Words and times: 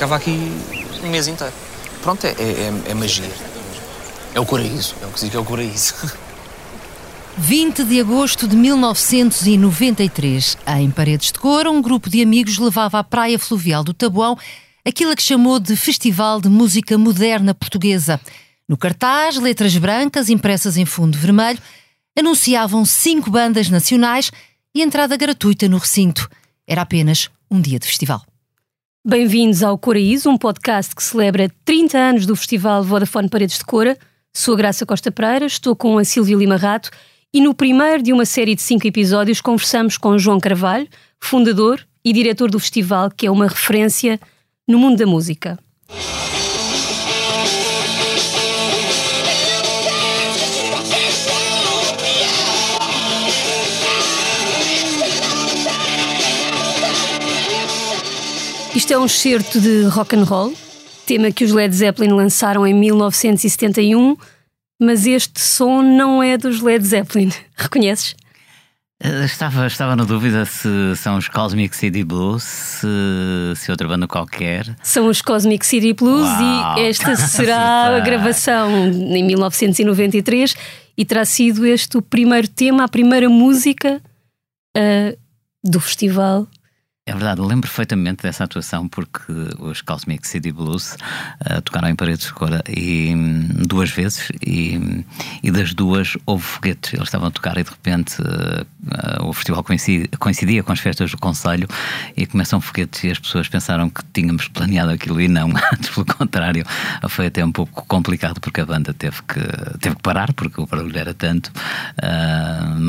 ficava 0.00 0.16
aqui 0.16 0.30
um 1.04 1.10
mês 1.10 1.28
inteiro. 1.28 1.52
Pronto, 2.00 2.24
é, 2.24 2.30
é, 2.30 2.72
é 2.86 2.94
magia. 2.94 3.30
É 4.34 4.40
o 4.40 4.46
coraíso, 4.46 4.94
é 5.02 5.06
o 5.06 5.10
que 5.10 5.20
diz 5.20 5.28
que 5.28 5.36
é 5.36 5.38
o 5.38 5.44
coraíso. 5.44 5.94
20 7.36 7.84
de 7.84 8.00
agosto 8.00 8.48
de 8.48 8.56
1993, 8.56 10.56
em 10.78 10.90
Paredes 10.90 11.32
de 11.32 11.38
Cora, 11.38 11.70
um 11.70 11.82
grupo 11.82 12.08
de 12.08 12.22
amigos 12.22 12.56
levava 12.56 12.98
à 12.98 13.04
praia 13.04 13.38
fluvial 13.38 13.84
do 13.84 13.92
Tabuão 13.92 14.38
aquilo 14.86 15.14
que 15.14 15.22
chamou 15.22 15.60
de 15.60 15.76
Festival 15.76 16.40
de 16.40 16.48
Música 16.48 16.96
Moderna 16.96 17.52
Portuguesa. 17.52 18.18
No 18.66 18.78
cartaz, 18.78 19.36
letras 19.36 19.76
brancas 19.76 20.30
impressas 20.30 20.78
em 20.78 20.86
fundo 20.86 21.18
vermelho 21.18 21.58
anunciavam 22.18 22.86
cinco 22.86 23.30
bandas 23.30 23.68
nacionais 23.68 24.32
e 24.74 24.80
entrada 24.80 25.14
gratuita 25.14 25.68
no 25.68 25.76
recinto. 25.76 26.26
Era 26.66 26.80
apenas 26.80 27.28
um 27.50 27.60
dia 27.60 27.78
de 27.78 27.86
festival. 27.86 28.29
Bem-vindos 29.02 29.62
ao 29.62 29.78
Coraíso, 29.78 30.28
um 30.28 30.36
podcast 30.36 30.94
que 30.94 31.02
celebra 31.02 31.50
30 31.64 31.96
anos 31.96 32.26
do 32.26 32.36
Festival 32.36 32.84
Vodafone 32.84 33.30
Paredes 33.30 33.58
de 33.58 33.64
Cora. 33.64 33.96
Sou 34.30 34.52
a 34.52 34.56
Graça 34.58 34.84
Costa 34.84 35.10
Pereira, 35.10 35.46
estou 35.46 35.74
com 35.74 35.96
a 35.96 36.04
Silvia 36.04 36.36
Lima 36.36 36.56
Rato 36.56 36.90
e 37.32 37.40
no 37.40 37.54
primeiro 37.54 38.02
de 38.02 38.12
uma 38.12 38.26
série 38.26 38.54
de 38.54 38.60
cinco 38.60 38.86
episódios 38.86 39.40
conversamos 39.40 39.96
com 39.96 40.18
João 40.18 40.38
Carvalho, 40.38 40.86
fundador 41.18 41.80
e 42.04 42.12
diretor 42.12 42.50
do 42.50 42.60
festival, 42.60 43.10
que 43.10 43.26
é 43.26 43.30
uma 43.30 43.48
referência 43.48 44.20
no 44.68 44.78
mundo 44.78 44.98
da 44.98 45.06
música. 45.06 45.58
É 58.90 58.98
um 58.98 59.06
excerto 59.06 59.60
de 59.60 59.84
rock 59.84 60.16
and 60.16 60.24
roll, 60.24 60.52
tema 61.06 61.30
que 61.30 61.44
os 61.44 61.52
Led 61.52 61.72
Zeppelin 61.72 62.10
lançaram 62.10 62.66
em 62.66 62.74
1971, 62.74 64.16
mas 64.82 65.06
este 65.06 65.40
som 65.40 65.80
não 65.80 66.20
é 66.20 66.36
dos 66.36 66.60
Led 66.60 66.84
Zeppelin. 66.84 67.30
Reconheces? 67.56 68.16
Eh, 69.00 69.24
estava, 69.24 69.68
estava 69.68 69.94
na 69.94 70.02
dúvida 70.02 70.44
se 70.44 70.68
são 70.96 71.16
os 71.18 71.28
Cosmic 71.28 71.76
City 71.76 72.02
Blues, 72.02 72.42
se, 72.42 72.86
se 73.54 73.70
outra 73.70 73.86
banda 73.86 74.08
qualquer. 74.08 74.76
São 74.82 75.06
os 75.06 75.22
Cosmic 75.22 75.64
City 75.64 75.92
Blues 75.92 76.26
Uau. 76.28 76.78
e 76.78 76.82
esta 76.86 77.14
será 77.28 77.96
a 77.96 78.00
gravação 78.00 78.88
em 78.88 79.22
1993 79.22 80.56
e 80.98 81.04
terá 81.04 81.24
sido 81.24 81.64
este 81.64 81.96
o 81.96 82.02
primeiro 82.02 82.48
tema, 82.48 82.82
a 82.82 82.88
primeira 82.88 83.28
música 83.28 84.02
uh, 84.76 85.16
do 85.62 85.78
festival 85.78 86.48
é 87.10 87.12
verdade, 87.12 87.40
lembro 87.40 87.68
perfeitamente 87.68 88.22
dessa 88.22 88.44
atuação 88.44 88.86
porque 88.86 89.32
os 89.58 89.82
Cosmic 89.82 90.28
City 90.28 90.52
Blues 90.52 90.94
uh, 91.44 91.60
tocaram 91.60 91.88
em 91.88 91.96
Paredes 91.96 92.26
de 92.26 92.32
Cora 92.32 92.62
e, 92.68 93.12
um, 93.12 93.48
duas 93.66 93.90
vezes 93.90 94.30
e, 94.40 95.04
e, 95.42 95.50
das 95.50 95.74
duas 95.74 96.16
houve 96.24 96.44
foguetes. 96.44 96.94
Eles 96.94 97.08
estavam 97.08 97.26
a 97.26 97.30
tocar 97.32 97.58
e 97.58 97.64
de 97.64 97.70
repente 97.70 98.22
uh, 98.22 99.24
uh, 99.24 99.28
o 99.28 99.32
festival 99.32 99.64
coincidia, 99.64 100.06
coincidia, 100.20 100.62
com 100.62 100.70
as 100.70 100.78
festas 100.78 101.10
do 101.10 101.18
Conselho 101.18 101.66
e 102.16 102.26
começam 102.26 102.60
foguetes 102.60 103.02
e 103.02 103.10
as 103.10 103.18
pessoas 103.18 103.48
pensaram 103.48 103.90
que 103.90 104.04
tínhamos 104.12 104.46
planeado 104.46 104.92
aquilo 104.92 105.20
e 105.20 105.26
não, 105.26 105.50
pelo 105.92 106.06
contrário, 106.06 106.64
foi 107.08 107.26
até 107.26 107.44
um 107.44 107.50
pouco 107.50 107.84
complicado 107.86 108.40
porque 108.40 108.60
a 108.60 108.66
banda 108.66 108.94
teve 108.94 109.20
que, 109.22 109.78
teve 109.80 109.96
que 109.96 110.02
parar 110.02 110.32
porque 110.32 110.60
o 110.60 110.66
barulho 110.66 110.96
era 110.96 111.12
tanto, 111.12 111.50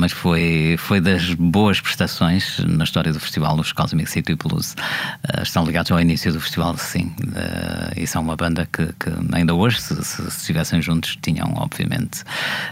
mas 0.01 0.11
foi, 0.11 0.77
foi 0.79 0.99
das 0.99 1.31
boas 1.35 1.79
prestações 1.79 2.57
na 2.65 2.83
história 2.83 3.13
do 3.13 3.19
festival, 3.19 3.55
os 3.59 3.71
Cosmic 3.71 4.09
City 4.09 4.33
Blues 4.33 4.73
uh, 4.73 5.43
estão 5.43 5.63
ligados 5.63 5.91
ao 5.91 6.01
início 6.01 6.33
do 6.33 6.41
festival, 6.41 6.75
sim. 6.75 7.13
Uh, 7.21 7.93
e 7.95 8.07
são 8.07 8.23
uma 8.23 8.35
banda 8.35 8.67
que, 8.73 8.87
que 8.87 9.11
ainda 9.31 9.53
hoje, 9.53 9.79
se, 9.79 9.95
se, 10.03 10.23
se, 10.23 10.39
estivessem 10.39 10.81
juntos, 10.81 11.19
tinham, 11.21 11.53
obviamente, 11.55 12.23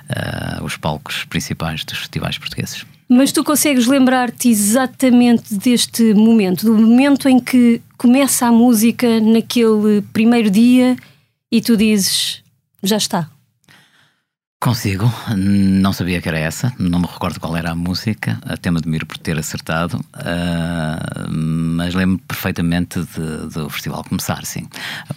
uh, 0.10 0.64
os 0.64 0.76
palcos 0.76 1.24
principais 1.26 1.86
dos 1.86 2.00
festivais 2.00 2.40
portugueses. 2.40 2.84
Mas 3.08 3.32
tu 3.32 3.44
consegues 3.44 3.86
lembrar-te 3.86 4.50
exatamente 4.50 5.54
deste 5.54 6.16
momento, 6.16 6.66
do 6.66 6.74
momento 6.76 7.30
em 7.30 7.40
que 7.40 7.80
começa 7.96 8.48
a 8.48 8.52
música 8.52 9.20
naquele 9.20 10.02
primeiro 10.12 10.50
dia 10.50 10.98
e 11.52 11.62
tu 11.62 11.78
dizes: 11.78 12.42
já 12.82 12.98
está. 12.98 13.30
Consigo, 14.62 15.10
não 15.38 15.94
sabia 15.94 16.22
que 16.22 16.28
era 16.28 16.38
essa, 16.38 16.74
não 16.78 17.00
me 17.00 17.08
recordo 17.08 17.40
qual 17.40 17.56
era 17.56 17.72
a 17.72 17.76
música, 17.76 18.38
até 18.44 18.70
me 18.70 18.78
admiro 18.78 19.06
por 19.06 19.18
ter 19.18 19.40
acertado, 19.40 19.96
uh, 19.96 21.32
mas 21.32 21.94
lembro 21.94 22.22
perfeitamente 22.28 23.00
do 23.54 23.70
festival 23.70 24.04
começar, 24.04 24.44
sim, 24.44 24.68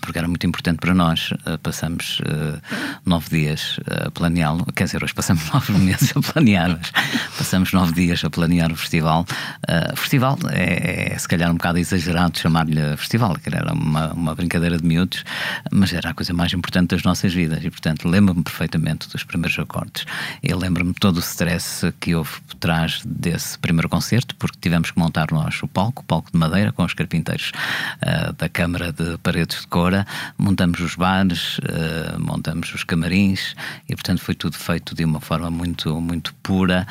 porque 0.01 0.17
era 0.17 0.29
muito 0.29 0.47
importante 0.47 0.79
para 0.79 0.95
nós. 0.95 1.33
Uh, 1.33 1.59
passamos 1.61 2.21
uh, 2.21 2.63
nove 3.05 3.31
dias 3.31 3.81
a 4.07 4.13
planeá-lo, 4.13 4.65
quer 4.77 4.85
dizer, 4.85 5.03
hoje 5.03 5.13
passamos 5.13 5.43
nove 5.53 5.73
meses 5.73 6.13
a 6.17 6.21
planear, 6.21 6.79
mas 6.79 6.93
passamos 7.37 7.73
nove 7.73 7.95
dias 7.95 8.25
a 8.25 8.31
planear 8.31 8.71
o 8.71 8.77
festival. 8.77 9.27
festival 9.97 10.39
é, 10.51 11.15
é, 11.15 11.19
se 11.19 11.27
calhar 11.27 11.51
um 11.51 11.55
bocado 11.55 11.79
exagerado 11.79 12.39
chamar-lhe 12.39 12.97
festival, 12.97 13.35
que 13.35 13.53
era 13.53 13.73
uma, 13.73 14.13
uma 14.13 14.35
brincadeira 14.37 14.79
de 14.79 14.87
miúdos, 14.87 15.25
mas 15.73 15.93
era 15.93 16.11
a 16.11 16.15
coisa 16.15 16.33
mais 16.33 16.53
importante 16.53 16.91
das 16.91 17.03
nossas 17.03 17.35
vidas 17.35 17.59
e, 17.65 17.71
portanto, 17.71 18.09
lembro-me 18.09 18.45
perfeitamente 18.45 19.09
dos 19.09 19.25
primeiros 19.33 19.59
acordes. 19.59 20.05
Eu 20.43 20.59
lembro-me 20.59 20.93
todo 20.93 21.17
o 21.17 21.21
stress 21.21 21.93
que 21.99 22.15
houve 22.15 22.31
por 22.43 22.55
trás 22.57 23.03
desse 23.05 23.59
primeiro 23.59 23.89
concerto, 23.89 24.37
porque 24.37 24.59
tivemos 24.61 24.91
que 24.91 24.99
montar 24.99 25.29
nós 25.33 25.61
o 25.63 25.69
palco, 25.69 26.03
o 26.03 26.05
palco 26.05 26.31
de 26.31 26.39
madeira, 26.39 26.71
com 26.71 26.85
os 26.85 26.95
carpinteiros 26.95 27.51
uh, 28.03 28.33
da 28.35 28.49
Câmara 28.49 28.93
de 28.93 29.17
Paredes 29.19 29.63
de 29.63 29.67
Cora, 29.67 30.07
montamos 30.39 30.79
os 30.81 30.95
bares, 30.95 31.59
uh, 31.59 32.21
montamos 32.21 32.73
os 32.75 32.85
camarins 32.85 33.55
e, 33.89 33.95
portanto, 33.95 34.21
foi 34.21 34.35
tudo 34.35 34.57
feito 34.57 34.95
de 34.95 35.05
uma 35.05 35.21
forma 35.21 35.51
muito, 35.51 36.01
muito 36.01 36.35
pura, 36.43 36.87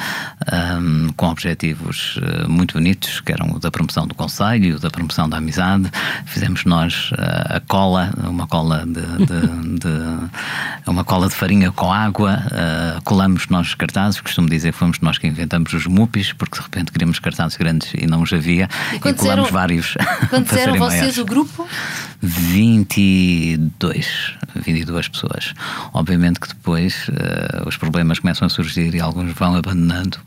um, 0.79 1.13
com 1.13 1.27
objetivos 1.27 2.17
uh, 2.17 2.49
muito 2.49 2.73
bonitos, 2.73 3.21
que 3.21 3.31
eram 3.31 3.51
o 3.51 3.59
da 3.59 3.69
promoção 3.69 4.07
do 4.07 4.15
Conselho, 4.15 4.77
o 4.77 4.79
da 4.79 4.89
promoção 4.89 5.29
da 5.29 5.37
amizade. 5.37 5.89
Fizemos 6.25 6.65
nós 6.65 7.11
a 7.17 7.59
cola, 7.67 8.11
uma 8.17 8.47
cola 8.47 8.85
de, 8.85 9.01
de, 9.25 9.79
de, 9.79 10.89
uma 10.89 11.03
cola 11.03 11.27
de 11.27 11.35
farinha 11.35 11.71
com 11.71 11.91
água 11.91 12.30
uh, 12.37 13.01
colamos 13.03 13.47
nós 13.47 13.73
cartazes, 13.73 14.21
costumo 14.21 14.49
dizer 14.49 14.73
que 14.73 14.77
fomos 14.77 14.99
nós 14.99 15.17
que 15.17 15.27
inventamos 15.27 15.73
os 15.73 15.85
MUPIs, 15.85 16.33
porque 16.33 16.57
de 16.57 16.63
repente 16.63 16.91
queríamos 16.91 17.19
cartazes 17.19 17.57
grandes 17.57 17.91
e 17.97 18.07
não 18.07 18.21
os 18.21 18.33
havia, 18.33 18.69
e, 18.91 18.95
e 18.95 18.99
colamos 18.99 19.25
eram, 19.25 19.45
vários. 19.45 19.95
Quantos 20.29 20.53
eram 20.53 20.77
vocês 20.77 20.99
maiores. 20.99 21.17
o 21.17 21.25
grupo? 21.25 21.67
22, 22.21 24.35
22 24.55 25.07
pessoas. 25.07 25.53
Obviamente 25.93 26.39
que 26.39 26.47
depois 26.47 27.07
uh, 27.09 27.67
os 27.67 27.77
problemas 27.77 28.19
começam 28.19 28.45
a 28.45 28.49
surgir 28.49 28.93
e 28.93 28.99
alguns 28.99 29.33
vão 29.33 29.55
abandonando, 29.55 30.17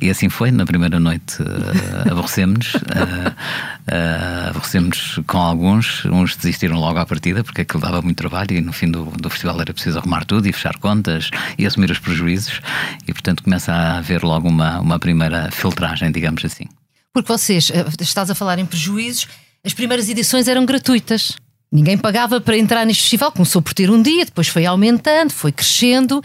e 0.00 0.10
assim 0.10 0.28
foi. 0.28 0.50
Na 0.50 0.66
primeira 0.66 1.00
noite 1.00 1.42
uh, 1.42 2.10
aborrecemos-nos, 2.10 2.74
uh, 2.74 4.50
aborrecemos 4.50 5.20
com 5.26 5.38
alguns, 5.38 6.04
uns 6.06 6.36
desistiram 6.36 6.78
logo 6.78 6.98
à 6.98 7.06
partida 7.06 7.44
porque 7.44 7.62
aquilo 7.62 7.82
dava 7.82 8.02
muito 8.02 8.16
trabalho 8.16 8.56
e 8.56 8.60
no 8.60 8.72
fim 8.72 8.90
do, 8.90 9.04
do 9.04 9.30
festival 9.30 9.60
era 9.60 9.72
preciso 9.72 9.98
arrumar 9.98 10.24
tudo 10.24 10.46
e 10.46 10.52
fechar 10.52 10.76
contas 10.78 11.30
e 11.58 11.66
assumir 11.66 11.90
os 11.90 11.98
prejuízos, 11.98 12.60
e 13.06 13.12
portanto 13.12 13.42
começa 13.42 13.72
a 13.72 13.98
haver 13.98 14.22
logo 14.22 14.48
uma, 14.48 14.80
uma 14.80 14.98
primeira 14.98 15.50
filtragem, 15.50 16.10
digamos 16.10 16.44
assim. 16.44 16.64
Porque 17.12 17.30
vocês, 17.30 17.70
eh, 17.70 17.84
estás 18.00 18.30
a 18.30 18.34
falar 18.34 18.58
em 18.58 18.66
prejuízos, 18.66 19.28
as 19.64 19.74
primeiras 19.74 20.08
edições 20.08 20.48
eram 20.48 20.64
gratuitas. 20.64 21.36
Ninguém 21.70 21.96
pagava 21.96 22.40
para 22.40 22.56
entrar 22.56 22.84
neste 22.84 23.02
festival, 23.02 23.32
começou 23.32 23.62
por 23.62 23.74
ter 23.74 23.90
um 23.90 24.02
dia, 24.02 24.24
depois 24.24 24.48
foi 24.48 24.66
aumentando, 24.66 25.30
foi 25.30 25.52
crescendo. 25.52 26.22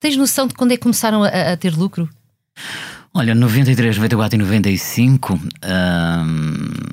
Tens 0.00 0.16
noção 0.16 0.46
de 0.46 0.54
quando 0.54 0.72
é 0.72 0.76
que 0.76 0.82
começaram 0.82 1.22
a, 1.22 1.52
a 1.52 1.56
ter 1.56 1.74
lucro? 1.74 2.08
Olha, 3.14 3.34
93, 3.34 3.96
94 3.96 4.36
e 4.36 4.42
95. 4.42 5.34
Hum 5.34 6.91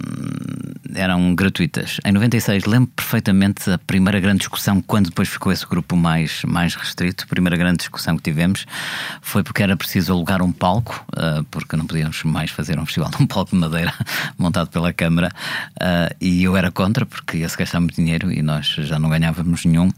eram 0.96 1.36
gratuitas. 1.36 1.98
Em 2.06 2.12
96 2.12 2.66
lembro 2.66 2.92
perfeitamente 2.96 3.70
a 3.70 3.78
primeira 3.78 4.20
grande 4.20 4.40
discussão, 4.40 4.82
quando 4.82 5.10
depois 5.10 5.30
ficou 5.30 5.52
esse 5.52 5.66
grupo 5.66 5.96
mais, 5.96 6.42
mais 6.44 6.76
restrito. 6.76 7.26
A 7.26 7.28
primeira 7.28 7.58
grande 7.58 7.78
discussão 7.78 8.18
que 8.18 8.24
tivemos 8.24 8.66
foi 9.22 9.44
porque 9.44 9.64
era 9.64 9.76
preciso 9.76 10.14
alugar 10.14 10.42
um 10.42 10.52
palco, 10.52 11.06
uh, 11.14 11.44
porque 11.46 11.76
não 11.76 11.86
podíamos 11.86 12.24
mais 12.24 12.52
fazer 12.52 12.80
um 12.80 12.86
festival 12.86 13.12
num 13.20 13.28
palco 13.28 13.52
de 13.52 13.58
madeira 13.58 13.94
montado 14.38 14.70
pela 14.70 14.94
Câmara. 14.94 15.30
Uh, 15.76 16.16
e 16.20 16.44
eu 16.44 16.56
era 16.56 16.72
contra, 16.72 17.06
porque 17.06 17.38
ia-se 17.38 17.58
gastar 17.58 17.80
muito 17.80 17.96
dinheiro 17.96 18.32
e 18.32 18.42
nós 18.42 18.66
já 18.66 19.00
não 19.00 19.10
ganhávamos 19.10 19.66
nenhum. 19.66 19.92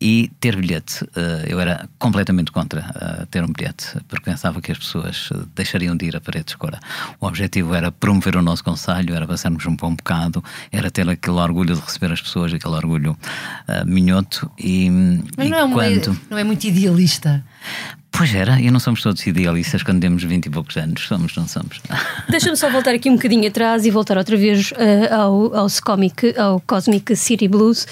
E 0.00 0.30
ter 0.40 0.56
bilhete, 0.56 1.04
uh, 1.04 1.46
eu 1.46 1.60
era 1.60 1.88
completamente 1.98 2.50
contra 2.50 2.82
ter 3.30 3.42
um 3.42 3.52
bilhete, 3.52 3.98
porque 4.08 4.24
pensava 4.24 4.60
que 4.60 4.72
as 4.72 4.78
pessoas 4.78 5.30
deixariam 5.54 5.96
de 5.96 6.06
ir 6.06 6.16
a 6.16 6.20
paredes 6.20 6.52
de 6.52 6.56
cora. 6.56 6.78
O 7.20 7.26
objetivo 7.26 7.74
era 7.74 7.92
promover 7.92 8.36
o 8.36 8.42
nosso 8.42 8.64
conselho, 8.64 9.14
era 9.14 9.26
passarmos 9.26 9.64
um 9.66 9.76
bom 9.76 9.94
bocado 9.94 10.31
era 10.70 10.90
ter 10.90 11.08
aquele 11.08 11.36
orgulho 11.36 11.74
de 11.74 11.80
receber 11.80 12.12
as 12.12 12.20
pessoas, 12.20 12.54
aquele 12.54 12.74
orgulho 12.74 13.12
uh, 13.68 13.86
minhoto. 13.86 14.50
E, 14.58 14.88
Mas 15.36 15.48
e 15.48 15.50
não, 15.50 15.80
é 15.80 15.90
quando... 15.94 16.20
não 16.30 16.38
é 16.38 16.44
muito 16.44 16.64
idealista. 16.64 17.44
Pois 18.10 18.34
era, 18.34 18.60
e 18.60 18.70
não 18.70 18.78
somos 18.78 19.02
todos 19.02 19.26
idealistas 19.26 19.82
quando 19.82 20.00
temos 20.00 20.22
20 20.22 20.46
e 20.46 20.50
poucos 20.50 20.76
anos. 20.76 21.02
Somos, 21.02 21.34
não 21.34 21.48
somos. 21.48 21.80
Deixa-me 22.28 22.56
só 22.56 22.70
voltar 22.70 22.94
aqui 22.94 23.08
um 23.08 23.14
bocadinho 23.14 23.48
atrás 23.48 23.86
e 23.86 23.90
voltar 23.90 24.18
outra 24.18 24.36
vez 24.36 24.70
uh, 24.72 25.14
ao, 25.14 25.56
ao, 25.56 25.66
Comic, 25.82 26.38
ao 26.38 26.60
Cosmic 26.60 27.16
City 27.16 27.48
Blues, 27.48 27.86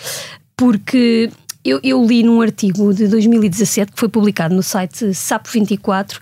porque 0.57 1.31
eu, 1.65 1.81
eu, 1.83 2.05
li 2.05 2.23
num 2.23 2.43
artigo 2.43 2.93
de 2.93 3.09
2017 3.09 3.93
que 3.93 3.99
foi 3.99 4.09
publicado 4.09 4.55
no 4.55 4.63
site 4.63 5.15
Sapo 5.15 5.49
24 5.51 6.21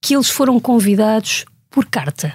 que 0.00 0.14
eles 0.14 0.30
foram 0.30 0.60
convidados 0.60 1.44
por 1.70 1.86
carta. 1.86 2.32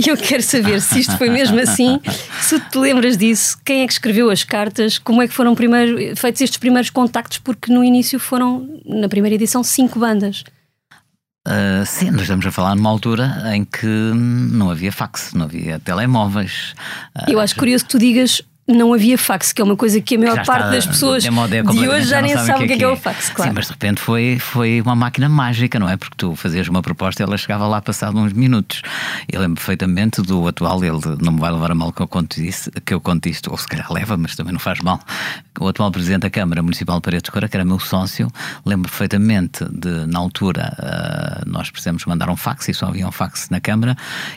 E 0.00 0.08
eu 0.08 0.16
quero 0.16 0.42
saber 0.42 0.80
se 0.80 1.00
isto 1.00 1.18
foi 1.18 1.28
mesmo 1.28 1.60
assim, 1.60 2.00
se 2.40 2.58
te 2.58 2.78
lembras 2.78 3.18
disso, 3.18 3.58
quem 3.62 3.82
é 3.82 3.86
que 3.86 3.92
escreveu 3.92 4.30
as 4.30 4.42
cartas, 4.42 4.96
como 4.96 5.20
é 5.20 5.28
que 5.28 5.34
foram 5.34 5.54
primeiro, 5.54 6.16
feitos 6.16 6.40
estes 6.40 6.58
primeiros 6.58 6.88
contactos, 6.88 7.36
porque 7.36 7.70
no 7.70 7.84
início 7.84 8.18
foram, 8.18 8.66
na 8.86 9.10
primeira 9.10 9.34
edição, 9.34 9.62
cinco 9.62 9.98
bandas. 9.98 10.42
Uh, 11.46 11.84
sim, 11.84 12.10
nós 12.10 12.22
estamos 12.22 12.46
a 12.46 12.50
falar 12.50 12.74
numa 12.74 12.88
altura 12.88 13.42
em 13.54 13.64
que 13.64 13.86
não 13.86 14.70
havia 14.70 14.90
fax, 14.90 15.34
não 15.34 15.44
havia 15.44 15.78
telemóveis. 15.78 16.74
Uh, 17.14 17.32
eu 17.32 17.40
acho 17.40 17.54
curioso 17.56 17.84
que 17.84 17.90
tu 17.90 17.98
digas 17.98 18.42
não 18.72 18.92
havia 18.92 19.16
fax, 19.18 19.52
que 19.52 19.60
é 19.60 19.64
uma 19.64 19.76
coisa 19.76 20.00
que 20.00 20.16
a 20.16 20.18
maior 20.18 20.44
parte 20.44 20.70
das 20.70 20.86
pessoas 20.86 21.22
de 21.22 21.88
hoje 21.88 22.06
já, 22.06 22.22
nem 22.22 22.36
sabe 22.36 22.64
o 22.64 22.66
que 22.66 22.72
é, 22.72 22.76
que 22.76 22.84
é, 22.84 22.88
o 22.88 22.96
fax, 22.96 23.30
claro. 23.30 23.50
Sim, 23.50 23.54
mas 23.54 23.66
de 23.66 23.72
repente 23.72 24.00
foi, 24.00 24.38
foi 24.38 24.80
uma 24.80 24.94
máquina 24.94 25.28
mágica, 25.28 25.78
não 25.78 25.88
é? 25.88 25.96
Porque 25.96 26.14
tu 26.16 26.34
fazias 26.34 26.68
uma 26.68 26.82
proposta 26.82 27.22
e 27.22 27.24
ela 27.24 27.36
chegava 27.36 27.66
lá 27.66 27.80
passado 27.80 28.18
uns 28.18 28.32
minutos. 28.32 28.82
Eu 29.30 29.40
lembro 29.40 29.56
perfeitamente 29.56 30.22
do 30.22 30.46
atual, 30.46 30.82
ele 30.84 31.00
não 31.20 31.32
me 31.32 31.40
vai 31.40 31.50
levar 31.50 31.70
a 31.70 31.74
mal 31.74 31.92
que 31.92 32.00
eu 32.00 32.08
conto, 32.08 32.40
isso, 32.40 32.70
que 32.84 32.94
eu 32.94 33.00
conto 33.00 33.28
isto, 33.28 33.50
ou 33.50 33.56
se 33.56 33.66
calhar 33.66 33.92
leva, 33.92 34.16
mas 34.16 34.36
também 34.36 34.52
não 34.52 34.60
faz 34.60 34.80
mal. 34.80 35.00
O 35.58 35.68
atual 35.68 35.90
presidente 35.90 36.22
da 36.22 36.30
Câmara 36.30 36.62
Municipal 36.62 36.96
de 36.96 37.02
Paredes 37.02 37.24
de 37.24 37.30
Cora, 37.30 37.48
que 37.48 37.56
era 37.56 37.64
meu 37.64 37.78
sócio, 37.78 38.30
lembro 38.64 38.88
perfeitamente 38.88 39.64
de, 39.70 40.06
na 40.06 40.18
altura, 40.18 40.74
uh, 40.78 41.50
nós 41.50 41.70
precisamos 41.70 42.04
mandar 42.06 42.30
um 42.30 42.36
fax 42.36 42.68
e 42.68 42.74
só 42.74 42.86
havia 42.86 43.06
um 43.06 43.12
fax 43.12 43.48
na 43.50 43.60
Câmara, 43.60 43.96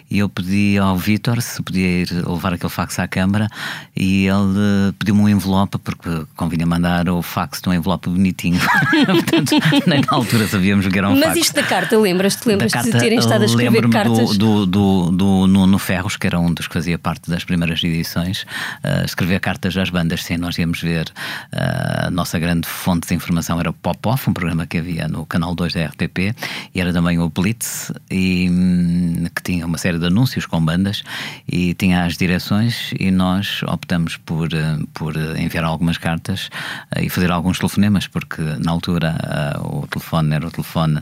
e 0.10 0.20
eu 0.20 0.28
pedi 0.28 0.78
ao 0.78 0.98
Vítor 0.98 1.42
se 1.42 1.62
podia 1.62 2.02
ir 2.02 2.12
levar 2.12 2.54
aquele 2.54 2.72
fax 2.72 3.00
à 3.00 3.08
Câmara 3.08 3.48
e 3.96 4.23
ele 4.28 4.94
pediu-me 4.98 5.22
um 5.22 5.30
envelope, 5.30 5.78
porque 5.80 6.26
convinha 6.36 6.66
mandar 6.66 7.10
o 7.10 7.22
fax 7.22 7.62
de 7.62 7.70
um 7.70 7.74
envelope 7.74 8.10
bonitinho. 8.10 8.60
Portanto, 9.06 9.52
nem 9.88 10.02
na 10.02 10.18
altura 10.18 10.48
sabíamos 10.48 10.86
o 10.86 10.90
que 10.90 10.98
era 10.98 11.10
um 11.10 11.12
Mas 11.12 11.22
fax. 11.22 11.36
Mas 11.36 11.46
isto 11.46 11.56
da 11.56 11.64
carta, 11.64 11.98
lembras-te? 11.98 12.48
Lembras 12.48 12.72
de 12.72 12.92
terem 12.92 13.20
estado 13.20 13.44
a 13.44 13.46
escrever 13.46 13.90
cartas? 13.90 14.38
Do, 14.38 14.66
do, 14.66 15.12
do, 15.12 15.48
Nuno 15.48 15.78
Ferros, 15.78 16.18
que 16.18 16.28
era 16.28 16.40
um 16.40 16.54
dos 16.54 16.68
que 16.68 16.74
fazia 16.74 16.98
parte 16.98 17.30
das 17.30 17.44
primeiras 17.44 17.84
edições, 17.84 18.44
uh, 18.84 19.06
escrever 19.06 19.40
cartas 19.40 19.76
às 19.78 19.90
bandas. 19.90 20.24
Sim, 20.24 20.38
nós 20.38 20.58
íamos 20.58 20.82
ver. 20.82 21.12
Uh, 21.52 22.08
a 22.08 22.12
nossa 22.12 22.40
grande 22.40 22.68
fonte 22.68 23.08
de 23.08 23.14
informação 23.14 23.60
era 23.60 23.70
o 23.70 23.74
Pop-Off, 23.74 24.30
um 24.30 24.34
programa 24.34 24.66
que 24.66 24.78
havia 24.78 25.08
no 25.08 25.26
canal 25.26 25.56
2 25.56 25.74
da 25.74 25.86
RTP, 25.86 26.36
e 26.74 26.82
era 26.82 26.92
também 26.92 27.20
o 27.20 27.30
Blitz, 27.30 27.92
e, 28.10 28.50
um, 28.50 29.26
que 29.34 29.42
tinha 29.44 29.66
uma 29.66 29.78
série 29.78 29.98
de 29.98 30.06
anúncios 30.06 30.46
com 30.46 30.64
bandas, 30.64 31.04
e 31.48 31.74
tinha 31.74 32.06
as 32.06 32.18
direções, 32.18 32.94
e 33.00 33.12
nós 33.12 33.62
optamos 33.64 34.13
optámos 34.14 34.18
por, 34.18 34.54
eh, 34.54 34.78
por 34.94 35.16
enviar 35.38 35.64
algumas 35.64 35.98
cartas 35.98 36.50
eh, 36.96 37.06
e 37.06 37.10
fazer 37.10 37.32
alguns 37.32 37.58
telefonemas, 37.58 38.08
porque 38.08 38.42
na 38.60 38.72
altura 38.72 39.16
eh, 39.24 39.60
o 39.60 39.88
telefone 39.88 40.36
era 40.36 40.48
o 40.48 40.52
telefone 40.52 41.00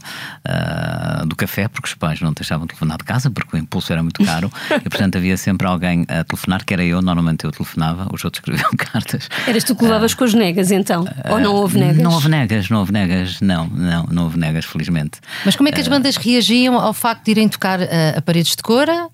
do 1.26 1.36
café, 1.36 1.68
porque 1.68 1.88
os 1.88 1.94
pais 1.94 2.20
não 2.22 2.34
deixavam 2.34 2.66
de 2.66 2.70
telefonar 2.70 2.98
de 2.98 3.04
casa, 3.04 3.30
porque 3.30 3.56
o 3.56 3.60
impulso 3.60 3.92
era 3.92 4.02
muito 4.02 4.24
caro, 4.24 4.52
e 4.70 4.90
portanto 4.90 5.18
havia 5.18 5.38
sempre 5.38 5.68
alguém 5.68 6.06
a 6.08 6.24
telefonar, 6.24 6.66
que 6.66 6.74
era 6.74 6.84
eu, 6.84 7.02
normalmente 7.02 7.46
eu 7.46 7.52
telefonava, 7.52 8.08
os 8.12 8.24
outros 8.24 8.42
escreviam 8.42 8.72
cartas. 8.78 9.30
Eras 9.48 9.64
tu 9.64 9.76
que 9.76 9.84
levavas 9.84 10.14
uh, 10.14 10.18
com 10.18 10.24
as 10.24 10.34
negas 10.34 10.72
então? 10.72 11.06
Ou 11.30 11.40
não 11.40 11.54
houve 11.54 11.80
negas? 11.80 12.04
Não 12.04 12.12
houve 12.12 12.30
negas, 12.30 12.70
não 12.70 12.80
houve 12.80 12.92
negas, 12.92 13.42
não, 13.42 13.68
não, 13.68 14.04
não 14.06 14.24
houve 14.24 14.40
negas, 14.40 14.66
felizmente. 14.66 15.20
Mas 15.46 15.56
como 15.56 15.70
é 15.70 15.72
que 15.72 15.82
as 15.82 15.88
bandas 15.88 16.18
reagiam 16.18 16.76
ao 16.76 16.94
facto 16.94 17.26
de 17.26 17.32
irem 17.32 17.48
tocar 17.48 17.80
a 17.82 18.22
paredes 18.22 18.56
de 18.56 18.64
cora? 18.64 19.10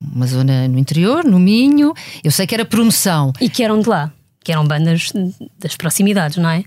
Uma 0.00 0.26
zona 0.26 0.68
no 0.68 0.78
interior, 0.78 1.24
no 1.24 1.38
Minho. 1.38 1.92
Eu 2.22 2.30
sei 2.30 2.46
que 2.46 2.54
era 2.54 2.64
promoção. 2.64 3.32
E 3.40 3.48
que 3.48 3.62
eram 3.62 3.80
de 3.80 3.88
lá, 3.88 4.12
que 4.42 4.52
eram 4.52 4.66
bandas 4.66 5.12
das 5.58 5.76
proximidades, 5.76 6.36
não 6.38 6.50
é? 6.50 6.64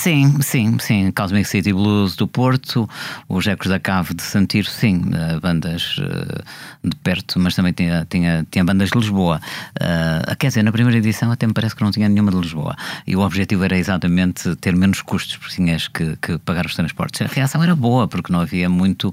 Sim, 0.00 0.40
sim, 0.40 0.78
sim. 0.78 1.12
Cosmic 1.12 1.46
City 1.46 1.74
Blues 1.74 2.16
do 2.16 2.26
Porto, 2.26 2.88
os 3.28 3.46
Ecos 3.46 3.68
da 3.68 3.78
Cave 3.78 4.14
de 4.14 4.22
Santiro, 4.22 4.66
sim, 4.66 5.02
eh, 5.12 5.38
bandas 5.38 5.96
eh, 6.00 6.42
de 6.82 6.96
perto, 6.96 7.38
mas 7.38 7.54
também 7.54 7.74
tinha, 7.74 8.06
tinha, 8.08 8.46
tinha 8.50 8.64
bandas 8.64 8.88
de 8.88 8.98
Lisboa. 8.98 9.38
Uh, 9.78 10.34
quer 10.38 10.46
dizer, 10.46 10.62
na 10.62 10.72
primeira 10.72 10.96
edição 10.96 11.30
até 11.30 11.46
me 11.46 11.52
parece 11.52 11.76
que 11.76 11.82
não 11.82 11.90
tinha 11.90 12.08
nenhuma 12.08 12.30
de 12.30 12.38
Lisboa. 12.38 12.74
E 13.06 13.14
o 13.14 13.20
objetivo 13.20 13.62
era 13.62 13.76
exatamente 13.76 14.56
ter 14.56 14.74
menos 14.74 15.02
custos, 15.02 15.36
porque 15.36 15.56
tinhas 15.56 15.86
que, 15.86 16.16
que 16.16 16.38
pagar 16.38 16.64
os 16.64 16.74
transportes. 16.74 17.20
A 17.20 17.26
reação 17.26 17.62
era 17.62 17.76
boa, 17.76 18.08
porque 18.08 18.32
não 18.32 18.40
havia 18.40 18.70
muito, 18.70 19.12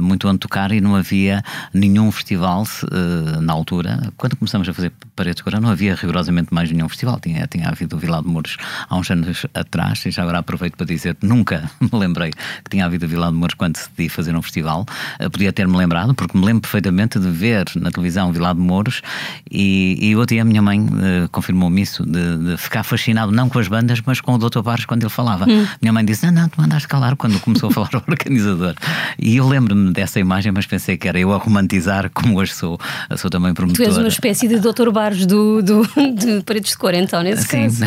muito 0.00 0.28
onde 0.28 0.38
tocar 0.38 0.70
e 0.70 0.80
não 0.80 0.94
havia 0.94 1.42
nenhum 1.74 2.12
festival 2.12 2.62
uh, 2.62 3.40
na 3.40 3.52
altura. 3.52 4.12
Quando 4.16 4.36
começamos 4.36 4.68
a 4.68 4.72
fazer 4.72 4.92
Paredes 5.16 5.42
Cora, 5.42 5.58
não 5.58 5.70
havia 5.70 5.96
rigorosamente 5.96 6.54
mais 6.54 6.70
nenhum 6.70 6.88
festival. 6.88 7.18
Tinha, 7.18 7.44
tinha 7.48 7.68
havido 7.68 7.96
o 7.96 7.98
Vila 7.98 8.22
de 8.22 8.28
Mouros 8.28 8.56
há 8.88 8.96
uns 8.96 9.10
anos 9.10 9.44
atrás 9.52 10.11
já 10.12 10.22
agora 10.22 10.38
aproveito 10.38 10.76
para 10.76 10.86
dizer 10.86 11.14
que 11.14 11.26
nunca 11.26 11.70
me 11.80 11.98
lembrei 11.98 12.30
que 12.30 12.70
tinha 12.70 12.84
havido 12.84 13.04
a 13.04 13.08
Vila 13.08 13.26
de 13.28 13.34
Mouros 13.34 13.54
quando 13.54 13.74
decidi 13.74 14.08
fazer 14.08 14.34
um 14.36 14.42
festival. 14.42 14.86
Uh, 15.20 15.30
podia 15.30 15.52
ter-me 15.52 15.76
lembrado, 15.76 16.14
porque 16.14 16.36
me 16.36 16.44
lembro 16.44 16.62
perfeitamente 16.62 17.18
de 17.18 17.28
ver 17.28 17.66
na 17.76 17.90
televisão 17.90 18.32
Vila 18.32 18.54
de 18.54 18.60
Mouros 18.60 19.02
e, 19.50 19.98
e 20.00 20.16
outro 20.16 20.34
dia 20.34 20.42
a 20.42 20.44
minha 20.44 20.62
mãe 20.62 20.80
uh, 20.80 21.28
confirmou-me 21.30 21.82
isso, 21.82 22.04
de, 22.04 22.38
de, 22.38 22.56
ficar 22.56 22.82
fascinado 22.82 23.32
não 23.32 23.48
com 23.48 23.58
as 23.58 23.68
bandas, 23.68 24.00
mas 24.04 24.20
com 24.20 24.34
o 24.34 24.38
Dr. 24.38 24.60
Barros 24.60 24.84
quando 24.84 25.02
ele 25.02 25.10
falava. 25.10 25.46
Hum. 25.48 25.66
Minha 25.80 25.92
mãe 25.92 26.04
disse: 26.04 26.24
Não, 26.26 26.32
não, 26.32 26.48
tu 26.48 26.60
mandaste 26.60 26.88
calar 26.88 27.16
quando 27.16 27.38
começou 27.40 27.70
a 27.70 27.72
falar 27.74 27.90
o 27.94 28.02
organizador. 28.10 28.74
E 29.18 29.36
eu 29.36 29.48
lembro-me 29.48 29.92
dessa 29.92 30.20
imagem, 30.20 30.52
mas 30.52 30.66
pensei 30.66 30.96
que 30.96 31.08
era 31.08 31.18
eu 31.18 31.32
a 31.32 31.36
romantizar, 31.36 32.10
como 32.10 32.38
hoje 32.38 32.54
sou, 32.54 32.78
sou 33.16 33.30
também 33.30 33.54
promotor. 33.54 33.84
Tu 33.84 33.88
és 33.88 33.98
uma 33.98 34.08
espécie 34.08 34.48
de 34.48 34.58
Dr. 34.58 34.90
Barros 34.90 35.26
do, 35.26 35.62
do, 35.62 35.82
de 36.14 36.42
Paredes 36.44 36.72
de 36.72 36.78
Cor, 36.78 36.94
então, 36.94 37.22
nesse 37.22 37.44
Sim. 37.44 37.62
caso. 37.62 37.84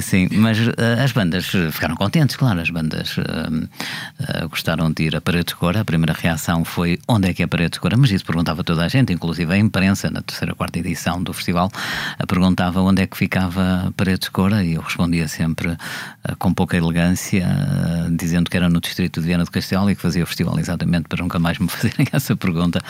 Sim, 0.00 0.28
mas 0.42 0.58
uh, 0.58 0.72
as 1.02 1.12
bandas 1.12 1.46
ficaram 1.70 1.94
contentes, 1.94 2.36
claro. 2.36 2.60
As 2.60 2.68
bandas 2.68 3.16
uh, 3.16 4.48
gostaram 4.50 4.90
de 4.90 5.04
ir 5.04 5.16
a 5.16 5.20
Parede 5.20 5.46
de 5.46 5.54
Cor. 5.54 5.76
A 5.76 5.84
primeira 5.84 6.12
reação 6.12 6.64
foi 6.64 6.98
onde 7.06 7.30
é 7.30 7.34
que 7.34 7.42
é 7.42 7.46
Parede 7.46 7.74
de 7.74 7.80
Cor? 7.80 7.96
Mas 7.96 8.10
isso 8.10 8.24
perguntava 8.24 8.64
toda 8.64 8.84
a 8.84 8.88
gente, 8.88 9.12
inclusive 9.12 9.52
a 9.52 9.56
imprensa, 9.56 10.10
na 10.10 10.20
terceira, 10.20 10.54
quarta 10.54 10.78
edição 10.80 11.22
do 11.22 11.32
festival, 11.32 11.70
perguntava 12.26 12.80
onde 12.80 13.02
é 13.02 13.06
que 13.06 13.16
ficava 13.16 13.92
Parede 13.96 14.22
de 14.22 14.30
Cor 14.30 14.52
e 14.52 14.74
eu 14.74 14.82
respondia 14.82 15.28
sempre 15.28 15.76
com 16.38 16.52
pouca 16.52 16.76
elegância, 16.76 17.46
dizendo 18.10 18.50
que 18.50 18.56
era 18.56 18.68
no 18.68 18.80
distrito 18.80 19.20
de 19.20 19.26
Viana 19.26 19.44
do 19.44 19.50
Castelo 19.50 19.90
e 19.90 19.94
que 19.94 20.02
fazia 20.02 20.22
o 20.24 20.26
festival 20.26 20.58
exatamente 20.58 21.08
para 21.08 21.22
nunca 21.22 21.38
mais 21.38 21.58
me 21.58 21.68
fazerem 21.70 22.06
essa 22.12 22.34
pergunta, 22.34 22.80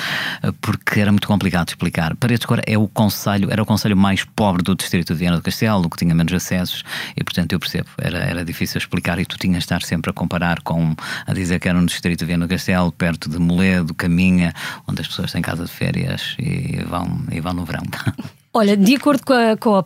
porque 0.60 1.00
era 1.00 1.12
muito 1.12 1.28
complicado 1.28 1.66
de 1.66 1.72
explicar. 1.72 2.16
Parede 2.16 2.40
de 2.40 2.46
Cor 2.46 2.60
é 2.66 2.78
o 2.78 2.88
conselho, 2.88 3.50
era 3.50 3.62
o 3.62 3.66
conselho 3.66 3.96
mais 3.96 4.24
pobre 4.24 4.62
do 4.62 4.74
distrito 4.74 5.12
de 5.12 5.18
Viana 5.18 5.36
do 5.36 5.42
Castelo, 5.42 5.88
que 5.88 5.96
tinha 5.96 6.14
menos 6.14 6.32
acessos 6.32 6.84
e, 7.16 7.22
portanto, 7.22 7.41
eu 7.50 7.58
percebo, 7.58 7.88
era, 7.98 8.18
era 8.18 8.44
difícil 8.44 8.78
explicar 8.78 9.18
e 9.18 9.24
tu 9.24 9.36
tinhas 9.38 9.58
de 9.58 9.64
estar 9.64 9.82
sempre 9.82 10.10
a 10.10 10.14
comparar 10.14 10.60
com, 10.62 10.94
a 11.26 11.32
dizer 11.32 11.58
que 11.60 11.68
era 11.68 11.78
um 11.78 11.86
distrito 11.86 12.20
de 12.20 12.24
Viana 12.26 12.46
do 12.46 12.50
Castelo, 12.50 12.92
perto 12.92 13.28
de 13.28 13.38
Moledo, 13.38 13.94
Caminha, 13.94 14.52
onde 14.86 15.00
as 15.00 15.08
pessoas 15.08 15.32
têm 15.32 15.42
casa 15.42 15.64
de 15.64 15.70
férias 15.70 16.36
e 16.38 16.82
vão, 16.84 17.24
e 17.30 17.40
vão 17.40 17.52
no 17.52 17.64
verão. 17.64 17.82
Olha, 18.54 18.76
de 18.76 18.94
acordo 18.96 19.24
com 19.24 19.32
a, 19.32 19.56
com 19.56 19.74
a, 19.76 19.84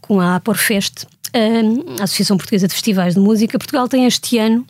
com 0.00 0.20
a 0.20 0.36
Aporfest, 0.36 1.06
a 1.98 2.04
Associação 2.04 2.36
Portuguesa 2.36 2.68
de 2.68 2.74
Festivais 2.74 3.14
de 3.14 3.20
Música, 3.20 3.58
Portugal 3.58 3.88
tem 3.88 4.06
este 4.06 4.38
ano 4.38 4.66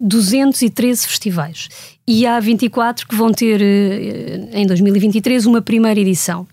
213 0.00 1.06
festivais 1.06 1.68
e 2.08 2.26
há 2.26 2.40
24 2.40 3.06
que 3.06 3.14
vão 3.14 3.32
ter 3.32 3.60
eh, 3.60 4.48
em 4.52 4.66
2023 4.66 5.44
uma 5.44 5.60
primeira 5.60 6.00
edição. 6.00 6.46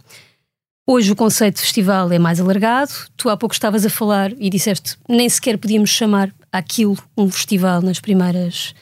Hoje 0.90 1.12
o 1.12 1.18
conceito 1.18 1.56
de 1.56 1.64
festival 1.64 2.10
é 2.14 2.18
mais 2.18 2.40
alargado. 2.40 2.94
Tu 3.18 3.28
há 3.30 3.36
pouco 3.36 3.54
estavas 3.54 3.86
a 3.86 3.90
falar 3.90 4.32
e 4.40 4.50
disseste 4.50 4.98
nem 5.10 5.28
sequer 5.28 5.58
podíamos 5.58 5.90
chamar 5.90 6.34
aquilo 6.50 6.98
um 7.18 7.30
festival 7.30 7.82
nas 7.82 8.00
primeiras 8.00 8.74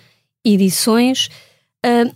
edições. 0.45 1.31
Uh, 1.83 2.13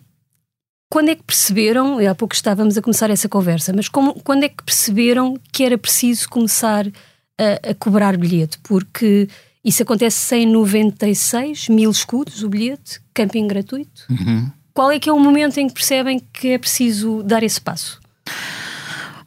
quando 0.91 1.09
é 1.09 1.15
que 1.15 1.23
perceberam, 1.23 1.97
há 2.07 2.13
pouco 2.13 2.35
estávamos 2.35 2.77
a 2.77 2.83
começar 2.83 3.09
essa 3.09 3.27
conversa, 3.27 3.73
mas 3.75 3.89
como, 3.89 4.13
quando 4.21 4.43
é 4.43 4.49
que 4.49 4.63
perceberam 4.63 5.35
que 5.51 5.63
era 5.63 5.77
preciso 5.77 6.29
começar 6.29 6.85
a, 6.85 7.71
a 7.71 7.73
cobrar 7.73 8.15
bilhete? 8.15 8.59
Porque 8.59 9.27
isso 9.65 9.81
acontece 9.81 10.17
sem 10.17 10.45
96 10.45 11.67
mil 11.67 11.89
escudos, 11.89 12.43
o 12.43 12.49
bilhete, 12.49 13.01
camping 13.11 13.47
gratuito. 13.47 14.05
Uhum. 14.07 14.51
Qual 14.71 14.91
é 14.91 14.99
que 14.99 15.09
é 15.09 15.13
o 15.13 15.19
momento 15.19 15.57
em 15.59 15.67
que 15.67 15.73
percebem 15.73 16.19
que 16.31 16.49
é 16.49 16.59
preciso 16.59 17.23
dar 17.23 17.41
esse 17.41 17.59
passo? 17.59 17.99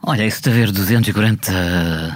Olha, 0.04 0.26
isso 0.26 0.42
de 0.42 0.50
haver 0.50 0.72
240 0.72 1.52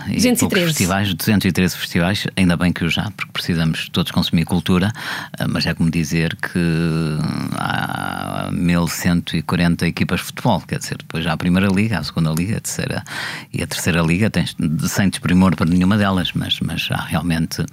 213. 0.08 0.66
festivais, 0.66 1.14
213 1.14 1.76
festivais, 1.76 2.26
ainda 2.36 2.56
bem 2.56 2.72
que 2.72 2.84
o 2.84 2.90
já, 2.90 3.12
porque 3.12 3.30
precisamos 3.32 3.88
todos 3.90 4.10
consumir 4.10 4.44
cultura, 4.44 4.92
eh, 5.38 5.46
mas 5.46 5.66
é 5.66 5.72
como 5.72 5.88
dizer 5.88 6.34
que 6.34 6.58
há 7.56 8.50
1140 8.50 9.86
equipas 9.86 10.18
de 10.18 10.26
futebol, 10.26 10.60
quer 10.62 10.80
dizer, 10.80 10.96
depois 10.98 11.24
há 11.28 11.32
a 11.34 11.36
primeira 11.36 11.68
liga, 11.68 12.00
a 12.00 12.02
segunda 12.02 12.32
liga, 12.32 12.56
a 12.56 12.60
terceira 12.60 13.04
e 13.52 13.62
a 13.62 13.66
terceira 13.68 14.02
liga, 14.02 14.30
tens, 14.30 14.56
sem 14.88 15.08
desprimor 15.08 15.54
para 15.54 15.70
nenhuma 15.70 15.96
delas, 15.96 16.32
mas, 16.34 16.58
mas 16.58 16.88
há 16.90 17.02
realmente 17.02 17.64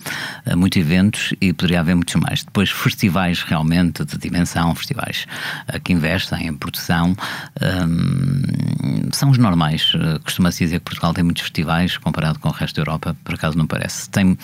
eh, 0.45 0.55
muitos 0.55 0.79
eventos 0.79 1.33
e 1.41 1.51
poderia 1.53 1.79
haver 1.79 1.95
muitos 1.95 2.13
mais. 2.15 2.43
Depois 2.43 2.69
festivais 2.69 3.41
realmente 3.41 4.05
de 4.05 4.15
dimensão, 4.19 4.75
festivais 4.75 5.25
eh, 5.69 5.79
que 5.79 5.91
investem 5.91 6.49
em 6.49 6.53
produção, 6.53 7.17
hum, 7.59 9.09
são 9.11 9.31
os 9.31 9.39
normais 9.39 9.91
eh, 9.95 10.02
costuma-se 10.23 10.63
dizer 10.63 10.79
que 10.79 10.85
Portugal 10.85 11.13
tem 11.13 11.23
muitos 11.23 11.43
festivais 11.43 11.97
comparado 11.97 12.39
com 12.39 12.49
o 12.49 12.51
resto 12.51 12.75
da 12.75 12.81
Europa, 12.81 13.15
por 13.23 13.35
acaso 13.35 13.57
não 13.57 13.67
parece. 13.67 14.09
Tem, 14.09 14.37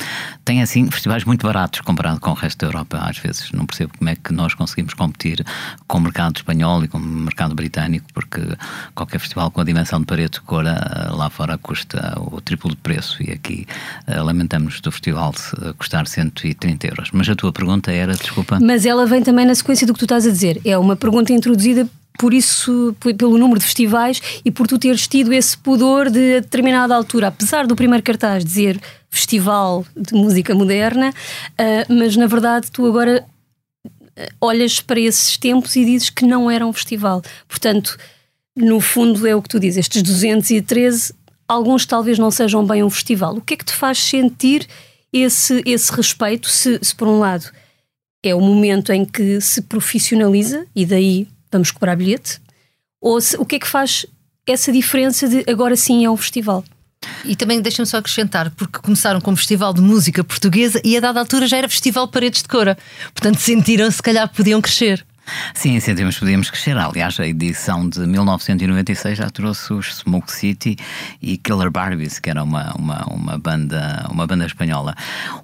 tem 0.43 0.61
assim, 0.61 0.89
festivais 0.89 1.23
muito 1.23 1.45
baratos 1.45 1.81
comparado 1.81 2.19
com 2.19 2.31
o 2.31 2.33
resto 2.33 2.59
da 2.59 2.67
Europa, 2.67 2.97
às 2.97 3.17
vezes. 3.17 3.51
Não 3.51 3.65
percebo 3.65 3.93
como 3.97 4.09
é 4.09 4.15
que 4.15 4.33
nós 4.33 4.53
conseguimos 4.53 4.93
competir 4.93 5.45
com 5.87 5.97
o 5.97 6.01
mercado 6.01 6.37
espanhol 6.37 6.83
e 6.83 6.87
com 6.87 6.97
o 6.97 7.01
mercado 7.01 7.55
britânico, 7.55 8.07
porque 8.13 8.41
qualquer 8.95 9.19
festival 9.19 9.51
com 9.51 9.61
a 9.61 9.63
dimensão 9.63 9.99
de 9.99 10.05
parede 10.05 10.31
de 10.31 10.41
cora 10.41 10.71
eh, 10.71 11.11
lá 11.11 11.29
fora 11.29 11.57
custa 11.57 12.15
o 12.19 12.41
triplo 12.41 12.71
de 12.71 12.77
preço 12.77 13.21
e 13.21 13.31
aqui 13.31 13.65
eh, 14.07 14.21
lamentamos 14.21 14.81
do 14.81 14.91
festival 14.91 15.33
custar 15.77 16.07
130 16.07 16.87
euros. 16.87 17.09
Mas 17.11 17.29
a 17.29 17.35
tua 17.35 17.51
pergunta 17.51 17.91
era, 17.91 18.13
desculpa. 18.13 18.59
Mas 18.61 18.85
ela 18.85 19.05
vem 19.05 19.23
também 19.23 19.45
na 19.45 19.55
sequência 19.55 19.85
do 19.85 19.93
que 19.93 19.99
tu 19.99 20.05
estás 20.05 20.25
a 20.25 20.31
dizer. 20.31 20.61
É 20.65 20.77
uma 20.77 20.95
pergunta 20.95 21.33
introduzida 21.33 21.87
por 22.19 22.33
isso, 22.33 22.93
pelo 23.17 23.37
número 23.37 23.61
de 23.61 23.65
festivais 23.65 24.21
e 24.43 24.51
por 24.51 24.67
tu 24.67 24.77
teres 24.77 25.07
tido 25.07 25.31
esse 25.31 25.57
pudor 25.57 26.09
de 26.09 26.35
a 26.35 26.39
determinada 26.41 26.93
altura, 26.93 27.27
apesar 27.27 27.65
do 27.65 27.77
primeiro 27.77 28.03
cartaz 28.03 28.43
dizer 28.43 28.77
Festival 29.09 29.85
de 29.95 30.13
Música 30.13 30.53
Moderna, 30.53 31.11
uh, 31.11 31.93
mas 31.93 32.17
na 32.17 32.27
verdade 32.27 32.69
tu 32.69 32.85
agora 32.85 33.25
ah, 34.17 34.27
olhas 34.41 34.81
para 34.81 34.99
esses 34.99 35.37
tempos 35.37 35.77
e 35.77 35.85
dizes 35.85 36.09
que 36.09 36.25
não 36.25 36.51
era 36.51 36.67
um 36.67 36.73
festival. 36.73 37.21
Portanto, 37.47 37.97
no 38.53 38.81
fundo 38.81 39.25
é 39.25 39.33
o 39.33 39.41
que 39.41 39.47
tu 39.47 39.57
dizes, 39.57 39.77
estes 39.77 40.03
213, 40.03 41.13
alguns 41.47 41.85
talvez 41.85 42.19
não 42.19 42.29
sejam 42.29 42.65
bem 42.65 42.83
um 42.83 42.89
festival. 42.89 43.37
O 43.37 43.41
que 43.41 43.53
é 43.53 43.57
que 43.57 43.65
te 43.65 43.73
faz 43.73 43.97
sentir 43.97 44.67
esse, 45.13 45.63
esse 45.65 45.89
respeito, 45.89 46.49
se, 46.49 46.79
se 46.81 46.93
por 46.93 47.07
um 47.07 47.17
lado 47.17 47.49
é 48.21 48.35
o 48.35 48.41
momento 48.41 48.91
em 48.91 49.05
que 49.05 49.39
se 49.39 49.61
profissionaliza 49.61 50.67
e 50.75 50.85
daí 50.85 51.25
vamos 51.51 51.71
cobrar 51.71 51.95
bilhete? 51.95 52.39
Ou 53.01 53.19
se, 53.21 53.37
o 53.37 53.45
que 53.45 53.55
é 53.55 53.59
que 53.59 53.67
faz 53.67 54.05
essa 54.45 54.71
diferença 54.71 55.27
de 55.27 55.43
agora 55.49 55.75
sim 55.75 56.05
é 56.05 56.09
um 56.09 56.17
festival? 56.17 56.63
E 57.23 57.35
também 57.35 57.61
deixa-me 57.61 57.85
só 57.85 57.97
acrescentar, 57.97 58.51
porque 58.51 58.79
começaram 58.79 59.21
como 59.21 59.37
festival 59.37 59.73
de 59.73 59.81
música 59.81 60.23
portuguesa 60.23 60.81
e 60.83 60.97
a 60.97 60.99
dada 60.99 61.19
altura 61.19 61.47
já 61.47 61.57
era 61.57 61.69
festival 61.69 62.07
Paredes 62.07 62.41
de 62.41 62.49
Cora. 62.49 62.77
Portanto, 63.13 63.39
sentiram 63.39 63.89
se 63.89 64.01
calhar 64.01 64.27
podiam 64.27 64.61
crescer. 64.61 65.05
Sim, 65.53 65.79
sentimos 65.79 66.15
que 66.15 66.21
podíamos 66.21 66.49
crescer. 66.49 66.77
Aliás, 66.77 67.19
a 67.19 67.27
edição 67.27 67.87
de 67.87 67.99
1996 68.01 69.17
já 69.17 69.29
trouxe 69.29 69.73
os 69.73 69.95
Smoke 69.97 70.31
City 70.31 70.75
e 71.21 71.37
Killer 71.37 71.69
Barbies, 71.69 72.19
que 72.19 72.29
era 72.29 72.43
uma, 72.43 72.71
uma, 72.73 73.05
uma, 73.05 73.37
banda, 73.37 74.07
uma 74.09 74.25
banda 74.25 74.45
espanhola. 74.45 74.95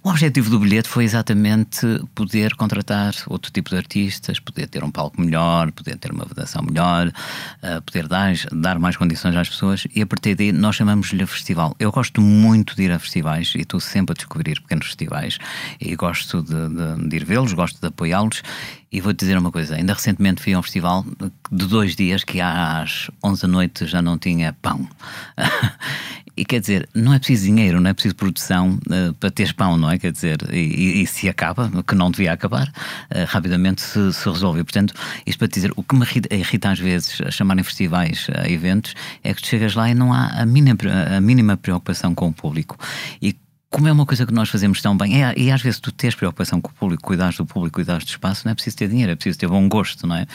O 0.04 0.10
objetivo 0.10 0.50
do 0.50 0.60
bilhete 0.60 0.88
foi 0.88 1.04
exatamente 1.04 1.86
poder 2.14 2.56
contratar 2.56 3.14
outro 3.28 3.52
tipo 3.52 3.70
de 3.70 3.78
artistas, 3.78 4.40
poder 4.40 4.68
ter 4.68 4.84
um 4.84 4.92
palco 4.92 5.20
melhor, 5.20 5.72
poder 5.72 5.98
ter 5.98 6.12
uma 6.12 6.26
vedação 6.26 6.64
melhor, 6.64 7.08
uh, 7.08 7.82
poder 7.82 8.08
dar, 8.08 8.34
dar 8.52 8.80
mais 8.80 8.96
condições 8.98 9.36
às 9.36 9.50
pessoas 9.50 9.88
e 9.94 10.02
a 10.02 10.06
partir 10.06 10.36
daí 10.36 10.52
nós 10.52 10.76
chamamos-lhe 10.76 11.26
festival. 11.26 11.76
Eu 11.80 11.92
gosto 11.92 12.22
muito 12.22 12.76
de 12.76 12.84
ir 12.84 12.92
a 12.92 13.00
festivais 13.00 13.54
e 13.56 13.62
estou 13.62 13.80
sempre 13.80 14.14
a 14.14 14.16
descobrir 14.16 14.62
pequenos 14.62 14.86
festivais 14.86 15.38
e 15.80 15.96
gosto 15.96 16.42
de, 16.42 16.70
de, 16.70 17.10
de 17.10 17.16
ir 17.16 17.26
vê-los, 17.26 17.54
gosto 17.54 17.80
de 17.80 17.88
apoiá-los 17.88 18.42
e 18.96 19.02
vou-te 19.02 19.20
dizer 19.20 19.38
uma 19.38 19.52
coisa: 19.52 19.76
ainda 19.76 19.94
recentemente 19.94 20.42
fui 20.42 20.54
a 20.54 20.60
um 20.60 20.64
festival 20.64 21.06
de 21.52 21.68
dois 21.68 21.98
dias 21.98 22.24
que 22.24 22.40
às 22.40 23.12
11 23.22 23.42
da 23.42 23.48
noite 23.50 23.86
já 23.86 24.02
não 24.02 24.18
tinha 24.18 24.54
pão. 24.54 24.88
e 26.38 26.46
quer 26.46 26.62
dizer, 26.62 26.88
não 26.94 27.14
é 27.14 27.20
preciso 27.20 27.46
dinheiro, 27.46 27.82
não 27.82 27.90
é 27.90 27.94
preciso 27.94 28.16
produção 28.16 28.80
uh, 28.88 29.14
para 29.16 29.30
teres 29.32 29.52
pão, 29.52 29.78
não 29.78 29.92
é? 29.92 29.98
Quer 29.98 30.14
dizer, 30.14 30.38
e, 30.50 31.02
e, 31.02 31.08
se 31.08 31.28
acaba, 31.28 31.70
que 31.86 31.94
não 31.94 32.10
devia 32.10 32.32
acabar, 32.32 32.70
uh, 32.70 33.26
rapidamente 33.28 33.82
se, 33.82 34.14
se, 34.14 34.30
resolve. 34.30 34.64
portanto, 34.64 34.94
isto 35.26 35.40
para 35.40 35.48
te 35.50 35.56
dizer, 35.56 35.74
o 35.76 35.84
que 35.84 35.94
me 35.94 36.06
irrita 36.32 36.70
às 36.70 36.80
vezes 36.80 37.20
a 37.20 37.32
chamarem 37.32 37.66
festivais 37.66 38.28
a 38.34 38.50
eventos 38.50 38.94
é 39.24 39.34
que 39.34 39.42
tu 39.42 39.48
chegas 39.48 39.76
lá 39.76 39.90
e 39.90 39.94
não 39.94 40.14
há 40.14 40.28
a 40.28 40.46
mínima, 40.46 40.78
a 41.18 41.20
mínima 41.20 41.58
preocupação 41.58 42.16
com 42.16 42.30
o 42.30 42.34
público. 42.34 42.78
E 43.22 43.36
como 43.76 43.90
é 43.90 43.92
uma 43.92 44.06
coisa 44.06 44.26
que 44.26 44.34
nós 44.34 44.48
fazemos 44.48 44.82
tão 44.82 44.96
bem, 44.96 45.22
é, 45.22 45.34
e 45.36 45.52
às 45.52 45.62
vezes 45.62 45.82
tu 45.82 45.92
tens 45.92 46.16
preocupação 46.16 46.62
com 46.62 46.72
o 46.72 46.74
público, 46.74 47.04
cuidares 47.04 47.36
do 47.36 47.46
público, 47.46 47.76
cuidares 47.76 48.06
do 48.06 48.08
espaço, 48.08 48.44
não 48.46 48.54
é 48.54 48.56
preciso 48.56 48.78
ter 48.78 48.88
dinheiro, 48.88 49.12
é 49.12 49.16
preciso 49.16 49.38
ter 49.38 49.50
bom 49.50 49.68
gosto, 49.68 50.08
não 50.08 50.16
é? 50.16 50.26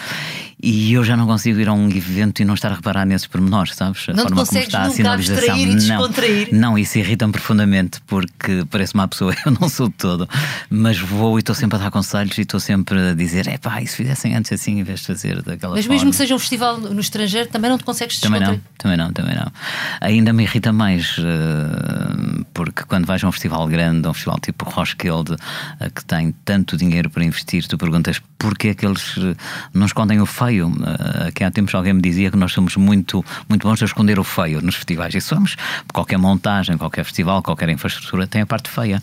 E 0.63 0.93
eu 0.93 1.03
já 1.03 1.17
não 1.17 1.27
consigo 1.27 1.59
ir 1.59 1.67
a 1.67 1.73
um 1.73 1.89
evento 1.89 2.43
e 2.43 2.45
não 2.45 2.53
estar 2.53 2.71
a 2.71 2.75
reparar 2.75 3.07
nesses 3.07 3.27
pormenores, 3.27 3.75
sabes? 3.75 4.07
A 4.11 4.13
não 4.13 4.25
forma 4.25 4.45
como 4.45 4.59
está 4.59 4.83
a 4.83 4.91
sinalização. 4.91 5.57
E 5.57 5.75
descontrair. 5.75 6.49
Não, 6.53 6.73
não, 6.73 6.79
isso 6.79 6.99
irrita-me 6.99 7.33
profundamente 7.33 8.03
porque 8.03 8.67
parece 8.71 8.93
uma 8.93 9.09
pessoa, 9.09 9.35
eu 9.47 9.57
não 9.59 9.71
sou 9.71 9.89
de 9.89 9.95
todo, 9.95 10.29
mas 10.69 10.99
vou 10.99 11.39
e 11.39 11.41
estou 11.41 11.55
sempre 11.55 11.79
a 11.79 11.81
dar 11.81 11.91
conselhos 11.91 12.37
e 12.37 12.43
estou 12.43 12.61
sempre 12.61 13.01
a 13.01 13.15
dizer: 13.15 13.49
é 13.49 13.57
pá, 13.57 13.81
e 13.81 13.87
se 13.87 13.97
fizessem 13.97 14.37
antes 14.37 14.53
assim 14.53 14.81
em 14.81 14.83
vez 14.83 15.01
de 15.01 15.07
fazer 15.07 15.41
daquela 15.41 15.77
Mas 15.77 15.87
forma. 15.87 15.95
mesmo 15.95 16.11
que 16.11 16.17
seja 16.17 16.35
um 16.35 16.39
festival 16.39 16.79
no 16.79 17.01
estrangeiro, 17.01 17.49
também 17.49 17.71
não 17.71 17.79
te 17.79 17.85
consegues 17.85 18.21
Também 18.21 18.43
não, 18.43 18.61
também 18.77 18.99
não, 18.99 19.11
também 19.15 19.35
não. 19.35 19.51
Ainda 19.99 20.31
me 20.35 20.43
irrita 20.43 20.75
mais 20.75 21.17
uh, 21.17 22.45
porque 22.53 22.83
quando 22.85 23.07
vais 23.07 23.25
a 23.25 23.29
um 23.29 23.30
festival 23.33 23.67
grande 23.67 24.09
um 24.09 24.13
festival 24.13 24.39
tipo 24.41 24.65
Roskilde, 24.69 25.37
eh, 25.81 25.91
que 25.91 26.05
tem 26.05 26.35
tanto 26.45 26.77
dinheiro 26.77 27.11
para 27.11 27.25
investir, 27.25 27.67
tu 27.67 27.79
perguntas 27.79 28.21
porquê 28.39 28.69
é 28.69 28.75
que 28.75 28.87
eles 28.87 29.15
eh, 29.19 29.35
não 29.75 29.87
escondem 29.87 30.21
o 30.21 30.27
feio. 30.27 30.73
Eh, 30.83 31.29
aqui 31.29 31.45
há 31.45 31.51
tempos 31.51 31.75
alguém 31.75 31.93
me 31.93 32.01
dizia 32.01 32.31
que 32.31 32.37
nós 32.37 32.53
somos 32.53 32.77
muito, 32.77 33.25
muito 33.49 33.67
bons 33.67 33.83
a 33.83 33.85
esconder 33.85 34.19
o 34.19 34.25
feio 34.25 34.63
nos 34.63 34.77
festivais, 34.77 35.15
e 35.15 35.21
somos. 35.21 35.57
Qualquer 35.93 36.19
montagem, 36.19 36.77
qualquer 36.77 37.05
festival, 37.05 37.43
qualquer 37.43 37.69
infraestrutura 37.69 38.27
tem 38.27 38.43
a 38.43 38.47
parte 38.47 38.71
feia. 38.71 39.03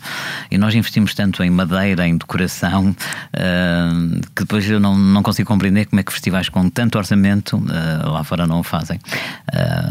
E 0.50 0.58
nós 0.58 0.74
investimos 0.74 1.14
tanto 1.14 1.42
em 1.42 1.50
madeira, 1.50 2.06
em 2.06 2.16
decoração, 2.16 2.94
que 4.34 4.42
depois 4.42 4.68
eu 4.68 4.80
não, 4.80 4.96
não 4.96 5.22
consigo 5.22 5.48
compreender 5.48 5.86
como 5.86 6.00
é 6.00 6.02
que 6.02 6.12
festivais 6.12 6.48
com 6.48 6.68
tanto 6.68 6.98
orçamento 6.98 7.62
lá 8.04 8.24
fora 8.24 8.46
não 8.46 8.60
o 8.60 8.62
fazem. 8.62 8.98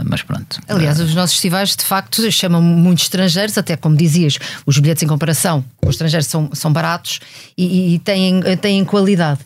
mas 0.06 0.22
pronto. 0.24 0.60
Aliás, 0.68 1.00
os 1.00 1.14
nossos 1.16 1.36
festivais 1.36 1.76
de 1.76 1.84
facto 1.84 2.30
chamam 2.32 2.62
muitos 2.62 3.06
estrangeiros, 3.06 3.58
até 3.58 3.76
como 3.78 3.96
dizias, 4.28 4.40
os 4.66 4.78
bilhetes 4.78 5.04
em 5.04 5.08
comparação 5.08 5.64
com 5.78 5.90
os 5.90 5.96
estrangeiros 5.96 6.28
são, 6.28 6.50
são 6.54 6.72
baratos 6.72 7.20
e, 7.58 7.96
e 7.96 8.00
têm, 8.00 8.42
têm 8.62 8.84
qualidade. 8.86 9.40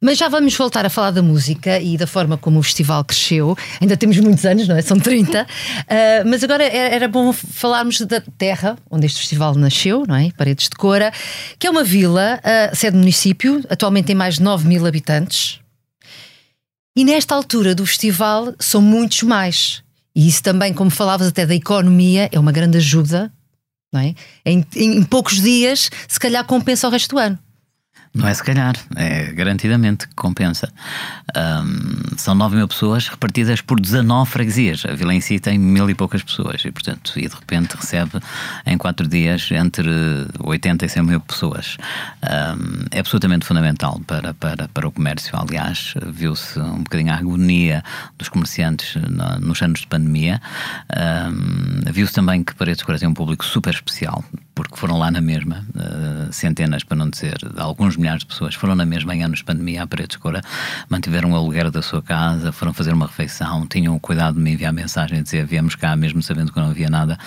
Mas 0.00 0.16
já 0.16 0.28
vamos 0.28 0.54
voltar 0.54 0.86
a 0.86 0.90
falar 0.90 1.10
da 1.10 1.22
música 1.22 1.80
e 1.80 1.96
da 1.96 2.06
forma 2.06 2.38
como 2.38 2.60
o 2.60 2.62
festival 2.62 3.04
cresceu. 3.04 3.56
Ainda 3.80 3.96
temos 3.96 4.16
muitos 4.18 4.44
anos, 4.44 4.68
não 4.68 4.76
é? 4.76 4.82
São 4.82 4.98
30. 4.98 5.42
Uh, 5.42 5.44
ah, 5.88 6.24
mas 6.24 6.44
agora 6.44 6.62
era 6.64 7.08
bom 7.08 7.32
falarmos 7.32 8.00
da 8.02 8.20
terra 8.20 8.78
onde 8.88 9.06
este 9.06 9.18
festival 9.18 9.56
nasceu, 9.56 10.04
não 10.06 10.14
é? 10.14 10.30
Paredes 10.36 10.68
de 10.68 10.76
Cora, 10.76 11.12
que 11.58 11.66
é 11.66 11.70
uma 11.70 11.82
vila, 11.82 12.38
uh, 12.38 12.76
sede 12.76 12.92
do 12.92 12.98
município, 12.98 13.64
atualmente 13.68 14.06
tem 14.06 14.14
mais 14.14 14.36
de 14.36 14.42
9 14.42 14.68
mil 14.68 14.86
habitantes. 14.86 15.58
E 16.96 17.04
nesta 17.04 17.34
altura 17.34 17.74
do 17.74 17.84
festival 17.84 18.54
são 18.58 18.80
muitos 18.80 19.24
mais. 19.24 19.82
E 20.14 20.28
isso 20.28 20.42
também, 20.42 20.72
como 20.72 20.90
falavas 20.90 21.26
até 21.26 21.44
da 21.44 21.54
economia, 21.54 22.28
é 22.32 22.38
uma 22.38 22.52
grande 22.52 22.78
ajuda 22.78 23.32
não 23.92 24.00
é? 24.00 24.14
Em, 24.44 24.64
em, 24.76 25.02
poucos 25.02 25.40
dias, 25.40 25.90
se 26.06 26.20
calhar 26.20 26.44
compensa 26.44 26.86
o 26.86 26.90
resto 26.90 27.14
do 27.14 27.18
ano. 27.18 27.38
Não 28.14 28.26
é 28.26 28.34
se 28.34 28.42
calhar, 28.42 28.74
é 28.96 29.32
garantidamente 29.32 30.08
que 30.08 30.14
compensa. 30.14 30.72
Um, 31.36 32.16
são 32.16 32.34
9 32.34 32.56
mil 32.56 32.68
pessoas 32.68 33.08
repartidas 33.08 33.60
por 33.60 33.80
19 33.80 34.30
freguesias. 34.30 34.84
A 34.86 34.94
vila 34.94 35.14
em 35.14 35.20
si 35.20 35.38
tem 35.38 35.58
mil 35.58 35.88
e 35.88 35.94
poucas 35.94 36.22
pessoas 36.22 36.64
e, 36.64 36.70
portanto, 36.70 37.12
e 37.16 37.28
de 37.28 37.34
repente 37.34 37.76
recebe 37.76 38.18
em 38.66 38.76
4 38.76 39.06
dias 39.06 39.48
entre 39.52 39.88
80 40.40 40.86
e 40.86 40.88
100 40.88 41.02
mil 41.02 41.20
pessoas. 41.20 41.76
Um, 42.22 42.86
é 42.90 43.00
absolutamente 43.00 43.46
fundamental 43.46 44.00
para, 44.06 44.34
para, 44.34 44.68
para 44.68 44.88
o 44.88 44.90
comércio. 44.90 45.32
Aliás, 45.38 45.94
viu-se 46.06 46.58
um 46.58 46.78
bocadinho 46.78 47.12
a 47.12 47.16
agonia 47.16 47.84
dos 48.16 48.28
comerciantes 48.28 48.96
nos 49.40 49.60
anos 49.62 49.80
de 49.80 49.86
pandemia. 49.86 50.40
Um, 50.96 51.92
viu-se 51.92 52.12
também 52.12 52.42
que 52.42 52.54
Paredes 52.54 52.78
de 52.78 52.84
Cora 52.84 52.98
tem 52.98 53.08
um 53.08 53.14
público 53.14 53.44
super 53.44 53.72
especial 53.72 54.24
porque 54.68 54.80
foram 54.80 54.98
lá 54.98 55.10
na 55.10 55.20
mesma, 55.20 55.64
uh, 55.74 56.32
centenas, 56.32 56.84
para 56.84 56.96
não 56.96 57.08
dizer, 57.08 57.38
alguns 57.56 57.96
milhares 57.96 58.20
de 58.20 58.26
pessoas 58.26 58.54
foram 58.54 58.74
na 58.74 58.84
mesma 58.84 59.14
em 59.14 59.24
anos 59.24 59.38
de 59.38 59.44
pandemia 59.44 59.82
à 59.82 59.86
Paredes 59.86 60.16
de 60.16 60.18
Cora, 60.18 60.42
mantiveram 60.90 61.32
o 61.32 61.36
aluguer 61.36 61.70
da 61.70 61.80
sua 61.80 62.02
casa, 62.02 62.52
foram 62.52 62.74
fazer 62.74 62.92
uma 62.92 63.06
refeição, 63.06 63.66
tinham 63.66 63.96
o 63.96 64.00
cuidado 64.00 64.34
de 64.34 64.40
me 64.40 64.52
enviar 64.52 64.72
mensagem 64.72 65.18
e 65.18 65.22
dizer 65.22 65.46
viemos 65.46 65.74
cá, 65.74 65.96
mesmo 65.96 66.22
sabendo 66.22 66.52
que 66.52 66.60
não 66.60 66.68
havia 66.68 66.90
nada, 66.90 67.18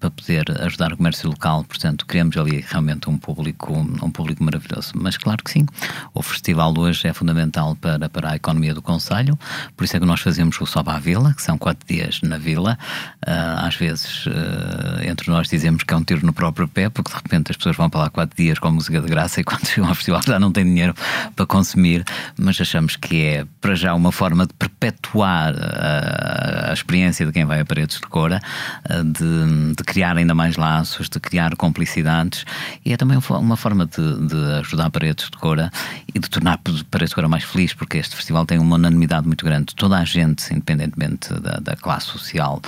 para 0.00 0.10
poder 0.10 0.44
ajudar 0.62 0.92
o 0.92 0.96
comércio 0.96 1.28
local. 1.30 1.62
Portanto, 1.64 2.04
criamos 2.04 2.36
ali 2.36 2.64
realmente 2.68 3.08
um 3.08 3.16
público, 3.16 3.72
um 3.72 4.10
público 4.10 4.42
maravilhoso. 4.42 4.92
Mas 4.96 5.16
claro 5.16 5.42
que 5.44 5.52
sim, 5.52 5.66
o 6.12 6.22
festival 6.22 6.74
hoje 6.76 7.06
é 7.06 7.12
fundamental 7.12 7.76
para, 7.76 8.08
para 8.08 8.32
a 8.32 8.36
economia 8.36 8.74
do 8.74 8.82
Conselho, 8.82 9.38
por 9.76 9.84
isso 9.84 9.96
é 9.96 10.00
que 10.00 10.06
nós 10.06 10.20
fazemos 10.20 10.60
o 10.60 10.66
Soba 10.66 10.94
à 10.94 10.98
Vila, 10.98 11.32
que 11.32 11.42
são 11.42 11.56
quatro 11.56 11.86
dias 11.86 12.20
na 12.22 12.38
vila. 12.38 12.76
Uh, 13.24 13.66
às 13.66 13.76
vezes, 13.76 14.26
uh, 14.26 15.08
entre 15.08 15.30
nós 15.30 15.48
dizemos 15.48 15.84
que 15.84 15.94
é 15.94 15.96
um 15.96 16.02
tiro 16.02 16.26
no 16.26 16.32
próprio 16.32 16.66
pé, 16.66 16.87
porque 16.90 17.10
de 17.10 17.16
repente 17.16 17.50
as 17.50 17.56
pessoas 17.56 17.76
vão 17.76 17.90
para 17.90 18.00
lá 18.00 18.10
quatro 18.10 18.36
dias 18.36 18.58
com 18.58 18.70
música 18.70 19.00
de 19.00 19.08
graça 19.08 19.40
e 19.40 19.44
quando 19.44 19.66
chegam 19.66 19.88
ao 19.88 19.94
festival 19.94 20.20
já 20.26 20.38
não 20.38 20.52
têm 20.52 20.64
dinheiro 20.64 20.94
para 21.34 21.46
consumir, 21.46 22.04
mas 22.38 22.60
achamos 22.60 22.96
que 22.96 23.24
é, 23.24 23.46
para 23.60 23.74
já, 23.74 23.94
uma 23.94 24.12
forma 24.12 24.46
de 24.46 24.54
perpetuar 24.54 25.54
a, 25.56 26.70
a 26.70 26.72
experiência 26.72 27.26
de 27.26 27.32
quem 27.32 27.44
vai 27.44 27.60
a 27.60 27.64
Paredes 27.64 27.96
de 27.96 28.06
Cora, 28.06 28.40
de, 28.88 29.74
de, 29.74 29.84
criar 29.84 30.16
ainda 30.16 30.34
mais 30.34 30.56
laços, 30.56 31.08
de 31.08 31.18
criar 31.20 31.56
complicidades 31.56 32.44
e 32.84 32.92
é 32.92 32.96
também 32.96 33.18
uma 33.30 33.56
forma 33.56 33.86
de, 33.86 34.26
de 34.26 34.52
ajudar 34.60 34.90
Paredes 34.90 35.26
de 35.30 35.36
Cora 35.36 35.70
e 36.14 36.18
de 36.18 36.28
tornar 36.28 36.58
Paredes 36.90 37.10
de 37.10 37.14
Cora 37.14 37.28
mais 37.28 37.44
feliz, 37.44 37.74
porque 37.74 37.98
este 37.98 38.16
festival 38.16 38.44
tem 38.46 38.58
uma 38.58 38.76
unanimidade 38.76 39.26
muito 39.26 39.44
grande. 39.44 39.74
Toda 39.74 39.98
a 39.98 40.04
gente, 40.04 40.52
independentemente 40.52 41.32
da, 41.40 41.58
da 41.60 41.76
classe 41.76 42.06
social 42.06 42.60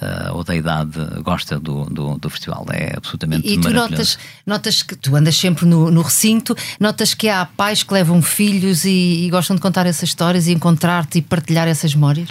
uh, 0.00 0.34
ou 0.34 0.44
da 0.44 0.54
idade, 0.54 0.98
gosta 1.22 1.58
do, 1.58 1.84
do, 1.84 2.18
do 2.18 2.30
festival. 2.30 2.66
É 2.70 2.94
absolutamente 2.96 3.48
E, 3.48 3.54
e 3.54 3.58
tu 3.68 3.74
notas, 3.74 4.18
notas 4.46 4.82
que 4.82 4.96
tu 4.96 5.16
andas 5.16 5.36
sempre 5.36 5.64
no, 5.66 5.90
no 5.90 6.02
recinto, 6.02 6.56
notas 6.78 7.14
que 7.14 7.28
há 7.28 7.44
pais 7.44 7.82
que 7.82 7.92
levam 7.92 8.20
filhos 8.22 8.84
e, 8.84 9.26
e 9.26 9.30
gostam 9.30 9.56
de 9.56 9.62
contar 9.62 9.86
essas 9.86 10.08
histórias 10.08 10.46
e 10.46 10.52
encontrar-te 10.52 11.18
e 11.18 11.22
partilhar 11.22 11.68
essas 11.68 11.94
memórias? 11.94 12.28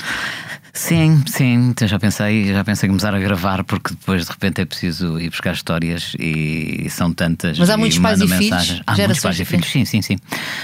Sim, 0.77 1.23
sim, 1.25 1.69
então 1.69 1.87
já 1.87 1.97
pensei, 1.97 2.53
já 2.53 2.63
pensei 2.63 2.87
em 2.87 2.91
começar 2.91 3.13
a 3.13 3.19
gravar 3.19 3.63
porque 3.63 3.89
depois 3.89 4.25
de 4.25 4.31
repente 4.31 4.61
é 4.61 4.65
preciso 4.65 5.19
ir 5.19 5.29
buscar 5.31 5.53
histórias 5.53 6.15
e 6.19 6.87
são 6.91 7.11
tantas. 7.11 7.57
Mas 7.57 7.69
há 7.71 7.77
muitos 7.77 7.97
pais 7.97 8.21
e 8.21 8.27
mensagens. 8.27 8.67
filhos? 8.67 8.83
Há 8.85 8.95
muitos 8.95 9.19
pais 9.19 9.39
e 9.39 9.45
filhos, 9.45 9.67
sim, 9.67 9.85
sim, 9.85 10.01
sim. 10.03 10.17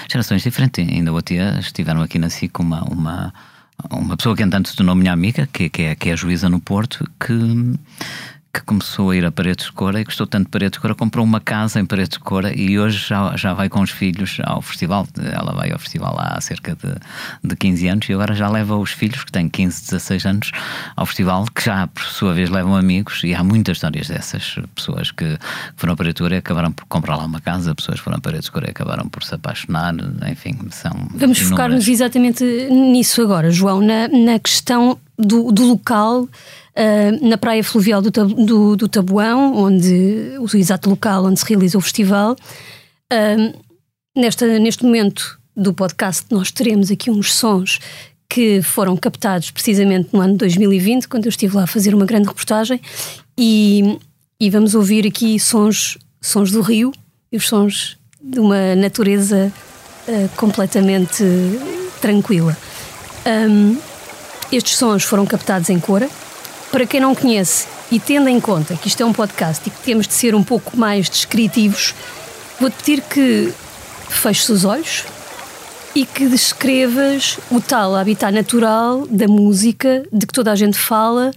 Gerações 0.09 0.43
diferentes. 0.43 0.87
Ainda 0.87 1.11
dia 1.25 1.57
estiveram 1.59 2.01
aqui 2.01 2.19
na 2.19 2.29
SIC 2.29 2.59
uma, 2.59 2.83
uma, 2.83 3.33
uma 3.89 4.15
pessoa 4.15 4.35
que 4.35 4.43
entanto 4.43 4.69
se 4.69 4.75
tornou 4.75 4.93
minha 4.93 5.11
amiga, 5.11 5.49
que, 5.51 5.67
que, 5.67 5.81
é, 5.81 5.95
que 5.95 6.09
é 6.09 6.13
a 6.13 6.15
juíza 6.15 6.47
no 6.47 6.59
Porto, 6.59 7.09
que 7.19 7.33
que 8.53 8.61
começou 8.61 9.09
a 9.09 9.15
ir 9.15 9.25
a 9.25 9.31
Paredes 9.31 9.65
de 9.65 9.71
Cora 9.71 9.99
e 9.99 10.03
gostou 10.03 10.27
tanto 10.27 10.45
de 10.45 10.51
Paredes 10.51 10.73
de 10.73 10.79
Cora, 10.79 10.93
comprou 10.93 11.25
uma 11.25 11.39
casa 11.39 11.79
em 11.79 11.85
Paredes 11.85 12.19
de 12.19 12.19
Cora 12.19 12.55
e 12.55 12.77
hoje 12.77 13.07
já, 13.07 13.35
já 13.35 13.51
vai 13.51 13.67
com 13.67 13.81
os 13.81 13.89
filhos 13.89 14.37
ao 14.43 14.61
festival. 14.61 15.07
Ela 15.19 15.53
vai 15.53 15.71
ao 15.71 15.79
festival 15.79 16.15
há 16.19 16.39
cerca 16.39 16.75
de, 16.75 16.93
de 17.43 17.55
15 17.55 17.87
anos 17.87 18.09
e 18.09 18.13
agora 18.13 18.35
já 18.35 18.47
leva 18.47 18.77
os 18.77 18.91
filhos, 18.91 19.23
que 19.23 19.31
têm 19.31 19.49
15, 19.49 19.85
16 19.85 20.25
anos, 20.25 20.51
ao 20.95 21.03
festival, 21.07 21.45
que 21.45 21.65
já 21.65 21.87
por 21.87 22.03
sua 22.03 22.31
vez 22.35 22.51
levam 22.51 22.75
amigos 22.75 23.21
e 23.23 23.33
há 23.33 23.43
muitas 23.43 23.77
histórias 23.77 24.07
dessas. 24.07 24.55
Pessoas 24.75 25.09
que 25.09 25.35
foram 25.75 25.93
a 25.93 25.97
Paredes 25.97 26.17
de 26.17 26.21
Cora 26.21 26.35
e 26.35 26.37
acabaram 26.37 26.71
por 26.71 26.85
comprar 26.85 27.15
lá 27.15 27.25
uma 27.25 27.41
casa, 27.41 27.73
pessoas 27.73 27.97
que 27.97 28.03
foram 28.03 28.17
a 28.17 28.21
Paredes 28.21 28.45
de 28.45 28.51
Cora 28.51 28.67
e 28.67 28.69
acabaram 28.69 29.09
por 29.09 29.23
se 29.23 29.33
apaixonar, 29.33 29.95
enfim, 30.29 30.59
são. 30.69 30.91
Vamos 31.15 31.39
focar-nos 31.39 31.87
exatamente 31.87 32.43
nisso 32.69 33.19
agora, 33.23 33.49
João, 33.49 33.81
na, 33.81 34.07
na 34.09 34.37
questão 34.37 34.99
do, 35.17 35.51
do 35.51 35.65
local 35.65 36.27
uh, 36.77 37.27
na 37.27 37.37
praia 37.37 37.63
fluvial 37.63 38.01
do, 38.01 38.11
do, 38.11 38.75
do, 38.75 38.87
Tabuão, 38.87 39.55
onde 39.55 40.35
o 40.39 40.57
exato 40.57 40.89
local 40.89 41.25
onde 41.25 41.39
se 41.39 41.45
realiza 41.47 41.77
o 41.77 41.81
festival. 41.81 42.35
Uh, 43.11 43.57
nesta, 44.15 44.59
neste 44.59 44.83
momento 44.83 45.39
do 45.55 45.73
podcast, 45.73 46.25
nós 46.29 46.51
teremos 46.51 46.91
aqui 46.91 47.11
uns 47.11 47.33
sons 47.33 47.79
que 48.27 48.61
foram 48.63 48.97
captados 48.97 49.51
precisamente 49.51 50.09
no 50.11 50.19
ano 50.19 50.33
de 50.33 50.39
2020, 50.39 51.07
quando 51.07 51.25
eu 51.25 51.29
estive 51.29 51.55
lá 51.55 51.63
a 51.63 51.67
fazer 51.67 51.93
uma 51.93 52.05
grande 52.05 52.27
reportagem, 52.27 52.81
e, 53.37 53.99
e 54.39 54.49
vamos 54.49 54.73
ouvir 54.73 55.05
aqui 55.05 55.39
sons, 55.39 55.97
sons 56.19 56.51
do 56.51 56.61
rio 56.61 56.91
e 57.31 57.37
os 57.37 57.47
sons 57.47 57.97
de 58.19 58.39
uma 58.39 58.75
natureza 58.75 59.51
uh, 60.07 60.29
completamente 60.35 61.23
tranquila. 62.01 62.57
Um, 63.25 63.77
estes 64.51 64.77
sons 64.77 65.03
foram 65.03 65.25
captados 65.25 65.69
em 65.69 65.79
Cora, 65.79 66.09
para 66.73 66.87
quem 66.87 66.99
não 66.99 67.13
conhece 67.13 67.67
e 67.91 67.99
tendo 67.99 68.27
em 68.27 68.41
conta 68.41 68.75
que 68.75 68.87
isto 68.87 68.99
é 69.03 69.05
um 69.05 69.13
podcast 69.13 69.61
e 69.67 69.69
que 69.69 69.79
temos 69.83 70.07
de 70.07 70.13
ser 70.15 70.33
um 70.33 70.43
pouco 70.43 70.75
mais 70.75 71.07
descritivos, 71.07 71.93
vou-te 72.59 72.75
pedir 72.77 73.01
que 73.03 73.53
feches 74.09 74.49
os 74.49 74.65
olhos 74.65 75.03
e 75.93 76.03
que 76.03 76.27
descrevas 76.27 77.37
o 77.51 77.61
tal 77.61 77.95
habitat 77.95 78.33
natural 78.33 79.05
da 79.05 79.27
música 79.27 80.03
de 80.11 80.25
que 80.25 80.33
toda 80.33 80.51
a 80.51 80.55
gente 80.55 80.75
fala, 80.75 81.31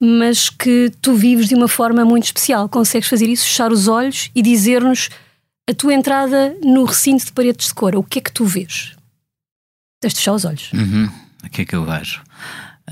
mas 0.00 0.50
que 0.50 0.92
tu 1.00 1.14
vives 1.14 1.46
de 1.46 1.54
uma 1.54 1.68
forma 1.68 2.04
muito 2.04 2.24
especial. 2.24 2.68
Consegues 2.68 3.08
fazer 3.08 3.28
isso, 3.28 3.44
fechar 3.44 3.70
os 3.70 3.86
olhos 3.86 4.32
e 4.34 4.42
dizer-nos 4.42 5.10
a 5.70 5.72
tua 5.72 5.94
entrada 5.94 6.56
no 6.60 6.84
recinto 6.84 7.24
de 7.24 7.30
paredes 7.30 7.68
de 7.68 7.74
cor. 7.74 7.94
O 7.94 8.02
que 8.02 8.18
é 8.18 8.22
que 8.22 8.32
tu 8.32 8.44
vês? 8.44 8.96
Tens 10.00 10.12
de 10.12 10.18
fechar 10.18 10.32
os 10.32 10.44
olhos. 10.44 10.72
Uhum. 10.72 11.08
O 11.44 11.48
que 11.48 11.62
é 11.62 11.64
que 11.64 11.76
eu 11.76 11.84
vejo? 11.84 12.20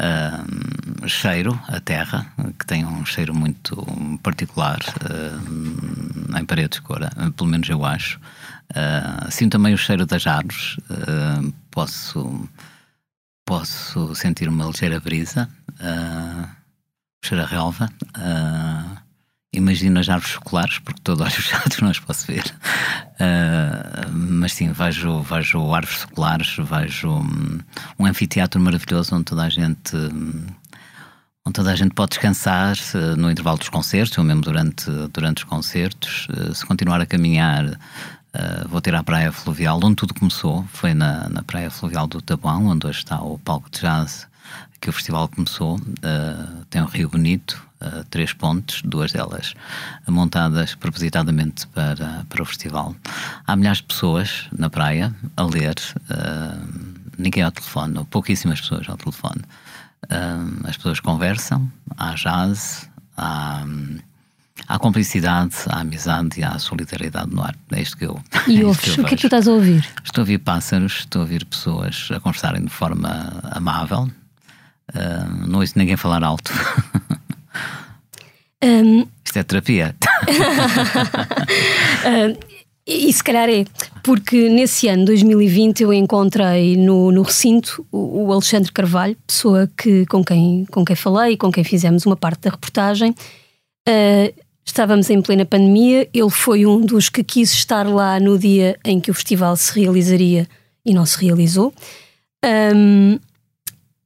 Uh, 0.01 1.07
cheiro 1.07 1.61
a 1.69 1.79
terra, 1.79 2.27
que 2.59 2.65
tem 2.65 2.87
um 2.87 3.05
cheiro 3.05 3.35
muito 3.35 3.77
particular 4.23 4.79
uh, 5.05 6.39
em 6.39 6.45
paredes 6.47 6.79
de 6.79 6.83
cor, 6.83 7.01
pelo 7.37 7.51
menos 7.51 7.69
eu 7.69 7.85
acho. 7.85 8.19
Uh, 8.71 9.31
sinto 9.31 9.53
também 9.53 9.75
o 9.75 9.79
cheiro 9.79 10.07
das 10.07 10.27
árvores, 10.27 10.79
uh, 10.91 11.53
posso, 11.71 12.49
posso 13.45 14.15
sentir 14.15 14.49
uma 14.49 14.65
ligeira 14.67 15.01
brisa, 15.01 15.51
uh, 15.73 16.49
cheiro 17.23 17.45
a 17.45 17.47
relva. 17.47 17.91
Imagino 19.53 19.99
as 19.99 20.09
árvores 20.09 20.35
chocolares, 20.35 20.79
porque 20.79 21.01
todo 21.03 21.23
olho 21.23 21.33
fechado 21.33 21.75
não 21.83 21.91
as 21.91 21.99
posso 21.99 22.27
ver. 22.27 22.45
Uh, 23.15 24.09
mas 24.13 24.53
sim, 24.53 24.71
vejo, 24.71 25.23
vejo 25.23 25.75
árvores 25.75 25.99
socolares, 25.99 26.57
vejo 26.57 27.09
um, 27.09 27.59
um, 27.99 28.07
anfiteatro 28.07 28.61
maravilhoso 28.61 29.15
onde 29.15 29.25
toda 29.25 29.43
a 29.43 29.49
gente. 29.49 29.97
onde 29.97 31.53
toda 31.53 31.73
a 31.73 31.75
gente 31.75 31.95
pode 31.95 32.11
descansar 32.11 32.77
no 33.19 33.29
intervalo 33.29 33.59
dos 33.59 33.69
concertos, 33.69 34.17
ou 34.19 34.25
mesmo 34.25 34.43
durante, 34.43 34.89
durante 35.13 35.39
os 35.39 35.45
concertos. 35.45 36.29
Uh, 36.29 36.55
se 36.55 36.65
continuar 36.65 37.01
a 37.01 37.07
caminhar, 37.07 37.77
vou 38.69 38.81
ter 38.81 38.95
à 38.95 39.03
Praia 39.03 39.33
Fluvial, 39.33 39.81
onde 39.83 39.97
tudo 39.97 40.15
começou. 40.15 40.65
Foi 40.73 40.95
na, 40.95 41.29
na 41.29 41.43
Praia 41.43 41.73
Fluvial 41.73 42.07
do 42.07 42.23
Tabuão, 42.23 42.67
onde 42.67 42.87
hoje 42.87 42.99
está 42.99 43.21
o 43.21 43.37
palco 43.37 43.69
de 43.69 43.81
jazz 43.81 44.30
que 44.81 44.89
o 44.89 44.93
festival 44.93 45.29
começou. 45.29 45.79
tem 46.71 46.81
um 46.83 46.87
rio 46.87 47.09
bonito, 47.09 47.63
uh, 47.81 48.05
três 48.11 48.33
pontes, 48.33 48.83
duas 48.83 49.13
delas 49.13 49.55
montadas 50.09 50.75
propositadamente 50.75 51.67
para, 51.69 52.25
para 52.29 52.43
o 52.43 52.45
festival. 52.45 52.95
Há 53.47 53.57
milhares 53.57 53.79
de 53.79 53.85
pessoas 53.85 54.49
na 54.57 54.71
praia 54.71 55.15
a 55.37 55.43
ler, 55.43 55.75
uh, 56.11 57.01
ninguém 57.19 57.43
ao 57.43 57.51
telefone, 57.51 58.05
pouquíssimas 58.11 58.61
pessoas 58.61 58.89
ao 58.89 58.97
telefone. 58.97 59.43
Uh, 60.05 60.69
as 60.69 60.77
pessoas 60.77 61.01
conversam, 61.01 61.71
há 61.97 62.15
jazz, 62.15 62.89
há. 63.17 63.65
Há 64.69 64.79
cumplicidade, 64.79 65.55
há 65.69 65.81
amizade 65.81 66.39
e 66.39 66.45
há 66.45 66.57
solidariedade 66.59 67.35
no 67.35 67.43
ar. 67.43 67.57
É 67.73 67.81
isto 67.81 67.97
que 67.97 68.05
eu. 68.05 68.23
E 68.47 68.61
é 68.61 68.65
ouves? 68.65 68.99
o 68.99 69.05
que 69.05 69.15
é 69.15 69.17
que 69.17 69.23
tu 69.23 69.27
estás 69.27 69.49
a 69.49 69.53
ouvir? 69.53 69.85
Estou 70.05 70.21
a 70.21 70.23
ouvir 70.23 70.39
pássaros, 70.39 70.99
estou 71.01 71.21
a 71.21 71.25
ouvir 71.25 71.45
pessoas 71.47 72.09
a 72.15 72.21
conversarem 72.21 72.63
de 72.63 72.71
forma 72.71 73.41
amável. 73.51 74.09
Uh, 74.95 75.47
não 75.49 75.61
ouço 75.61 75.79
ninguém 75.79 75.97
falar 75.97 76.23
alto. 76.23 76.53
Um, 78.63 79.07
Isto 79.25 79.39
é 79.39 79.43
terapia. 79.43 79.97
um, 82.05 82.37
e 82.87 83.13
se 83.13 83.25
calhar 83.25 83.49
é, 83.49 83.65
porque 84.03 84.51
nesse 84.51 84.87
ano, 84.89 85.07
2020, 85.07 85.83
eu 85.83 85.93
encontrei 85.93 86.77
no, 86.77 87.11
no 87.11 87.23
recinto 87.23 87.87
o, 87.91 88.27
o, 88.27 88.33
Alexandre 88.33 88.71
Carvalho, 88.71 89.17
pessoa 89.27 89.71
que, 89.79 90.05
com, 90.07 90.23
quem, 90.23 90.67
com 90.71 90.85
quem 90.85 90.97
falei, 90.97 91.37
com 91.37 91.51
quem 91.51 91.65
fizemos 91.65 92.05
uma 92.05 92.17
parte 92.17 92.43
da 92.43 92.51
reportagem. 92.51 93.15
Uh, 93.89 94.35
estávamos 94.63 95.09
em 95.09 95.23
plena 95.23 95.47
pandemia, 95.47 96.07
ele 96.13 96.31
foi 96.31 96.67
um 96.67 96.81
dos 96.81 97.09
que 97.09 97.25
quis 97.25 97.53
estar 97.53 97.89
lá 97.89 98.21
no 98.21 98.39
dia 98.39 98.79
em 98.85 99.01
que 99.01 99.11
o 99.11 99.15
festival 99.15 99.57
se 99.57 99.81
realizaria 99.81 100.47
e 100.85 100.93
não 100.93 101.07
se 101.07 101.25
realizou. 101.25 101.73
Um, 102.45 103.19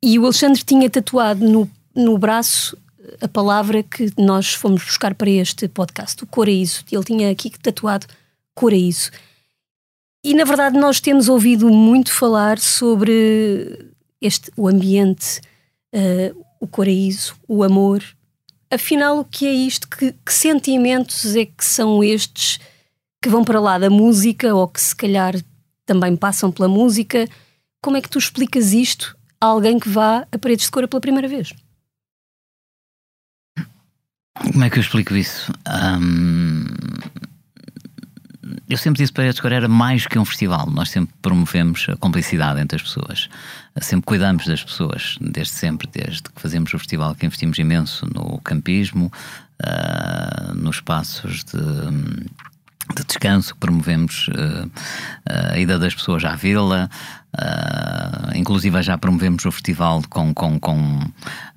e 0.05 0.19
o 0.19 0.25
Alexandre 0.25 0.63
tinha 0.63 0.91
tatuado 0.91 1.49
no, 1.49 1.71
no 1.95 2.19
braço 2.19 2.77
a 3.23 3.27
palavra 3.27 3.83
que 3.83 4.13
nós 4.19 4.53
fomos 4.53 4.85
buscar 4.85 5.15
para 5.15 5.31
este 5.31 5.67
podcast, 5.67 6.23
o 6.23 6.27
coraíso. 6.27 6.85
Ele 6.93 7.05
tinha 7.05 7.31
aqui 7.31 7.49
tatuado 7.51 8.07
coraíso. 8.55 9.11
E 10.23 10.35
na 10.35 10.45
verdade 10.45 10.79
nós 10.79 11.01
temos 11.01 11.27
ouvido 11.27 11.71
muito 11.71 12.13
falar 12.13 12.59
sobre 12.59 13.93
este, 14.21 14.53
o 14.59 14.69
ambiente, 14.69 15.41
uh, 15.95 16.45
o 16.61 16.67
coraíso, 16.67 17.35
o 17.49 17.63
amor. 17.63 18.05
afinal, 18.71 19.21
o 19.21 19.25
que 19.25 19.47
é 19.47 19.55
isto? 19.55 19.89
Que, 19.89 20.13
que 20.13 20.35
sentimentos 20.35 21.35
é 21.35 21.47
que 21.47 21.65
são 21.65 22.05
estes 22.05 22.61
que 23.23 23.31
vão 23.31 23.43
para 23.43 23.59
lá 23.59 23.79
da 23.79 23.89
música 23.89 24.55
ou 24.55 24.69
que 24.69 24.83
se 24.83 24.95
calhar 24.95 25.35
também 25.87 26.15
passam 26.15 26.53
pela 26.53 26.69
música? 26.69 27.27
Como 27.83 27.97
é 27.97 28.03
que 28.03 28.11
tu 28.11 28.19
explicas 28.19 28.75
isto 28.75 29.17
alguém 29.47 29.79
que 29.79 29.89
vá 29.89 30.27
a 30.31 30.39
Paredes 30.39 30.67
de 30.67 30.71
Cora 30.71 30.89
pela 30.89 31.01
primeira 31.01 31.29
vez? 31.29 31.53
Como 34.35 34.65
é 34.65 34.71
que 34.71 34.79
eu 34.79 34.83
explico 34.83 35.15
isso? 35.15 35.53
Eu 38.69 38.79
sempre 38.79 39.03
disse 39.03 39.13
para 39.13 39.29
a 39.29 39.35
Cora 39.35 39.57
era 39.57 39.69
mais 39.69 40.07
que 40.07 40.19
um 40.19 40.25
festival. 40.25 40.69
Nós 40.71 40.91
sempre 40.91 41.15
promovemos 41.23 41.87
a 41.89 41.97
complicidade 41.97 42.61
entre 42.61 42.77
as 42.77 42.83
pessoas. 42.83 43.29
Sempre 43.81 44.07
cuidamos 44.07 44.47
das 44.47 44.63
pessoas, 44.63 45.17
desde 45.21 45.53
sempre, 45.53 45.89
desde 45.93 46.23
que 46.23 46.41
fazemos 46.41 46.73
o 46.75 46.79
festival, 46.79 47.15
que 47.15 47.27
investimos 47.27 47.59
imenso 47.59 48.07
no 48.13 48.41
campismo, 48.41 49.13
uh, 49.63 50.55
nos 50.55 50.77
espaços 50.77 51.45
de 51.45 52.29
de 52.95 53.05
descanso, 53.05 53.57
promovemos 53.57 54.29
uh, 54.29 54.71
a 55.53 55.59
ida 55.59 55.79
das 55.79 55.95
pessoas 55.95 56.25
à 56.25 56.37
vila, 56.37 56.91
uh, 57.35 58.37
inclusive 58.37 58.83
já 58.83 58.97
promovemos 58.99 59.45
o 59.45 59.53
festival 59.53 60.03
com, 60.09 60.33
com, 60.35 60.59
com 60.59 61.01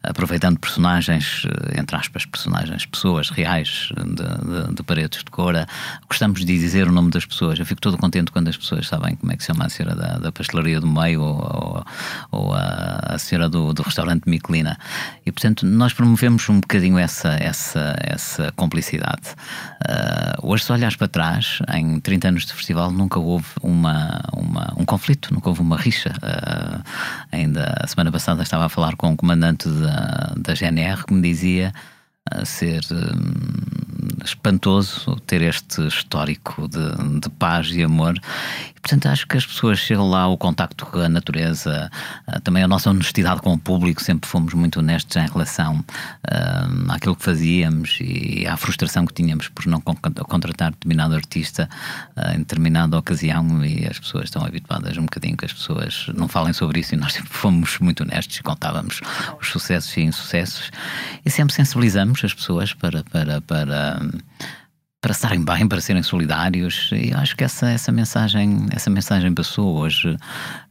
aproveitando 0.08 0.60
personagens, 0.60 1.44
eh, 1.46 1.80
entre 1.80 1.96
aspas, 1.96 2.26
personagens, 2.26 2.86
pessoas 2.86 3.30
reais 3.30 3.90
de, 3.96 4.14
de, 4.14 4.76
de, 4.76 4.84
paredes 4.84 5.20
de 5.24 5.32
cora. 5.32 5.68
Gostamos 6.08 6.46
de 6.46 6.58
dizer 6.58 6.88
o 6.88 6.92
nome 6.92 7.12
das 7.12 7.26
pessoas. 7.26 7.60
Eu 7.60 7.66
fico 7.66 7.82
todo 7.82 7.98
contente 7.98 8.32
quando 8.32 8.48
as 8.48 8.58
pessoas 8.58 8.88
sabem 8.88 9.16
como 9.16 9.32
é 9.32 9.36
que 9.36 9.44
se 9.44 9.48
chama 9.48 9.66
a 9.66 9.70
senhora 9.70 9.96
da, 9.96 10.18
da 10.18 10.32
pastelaria 10.32 10.80
do 10.80 10.88
meio 10.88 11.22
ou, 11.22 11.36
ou, 11.42 11.86
ou 12.32 12.54
a, 12.54 13.16
a, 13.16 13.18
senhora 13.18 13.50
do, 13.50 13.74
do 13.74 13.82
restaurante 13.82 14.28
Michelina. 14.28 14.78
E, 15.26 15.32
portanto, 15.32 15.66
nós 15.66 15.94
promovemos 15.94 16.48
um 16.50 16.60
bocadinho 16.62 16.98
essa, 16.98 17.36
essa, 17.40 17.96
essa 18.00 18.52
complicidade. 18.56 19.36
Uh, 19.82 20.48
hoje, 20.48 20.64
se 20.64 20.72
olhares 20.72 20.96
para 20.96 21.08
trás, 21.08 21.60
em 21.74 22.00
30 22.00 22.28
anos 22.30 22.46
de 22.46 22.54
festival, 22.54 22.92
nunca 22.92 23.20
houve 23.20 23.48
uma, 23.62 24.22
uma 24.34 24.74
um 24.78 24.86
conflito, 24.86 25.34
nunca 25.34 25.50
houve 25.50 25.62
uma 25.62 25.67
rixa. 25.76 26.14
Uh, 26.24 26.84
ainda 27.32 27.76
a 27.82 27.88
semana 27.88 28.12
passada 28.12 28.44
estava 28.44 28.66
a 28.66 28.70
falar 28.70 28.96
com 28.96 29.12
o 29.12 29.18
comandante 29.18 29.68
da 29.68 30.18
da, 30.38 30.54
GNR 30.54 31.06
que 31.06 31.14
me 31.14 31.22
dizia 31.22 31.74
ser 32.44 32.82
hum, 32.92 34.22
espantoso 34.24 35.16
ter 35.26 35.42
este 35.42 35.88
histórico 35.88 36.68
de, 36.68 37.20
de, 37.20 37.30
paz 37.30 37.70
e 37.72 37.84
amor 37.84 38.20
Portanto, 38.88 39.08
acho 39.08 39.28
que 39.28 39.36
as 39.36 39.46
pessoas 39.46 39.80
chegam 39.80 40.10
lá, 40.10 40.30
o 40.30 40.38
contacto 40.38 40.86
com 40.86 41.00
a 41.00 41.10
natureza, 41.10 41.92
ah, 42.26 42.40
também 42.40 42.64
a 42.64 42.70
nossa 42.70 42.90
honestidade 42.90 43.42
com 43.42 43.52
o 43.52 43.58
público, 43.58 44.02
sempre 44.02 44.30
fomos 44.30 44.54
muito 44.54 44.80
honestos 44.80 45.14
em 45.18 45.28
relação 45.28 45.80
uh, 45.80 46.92
àquilo 46.94 47.14
que 47.14 47.22
fazíamos 47.22 47.98
e 48.00 48.48
à 48.48 48.56
frustração 48.56 49.06
que 49.06 49.14
tínhamos 49.14 49.50
por 49.50 49.68
não 49.68 49.82
contratar 49.82 50.72
determinado 50.72 51.16
artista 51.16 51.68
uh, 52.16 52.34
em 52.34 52.38
determinada 52.38 52.98
ocasião. 52.98 53.66
E 53.66 53.86
as 53.86 54.00
pessoas 54.00 54.26
estão 54.26 54.46
habituadas 54.46 54.98
um 54.98 55.04
bocadinho 55.04 55.36
que 55.36 55.44
as 55.44 55.52
pessoas 55.52 56.06
não 56.16 56.30
falem 56.30 56.54
sobre 56.54 56.80
isso 56.80 56.96
e 56.96 56.98
nós 56.98 57.12
sempre 57.12 57.34
fomos 57.34 57.80
muito 57.80 58.04
honestos 58.04 58.38
e 58.38 58.42
contávamos 58.42 59.02
os 59.42 59.50
sucessos 59.50 59.98
e 59.98 60.02
insucessos. 60.04 60.72
E 61.26 61.30
sempre 61.30 61.54
sensibilizamos 61.54 62.24
as 62.24 62.34
pessoas 62.34 62.74
para, 62.74 63.04
para, 63.04 63.42
para 63.42 64.00
para 65.02 65.12
estarem 65.12 65.44
bem, 65.44 65.68
para 65.68 65.82
serem 65.82 66.04
solidários. 66.04 66.90
E 66.94 67.14
acho 67.14 67.36
que 67.36 67.44
essa, 67.44 67.70
essa, 67.70 67.92
mensagem, 67.92 68.68
essa 68.72 68.90
mensagem 68.90 69.34
passou 69.34 69.78
hoje. 69.78 70.18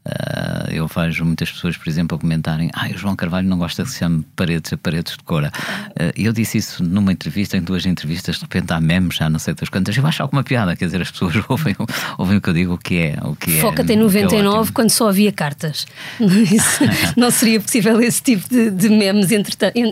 Uh, 0.06 0.70
eu 0.70 0.86
vejo 0.86 1.24
muitas 1.24 1.50
pessoas, 1.50 1.76
por 1.76 1.88
exemplo, 1.88 2.16
a 2.16 2.20
comentarem: 2.20 2.70
Ah, 2.72 2.86
o 2.94 2.96
João 2.96 3.16
Carvalho 3.16 3.48
não 3.48 3.58
gosta 3.58 3.82
que 3.82 3.90
se 3.90 3.98
chame 3.98 4.24
paredes 4.36 4.72
a 4.72 4.76
paredes 4.76 5.16
de 5.16 5.24
cora. 5.24 5.50
Uh, 5.90 6.12
eu 6.16 6.32
disse 6.32 6.58
isso 6.58 6.84
numa 6.84 7.12
entrevista, 7.12 7.56
em 7.56 7.60
duas 7.60 7.84
entrevistas, 7.86 8.36
de 8.36 8.42
repente 8.42 8.72
há 8.72 8.80
memes, 8.80 9.16
já 9.16 9.28
não 9.28 9.38
sei 9.38 9.54
das 9.54 9.68
quantas. 9.68 9.96
Eu 9.96 10.06
acho 10.06 10.22
alguma 10.22 10.44
piada, 10.44 10.76
quer 10.76 10.84
dizer, 10.84 11.02
as 11.02 11.10
pessoas 11.10 11.34
ouvem, 11.48 11.74
ouvem 12.18 12.36
o 12.36 12.40
que 12.40 12.48
eu 12.48 12.54
digo, 12.54 12.74
o 12.74 12.78
que 12.78 12.98
é. 12.98 13.18
O 13.22 13.34
que 13.34 13.58
é, 13.58 13.60
Foca-te 13.60 13.92
em 13.92 13.96
99 13.96 14.70
é 14.70 14.72
quando 14.72 14.90
só 14.90 15.08
havia 15.08 15.32
cartas. 15.32 15.86
Isso, 16.20 16.84
não 17.16 17.30
seria 17.30 17.60
possível 17.60 18.00
esse 18.00 18.22
tipo 18.22 18.48
de, 18.48 18.70
de 18.70 18.88
memes 18.88 19.28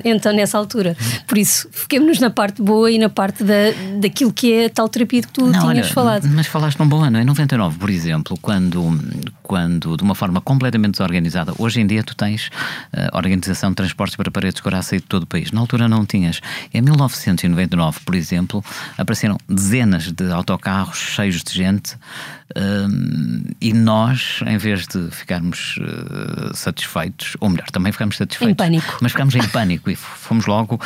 então 0.04 0.32
nessa 0.32 0.56
altura. 0.58 0.96
Por 1.26 1.38
isso, 1.38 1.68
fiquemos 1.72 2.18
na 2.20 2.30
parte 2.30 2.62
boa 2.62 2.90
e 2.90 2.98
na 2.98 3.08
parte 3.08 3.42
da, 3.42 3.72
daquilo 4.00 4.32
que 4.32 4.52
é 4.52 4.66
a 4.66 4.70
tal 4.70 4.88
terapia 4.88 5.22
que 5.22 5.28
tu 5.28 5.46
não, 5.46 5.52
tinhas 5.52 5.64
olha, 5.64 5.84
falado. 5.84 6.28
Mas 6.28 6.46
falaste 6.46 6.78
num 6.78 6.88
bom 6.88 7.02
ano, 7.02 7.18
em 7.18 7.24
99, 7.24 7.78
por 7.78 7.90
exemplo, 7.90 8.38
quando, 8.40 8.98
quando 9.42 9.96
de 10.04 10.08
uma 10.08 10.14
forma 10.14 10.40
completamente 10.40 10.92
desorganizada, 10.92 11.54
hoje 11.58 11.80
em 11.80 11.86
dia 11.86 12.04
tu 12.04 12.14
tens 12.14 12.48
uh, 12.92 13.16
organização 13.16 13.70
de 13.70 13.76
transportes 13.76 14.16
para 14.16 14.30
paredes 14.30 14.60
de 14.62 14.82
sair 14.82 15.00
de 15.00 15.06
todo 15.06 15.22
o 15.22 15.26
país. 15.26 15.50
Na 15.50 15.60
altura 15.60 15.88
não 15.88 16.04
tinhas. 16.04 16.40
Em 16.72 16.82
1999, 16.82 18.00
por 18.04 18.14
exemplo, 18.14 18.62
apareceram 18.98 19.38
dezenas 19.48 20.12
de 20.12 20.30
autocarros 20.30 20.98
cheios 20.98 21.42
de 21.42 21.54
gente 21.54 21.94
uh, 21.94 23.54
e 23.60 23.72
nós, 23.72 24.40
em 24.46 24.58
vez 24.58 24.86
de 24.86 25.10
ficarmos 25.10 25.78
uh, 25.78 26.54
satisfeitos, 26.54 27.36
ou 27.40 27.48
melhor, 27.48 27.70
também 27.70 27.90
ficamos 27.90 28.18
satisfeitos. 28.18 28.52
Em 28.52 28.54
pânico. 28.54 28.98
Mas 29.00 29.12
ficamos 29.12 29.34
em 29.34 29.48
pânico 29.48 29.90
e 29.90 29.96
fomos 29.96 30.46
logo 30.46 30.78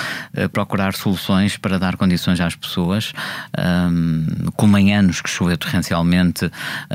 procurar 0.53 0.95
soluções 0.95 1.57
para 1.57 1.79
dar 1.79 1.97
condições 1.97 2.41
às 2.41 2.55
pessoas. 2.55 3.13
como 4.55 4.79
em 4.79 4.95
anos 4.95 5.21
que 5.21 5.29
choveu 5.29 5.57
torrencialmente, 5.57 6.51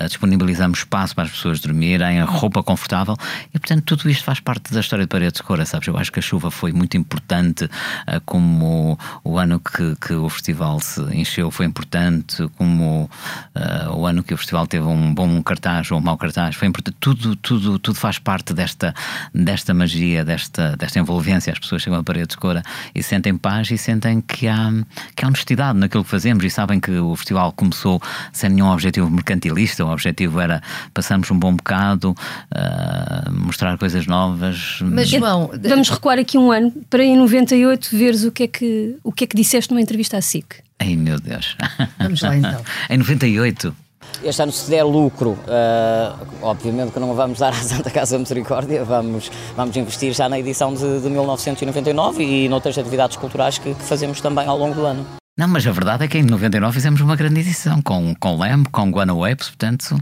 disponibilizamos 0.08 0.80
espaço 0.80 1.16
para 1.16 1.26
as 1.26 1.32
pessoas 1.32 1.60
dormirem 1.60 2.13
têm 2.14 2.22
a 2.22 2.26
roupa 2.26 2.62
confortável 2.62 3.18
e, 3.54 3.60
portanto, 3.60 3.84
tudo 3.84 4.10
isto 4.10 4.24
faz 4.24 4.40
parte 4.40 4.72
da 4.72 4.80
história 4.80 5.06
de 5.06 5.10
Paredes 5.10 5.38
de 5.38 5.44
Cora, 5.44 5.66
sabes? 5.66 5.88
Eu 5.88 5.98
acho 5.98 6.12
que 6.12 6.20
a 6.20 6.22
chuva 6.22 6.52
foi 6.52 6.72
muito 6.72 6.96
importante, 6.96 7.66
uh, 7.66 8.22
como 8.26 8.98
o, 9.24 9.38
ano 9.40 9.60
que, 9.60 9.96
que, 9.96 10.14
o 10.14 10.30
festival 10.30 10.80
se 10.80 11.02
encheu 11.14 11.50
foi 11.50 11.66
importante, 11.66 12.48
como 12.58 13.10
uh, 13.56 13.96
o 13.96 14.06
ano 14.06 14.24
que 14.24 14.34
o 14.34 14.38
festival 14.38 14.68
teve 14.68 14.86
um 14.86 15.14
bom 15.14 15.42
cartaz 15.42 15.92
ou 15.92 15.98
um 15.98 16.02
mau 16.02 16.18
cartaz 16.18 16.56
foi 16.56 16.68
importante. 16.68 16.98
Tudo, 17.00 17.36
tudo, 17.36 17.80
tudo 17.80 17.98
faz 17.98 18.20
parte 18.20 18.54
desta, 18.54 18.94
desta 19.34 19.74
magia, 19.74 20.24
desta, 20.24 20.78
desta 20.78 21.00
envolvência. 21.00 21.52
As 21.52 21.60
pessoas 21.60 21.82
chegam 21.82 22.00
a 22.00 22.04
Paredes 22.04 22.36
de 22.36 22.38
Cora 22.38 22.62
e 22.94 23.02
sentem 23.02 23.36
paz 23.36 23.72
e 23.72 23.78
sentem 23.78 24.22
que 24.22 24.48
há, 24.48 24.72
que 25.16 25.26
há 25.26 25.28
honestidade 25.28 25.80
naquilo 25.80 26.04
que 26.04 26.10
fazemos 26.10 26.44
e 26.44 26.50
sabem 26.50 26.80
que 26.80 26.92
o 26.92 27.16
festival 27.16 27.52
começou 27.54 28.02
sem 28.32 28.50
nenhum 28.50 28.70
objetivo 28.70 29.10
mercantilista, 29.10 29.84
o 29.84 29.92
objetivo 29.92 30.40
era 30.40 30.62
passarmos 30.94 31.32
um 31.32 31.40
bom 31.40 31.56
bocado 31.56 31.93
uh, 31.96 33.32
mostrar 33.32 33.78
coisas 33.78 34.08
novas. 34.08 34.80
Mas 34.82 35.10
João, 35.10 35.50
vamos 35.62 35.90
recuar 35.90 36.20
aqui 36.20 36.38
um 36.38 36.52
ano 36.52 36.72
para 36.90 37.04
em 37.04 37.18
98 37.18 37.98
veres 37.98 38.24
o 38.24 38.32
que 38.32 38.44
é 38.44 38.48
que, 38.48 38.96
o 39.04 39.12
que, 39.12 39.24
é 39.24 39.28
que 39.28 39.36
disseste 39.36 39.72
numa 39.72 39.82
entrevista 39.82 40.18
à 40.18 40.22
SIC. 40.22 40.56
Ai 40.80 40.96
meu 40.96 41.20
Deus. 41.20 41.56
Vamos 42.00 42.22
lá 42.22 42.36
então. 42.36 42.62
em 42.90 42.98
98. 42.98 43.76
Este 44.24 44.42
ano, 44.42 44.52
se 44.52 44.70
der 44.70 44.84
lucro, 44.84 45.32
uh, 45.32 46.28
obviamente 46.42 46.92
que 46.92 47.00
não 47.00 47.14
vamos 47.14 47.40
dar 47.40 47.50
à 47.50 47.56
Santa 47.56 47.90
Casa 47.90 48.18
Misericórdia, 48.18 48.84
vamos, 48.84 49.32
vamos 49.56 49.76
investir 49.76 50.14
já 50.14 50.30
na 50.30 50.40
edição 50.40 50.74
de, 50.74 51.02
de 51.02 51.10
1999 51.10 52.24
e 52.24 52.48
noutras 52.48 52.78
atividades 52.78 53.18
culturais 53.18 53.58
que, 53.58 53.74
que 53.74 53.84
fazemos 53.84 54.22
também 54.22 54.48
ao 54.48 54.58
longo 54.58 54.76
do 54.76 54.86
ano. 54.86 55.23
Não, 55.36 55.48
mas 55.48 55.66
a 55.66 55.72
verdade 55.72 56.04
é 56.04 56.08
que 56.08 56.20
em 56.20 56.22
99 56.22 56.76
fizemos 56.76 57.02
uma 57.02 57.16
grande 57.16 57.40
edição 57.40 57.82
com, 57.82 58.14
com 58.20 58.40
Lem, 58.40 58.64
com 58.66 58.92
Guana 58.92 59.16
Waves, 59.16 59.48
portanto 59.48 59.98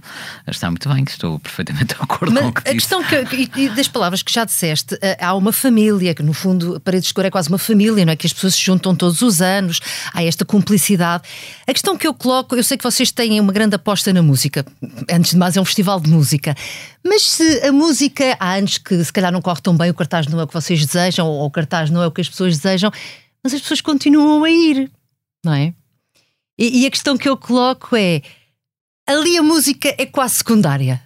está 0.46 0.70
muito 0.70 0.90
bem, 0.90 1.06
que 1.06 1.12
estou 1.12 1.40
perfeitamente 1.40 1.96
de 1.96 2.02
acordo 2.02 2.34
mas 2.34 2.44
com 2.44 2.50
o 2.50 2.54
que 2.54 2.60
A 2.60 2.74
disse. 2.74 2.76
questão 2.76 3.02
que, 3.02 3.50
e, 3.56 3.70
das 3.70 3.88
palavras 3.88 4.22
que 4.22 4.34
já 4.34 4.44
disseste, 4.44 4.98
eh, 5.02 5.18
há 5.22 5.34
uma 5.34 5.54
família, 5.54 6.14
que 6.14 6.22
no 6.22 6.34
fundo 6.34 6.82
Paredes 6.82 7.08
de 7.08 7.14
Cor 7.14 7.24
é 7.24 7.32
quase 7.32 7.48
uma 7.48 7.58
família, 7.58 8.04
não 8.06 8.12
é? 8.12 8.18
Que 8.18 8.28
as 8.28 8.34
pessoas 8.34 8.56
se 8.56 8.62
juntam 8.62 8.94
todos 8.94 9.22
os 9.22 9.42
anos, 9.42 9.80
há 10.14 10.22
esta 10.22 10.44
cumplicidade. 10.44 11.24
A 11.66 11.72
questão 11.72 11.98
que 11.98 12.06
eu 12.06 12.14
coloco, 12.14 12.54
eu 12.54 12.64
sei 12.64 12.78
que 12.78 12.84
vocês 12.84 13.10
têm 13.10 13.40
uma 13.40 13.54
grande 13.54 13.76
aposta 13.76 14.12
na 14.12 14.22
música, 14.22 14.66
antes 15.10 15.32
de 15.32 15.38
mais 15.38 15.56
é 15.56 15.62
um 15.62 15.66
festival 15.66 16.02
de 16.02 16.10
música, 16.10 16.54
mas 17.06 17.22
se 17.24 17.66
a 17.66 17.72
música, 17.72 18.36
há 18.38 18.56
anos 18.56 18.78
que 18.78 19.02
se 19.02 19.14
calhar 19.14 19.32
não 19.32 19.42
corre 19.42 19.62
tão 19.62 19.78
bem, 19.78 19.92
o 19.92 19.94
cartaz 19.94 20.28
não 20.28 20.42
é 20.42 20.44
o 20.44 20.48
que 20.48 20.54
vocês 20.54 20.86
desejam, 20.86 21.26
ou 21.26 21.46
o 21.46 21.50
cartaz 21.50 21.90
não 21.90 22.04
é 22.04 22.08
o 22.08 22.12
que 22.12 22.20
as 22.20 22.28
pessoas 22.28 22.58
desejam, 22.58 22.92
mas 23.42 23.54
as 23.54 23.62
pessoas 23.62 23.80
continuam 23.80 24.44
a 24.44 24.50
ir 24.50 24.92
não 25.44 25.54
é? 25.54 25.74
E, 26.58 26.84
e, 26.84 26.86
a 26.86 26.92
questão 26.92 27.18
que 27.18 27.28
eu 27.28 27.36
coloco 27.38 27.96
é: 27.96 28.22
ali 29.08 29.38
a 29.38 29.44
música 29.44 29.94
é 29.98 30.06
quase 30.06 30.36
secundária. 30.36 31.02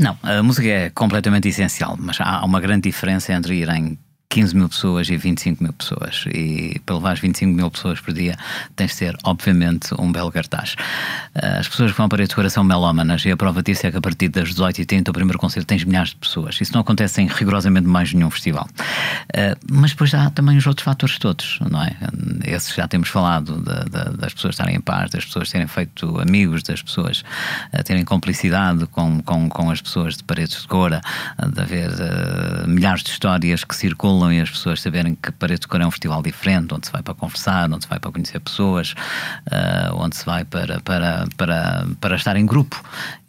Não, 0.00 0.18
a 0.22 0.42
música 0.42 0.66
é 0.66 0.90
completamente 0.90 1.48
essencial, 1.48 1.96
mas 1.98 2.16
há 2.20 2.44
uma 2.44 2.60
grande 2.60 2.88
diferença 2.88 3.32
entre 3.32 3.54
ir 3.54 3.68
em 3.68 3.98
15 4.28 4.56
mil 4.56 4.68
pessoas 4.68 5.08
e 5.08 5.16
25 5.16 5.62
mil 5.62 5.72
pessoas. 5.72 6.24
E 6.34 6.80
para 6.84 6.96
levar 6.96 7.16
25 7.16 7.52
mil 7.52 7.70
pessoas 7.70 8.00
por 8.00 8.12
dia 8.12 8.36
tens 8.74 8.92
de 8.92 8.98
ter, 8.98 9.16
obviamente, 9.22 9.94
um 9.98 10.10
belo 10.10 10.32
cartaz. 10.32 10.74
Eh, 11.34 11.58
as 11.60 11.68
pessoas 11.68 11.92
que 11.92 11.98
vão 11.98 12.08
para 12.08 12.22
a 12.22 12.26
decoração 12.26 12.54
são 12.54 12.62
melómanas 12.62 13.24
e 13.24 13.32
a 13.32 13.36
prova 13.36 13.62
disso 13.62 13.84
é 13.84 13.90
que 13.90 13.96
a 13.96 14.00
partir 14.00 14.28
das 14.28 14.50
18h30, 14.54 15.08
o 15.08 15.12
primeiro 15.12 15.38
concerto, 15.38 15.66
tens 15.66 15.82
milhares 15.82 16.10
de 16.10 16.16
pessoas. 16.16 16.60
Isso 16.60 16.72
não 16.72 16.82
acontece 16.82 17.20
em 17.20 17.26
rigorosamente 17.26 17.86
mais 17.86 18.12
nenhum 18.12 18.30
festival. 18.30 18.68
Eh, 19.32 19.56
mas 19.68 19.90
depois 19.90 20.14
há 20.14 20.30
também 20.30 20.56
os 20.56 20.66
outros 20.66 20.84
fatores 20.84 21.18
todos, 21.18 21.58
não 21.68 21.82
é? 21.82 21.96
Esses 22.44 22.74
já 22.74 22.86
temos 22.86 23.08
falado 23.08 23.60
das 23.60 24.34
pessoas 24.34 24.54
estarem 24.54 24.76
em 24.76 24.80
paz, 24.80 25.10
das 25.10 25.24
pessoas 25.24 25.50
terem 25.50 25.66
feito 25.66 26.20
amigos, 26.20 26.62
das 26.62 26.80
pessoas 26.82 27.24
eh, 27.72 27.82
terem 27.82 28.04
complicidade 28.04 28.86
com, 28.86 29.20
com, 29.22 29.48
com 29.48 29.70
as 29.70 29.80
pessoas 29.80 30.16
de 30.16 30.24
paredes 30.24 30.62
de 30.62 30.68
cora, 30.68 31.00
de 31.52 31.60
haver 31.60 31.90
milhares 32.68 33.02
de 33.02 33.10
histórias 33.10 33.64
que 33.64 33.74
circulam 33.74 34.23
e 34.32 34.40
as 34.40 34.50
pessoas 34.50 34.80
saberem 34.80 35.14
que 35.14 35.32
Paredes 35.32 35.60
de 35.60 35.68
Cor 35.68 35.80
é 35.80 35.86
um 35.86 35.90
festival 35.90 36.22
diferente, 36.22 36.74
onde 36.74 36.86
se 36.86 36.92
vai 36.92 37.02
para 37.02 37.14
conversar, 37.14 37.70
onde 37.70 37.84
se 37.84 37.88
vai 37.88 37.98
para 37.98 38.10
conhecer 38.10 38.40
pessoas, 38.40 38.94
uh, 39.46 39.94
onde 39.96 40.16
se 40.16 40.24
vai 40.24 40.44
para, 40.44 40.80
para, 40.80 41.26
para, 41.36 41.86
para 42.00 42.16
estar 42.16 42.36
em 42.36 42.46
grupo. 42.46 42.82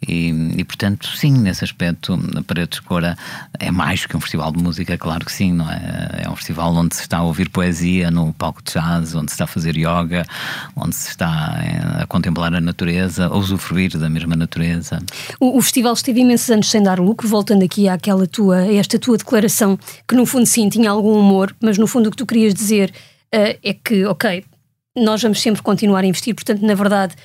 E, 0.06 0.28
e, 0.56 0.64
portanto, 0.64 1.08
sim, 1.16 1.32
nesse 1.32 1.64
aspecto, 1.64 2.18
Paredes 2.46 2.80
de 2.80 2.86
Cora 2.86 3.16
é 3.58 3.70
mais 3.70 4.06
que 4.06 4.16
um 4.16 4.20
festival 4.20 4.52
de 4.52 4.62
música, 4.62 4.96
claro 4.96 5.24
que 5.24 5.32
sim, 5.32 5.52
não 5.52 5.70
é? 5.70 6.22
É 6.24 6.30
um 6.30 6.36
festival 6.36 6.74
onde 6.74 6.94
se 6.94 7.02
está 7.02 7.18
a 7.18 7.22
ouvir 7.22 7.48
poesia 7.48 8.10
no 8.10 8.32
palco 8.32 8.62
de 8.62 8.72
jazz, 8.72 9.14
onde 9.14 9.30
se 9.30 9.34
está 9.34 9.44
a 9.44 9.48
fazer 9.48 9.76
yoga, 9.76 10.24
onde 10.76 10.94
se 10.94 11.08
está 11.08 11.58
eh, 11.60 12.02
a 12.02 12.06
contemplar 12.06 12.54
a 12.54 12.60
natureza, 12.60 13.26
a 13.26 13.36
usufruir 13.36 13.98
da 13.98 14.08
mesma 14.08 14.36
natureza. 14.36 15.02
O, 15.40 15.58
o 15.58 15.62
festival 15.62 15.94
esteve 15.94 16.20
imensos 16.20 16.50
anos 16.50 16.70
sem 16.70 16.82
dar 16.82 16.98
lucro, 16.98 17.26
voltando 17.28 17.64
aqui 17.64 17.88
àquela 17.88 18.26
tua, 18.26 18.58
a 18.58 18.74
esta 18.74 18.98
tua 18.98 19.16
declaração, 19.16 19.78
que 20.06 20.14
no 20.14 20.26
fundo 20.26 20.46
sim 20.46 20.68
tinha 20.76 20.90
algum 20.90 21.18
humor, 21.18 21.54
mas 21.60 21.78
no 21.78 21.86
fundo 21.86 22.08
o 22.08 22.10
que 22.10 22.16
tu 22.16 22.26
querias 22.26 22.54
dizer 22.54 22.90
uh, 23.34 23.58
é 23.62 23.74
que, 23.74 24.04
ok, 24.06 24.44
nós 24.96 25.22
vamos 25.22 25.40
sempre 25.40 25.62
continuar 25.62 26.04
a 26.04 26.06
investir, 26.06 26.34
portanto, 26.34 26.62
na 26.62 26.74
verdade 26.74 27.16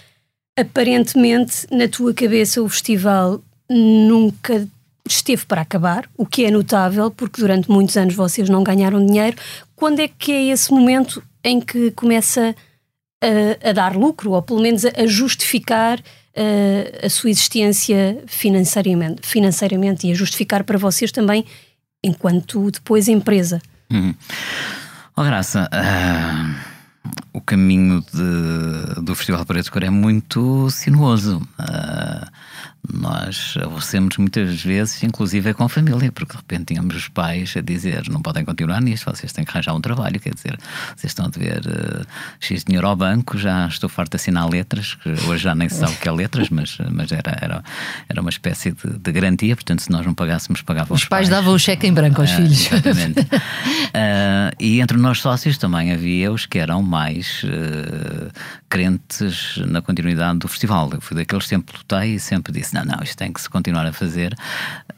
aparentemente 0.57 1.65
na 1.71 1.87
tua 1.87 2.13
cabeça 2.13 2.61
o 2.61 2.69
festival 2.69 3.41
nunca 3.69 4.67
esteve 5.07 5.45
para 5.45 5.61
acabar, 5.61 6.07
o 6.17 6.25
que 6.25 6.45
é 6.45 6.51
notável 6.51 7.09
porque 7.09 7.41
durante 7.41 7.69
muitos 7.69 7.97
anos 7.97 8.13
vocês 8.13 8.49
não 8.49 8.63
ganharam 8.63 9.03
dinheiro. 9.03 9.37
Quando 9.75 9.99
é 9.99 10.07
que 10.07 10.31
é 10.31 10.43
esse 10.47 10.71
momento 10.71 11.23
em 11.43 11.59
que 11.59 11.91
começa 11.91 12.55
a, 13.21 13.69
a 13.69 13.71
dar 13.73 13.95
lucro 13.95 14.31
ou 14.31 14.41
pelo 14.41 14.61
menos 14.61 14.85
a, 14.85 14.91
a 14.95 15.07
justificar 15.07 15.99
a, 16.35 17.05
a 17.05 17.09
sua 17.09 17.29
existência 17.29 18.23
financeiramente, 18.27 19.27
financeiramente 19.27 20.07
e 20.07 20.11
a 20.11 20.15
justificar 20.15 20.63
para 20.63 20.77
vocês 20.77 21.11
também 21.11 21.45
enquanto 22.03 22.71
depois 22.71 23.07
empresa? 23.07 23.61
Hum. 23.89 24.13
Oh, 25.15 25.23
Graça. 25.23 25.69
Uh 25.71 26.71
o 27.33 27.41
caminho 27.41 28.03
de, 28.13 29.01
do 29.01 29.15
Festival 29.15 29.45
de 29.45 29.71
Cor 29.71 29.83
é 29.83 29.89
muito 29.89 30.69
sinuoso. 30.69 31.37
Uh, 31.59 32.00
nós 33.01 33.55
aborrecemos 33.61 34.17
muitas 34.17 34.61
vezes, 34.61 35.01
inclusive 35.03 35.49
é 35.49 35.53
com 35.53 35.63
a 35.63 35.69
família, 35.69 36.11
porque 36.11 36.33
de 36.33 36.37
repente 36.37 36.73
tínhamos 36.73 36.95
os 36.95 37.07
pais 37.07 37.53
a 37.57 37.61
dizer 37.61 38.03
não 38.09 38.21
podem 38.21 38.45
continuar 38.45 38.81
nisto, 38.81 39.09
vocês 39.09 39.31
têm 39.31 39.43
que 39.43 39.51
arranjar 39.51 39.73
um 39.73 39.81
trabalho, 39.81 40.19
quer 40.19 40.33
dizer, 40.33 40.57
vocês 40.95 41.11
estão 41.11 41.25
a 41.25 41.29
dever 41.29 41.61
uh, 41.65 42.05
X 42.39 42.63
dinheiro 42.63 42.87
ao 42.87 42.95
banco, 42.95 43.37
já 43.37 43.67
estou 43.67 43.89
farto 43.89 44.11
de 44.11 44.17
assinar 44.17 44.47
letras, 44.49 44.95
que 44.95 45.09
hoje 45.27 45.43
já 45.43 45.55
nem 45.55 45.67
se 45.67 45.75
sabe 45.75 45.93
o 45.93 45.97
que 45.97 46.07
é 46.07 46.11
letras, 46.11 46.49
mas, 46.51 46.77
mas 46.91 47.11
era, 47.11 47.37
era, 47.41 47.63
era 48.07 48.21
uma 48.21 48.29
espécie 48.29 48.71
de, 48.71 48.97
de 48.97 49.11
garantia, 49.11 49.55
portanto, 49.55 49.81
se 49.81 49.89
nós 49.89 50.05
não 50.05 50.13
pagássemos, 50.13 50.61
pagavam 50.61 50.95
os, 50.95 51.03
os 51.03 51.07
pais. 51.07 51.27
davam 51.27 51.53
o 51.53 51.59
cheque 51.59 51.87
em 51.87 51.93
branco 51.93 52.21
aos 52.21 52.31
uh, 52.31 52.35
filhos. 52.35 52.71
Exatamente. 52.71 53.19
uh, 53.21 54.51
e 54.59 54.79
entre 54.79 54.97
nós 54.97 55.19
sócios 55.19 55.57
também 55.57 55.91
havia 55.91 56.31
os 56.31 56.45
que 56.45 56.59
eram 56.59 56.81
mais 56.81 57.43
crentes 58.69 59.57
na 59.67 59.81
continuidade 59.81 60.39
do 60.39 60.47
festival. 60.47 60.89
Eu 60.93 61.01
fui 61.01 61.15
daqueles 61.17 61.43
que 61.43 61.49
sempre 61.49 61.75
lutei 61.77 62.15
e 62.15 62.19
sempre 62.19 62.53
disse: 62.53 62.73
não, 62.73 62.85
não, 62.85 62.90
isto 63.03 63.17
tem 63.17 63.31
que 63.31 63.41
se 63.41 63.49
continuar 63.49 63.85
a 63.85 63.93
fazer. 63.93 64.35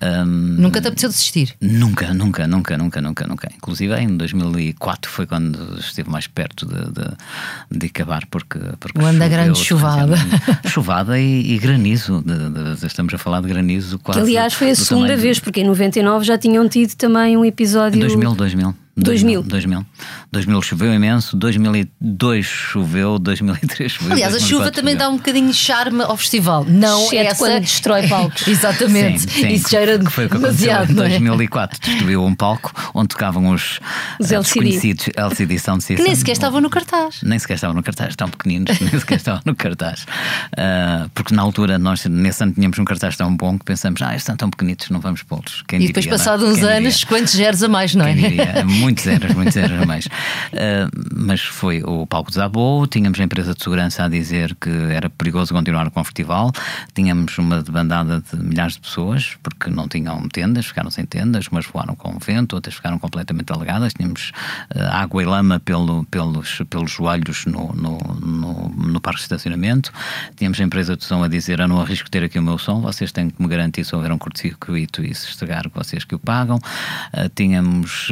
Um, 0.01 0.25
nunca 0.25 0.81
te 0.81 0.87
apeteceu 0.87 1.09
desistir? 1.09 1.55
Nunca, 1.61 2.13
nunca, 2.13 2.47
nunca, 2.47 2.77
nunca, 2.77 3.01
nunca, 3.01 3.27
nunca. 3.27 3.51
Inclusive 3.55 3.95
em 3.95 4.17
2004 4.17 5.11
foi 5.11 5.25
quando 5.25 5.79
esteve 5.79 6.09
mais 6.09 6.27
perto 6.27 6.65
de, 6.65 6.91
de, 6.91 7.79
de 7.79 7.87
acabar, 7.87 8.25
porque. 8.27 8.59
porque 8.79 8.99
o 8.99 9.05
anda 9.05 9.27
grande 9.27 9.59
chuvada. 9.59 10.15
Chuvada 10.67 11.19
e, 11.19 11.53
e 11.53 11.57
granizo. 11.57 12.23
De, 12.23 12.85
estamos 12.85 13.13
a 13.13 13.17
falar 13.17 13.41
de 13.41 13.47
granizo 13.47 13.99
quase. 13.99 14.19
Que 14.19 14.25
aliás 14.25 14.53
foi 14.53 14.71
a 14.71 14.75
segunda 14.75 15.15
vez, 15.15 15.39
porque 15.39 15.61
em 15.61 15.65
99 15.65 16.25
já 16.25 16.37
tinham 16.37 16.67
tido 16.67 16.95
também 16.95 17.37
um 17.37 17.45
episódio. 17.45 17.97
Em 17.97 18.01
2000, 18.01 18.35
2000. 18.35 18.75
2000. 18.95 19.43
2000. 19.43 19.85
2000 20.33 20.61
choveu 20.63 20.91
imenso, 20.91 21.37
2002 21.37 22.43
choveu, 22.43 23.19
2003 23.19 23.91
choveu. 23.91 24.13
Aliás, 24.13 24.33
a 24.33 24.39
chuva 24.39 24.71
também 24.71 24.95
dá 24.95 25.07
um 25.07 25.17
bocadinho 25.17 25.47
de 25.51 25.55
charme 25.55 26.01
ao 26.01 26.17
festival. 26.17 26.65
Não 26.67 27.07
é 27.11 27.17
essa 27.17 27.37
quando 27.37 27.61
destrói 27.61 28.07
palcos. 28.09 28.47
Exatamente. 28.47 29.19
Sim, 29.19 29.29
sim, 29.29 29.47
Isso 29.49 29.69
já 29.69 29.81
era 29.81 29.99
que 29.99 30.09
foi 30.09 30.25
o 30.25 30.29
que 30.29 30.37
demasiado. 30.37 30.91
Em 30.91 30.95
2004 30.95 31.77
é? 31.77 31.85
destruiu 31.87 32.25
um 32.25 32.33
palco 32.33 32.73
onde 32.95 33.09
tocavam 33.09 33.49
os, 33.49 33.79
os 34.19 34.31
uh, 34.31 34.39
desconhecidos 34.39 35.09
LCD 35.15 35.59
Sound 35.59 35.83
System. 35.83 35.97
Que 35.97 36.03
nem 36.03 36.15
sequer 36.15 36.31
estavam 36.31 36.59
no 36.59 36.69
cartaz. 36.69 37.19
Nem 37.21 37.37
sequer 37.37 37.53
estavam 37.53 37.75
no 37.75 37.83
cartaz, 37.83 38.15
tão 38.15 38.27
pequeninos, 38.27 38.79
nem 38.79 38.99
sequer 38.99 39.17
estavam 39.17 39.41
no 39.45 39.55
cartaz. 39.55 40.01
Uh, 40.53 41.09
porque 41.13 41.35
na 41.35 41.43
altura 41.43 41.77
nós, 41.77 42.03
nesse 42.05 42.41
ano, 42.41 42.53
tínhamos 42.53 42.79
um 42.79 42.85
cartaz 42.85 43.15
tão 43.15 43.35
bom 43.35 43.59
que 43.59 43.65
pensamos, 43.65 44.01
ah, 44.01 44.15
estão 44.15 44.35
tão 44.35 44.49
pequenitos, 44.49 44.89
não 44.89 44.99
vamos 44.99 45.21
pô-los. 45.21 45.63
E 45.71 45.87
depois, 45.87 46.07
passados 46.07 46.43
uns 46.49 46.63
anos, 46.63 47.03
quantos 47.03 47.35
zeros 47.35 47.61
a 47.61 47.69
mais, 47.69 47.93
não 47.93 48.07
é? 48.07 48.15
Muitos 48.63 49.03
zeros, 49.03 49.35
muitos 49.35 49.53
zeros 49.53 49.79
a 49.79 49.85
mais. 49.85 50.07
Uh, 50.53 50.89
mas 51.15 51.41
foi 51.41 51.81
o 51.83 52.05
palco 52.05 52.29
desabou, 52.29 52.85
tínhamos 52.87 53.19
a 53.19 53.23
empresa 53.23 53.53
de 53.53 53.63
segurança 53.63 54.03
a 54.03 54.07
dizer 54.07 54.55
que 54.55 54.69
era 54.69 55.09
perigoso 55.09 55.53
continuar 55.53 55.89
com 55.89 56.01
o 56.01 56.03
festival, 56.03 56.51
tínhamos 56.93 57.37
uma 57.37 57.61
debandada 57.61 58.21
de 58.21 58.37
milhares 58.37 58.73
de 58.73 58.81
pessoas, 58.81 59.37
porque 59.41 59.69
não 59.69 59.87
tinham 59.87 60.27
tendas, 60.29 60.67
ficaram 60.67 60.89
sem 60.91 61.05
tendas, 61.05 61.47
umas 61.47 61.65
voaram 61.65 61.95
com 61.95 62.15
o 62.15 62.19
vento, 62.19 62.53
outras 62.53 62.75
ficaram 62.75 62.99
completamente 62.99 63.51
alagadas, 63.51 63.93
tínhamos 63.93 64.31
uh, 64.75 64.83
água 64.91 65.21
e 65.23 65.25
lama 65.25 65.59
pelo, 65.59 66.05
pelos, 66.05 66.61
pelos 66.69 66.91
joelhos 66.91 67.45
no, 67.45 67.73
no, 67.73 67.97
no, 68.21 68.69
no 68.69 69.01
parque 69.01 69.19
de 69.19 69.23
estacionamento, 69.23 69.91
tínhamos 70.35 70.59
a 70.59 70.63
empresa 70.63 70.95
de 70.95 71.03
som 71.03 71.23
a 71.23 71.27
dizer 71.27 71.59
eu 71.59 71.67
não 71.67 71.81
arrisco 71.81 72.09
ter 72.09 72.23
aqui 72.23 72.39
o 72.39 72.43
meu 72.43 72.57
som, 72.57 72.81
vocês 72.81 73.11
têm 73.11 73.29
que 73.29 73.41
me 73.41 73.47
garantir 73.47 73.83
se 73.83 73.95
houver 73.95 74.11
um 74.11 74.17
curto-circuito 74.17 75.03
e 75.03 75.13
se 75.13 75.27
estragar, 75.27 75.69
vocês 75.73 76.03
que 76.03 76.15
o 76.15 76.19
pagam. 76.19 76.57
Uh, 76.57 77.29
tínhamos 77.35 78.09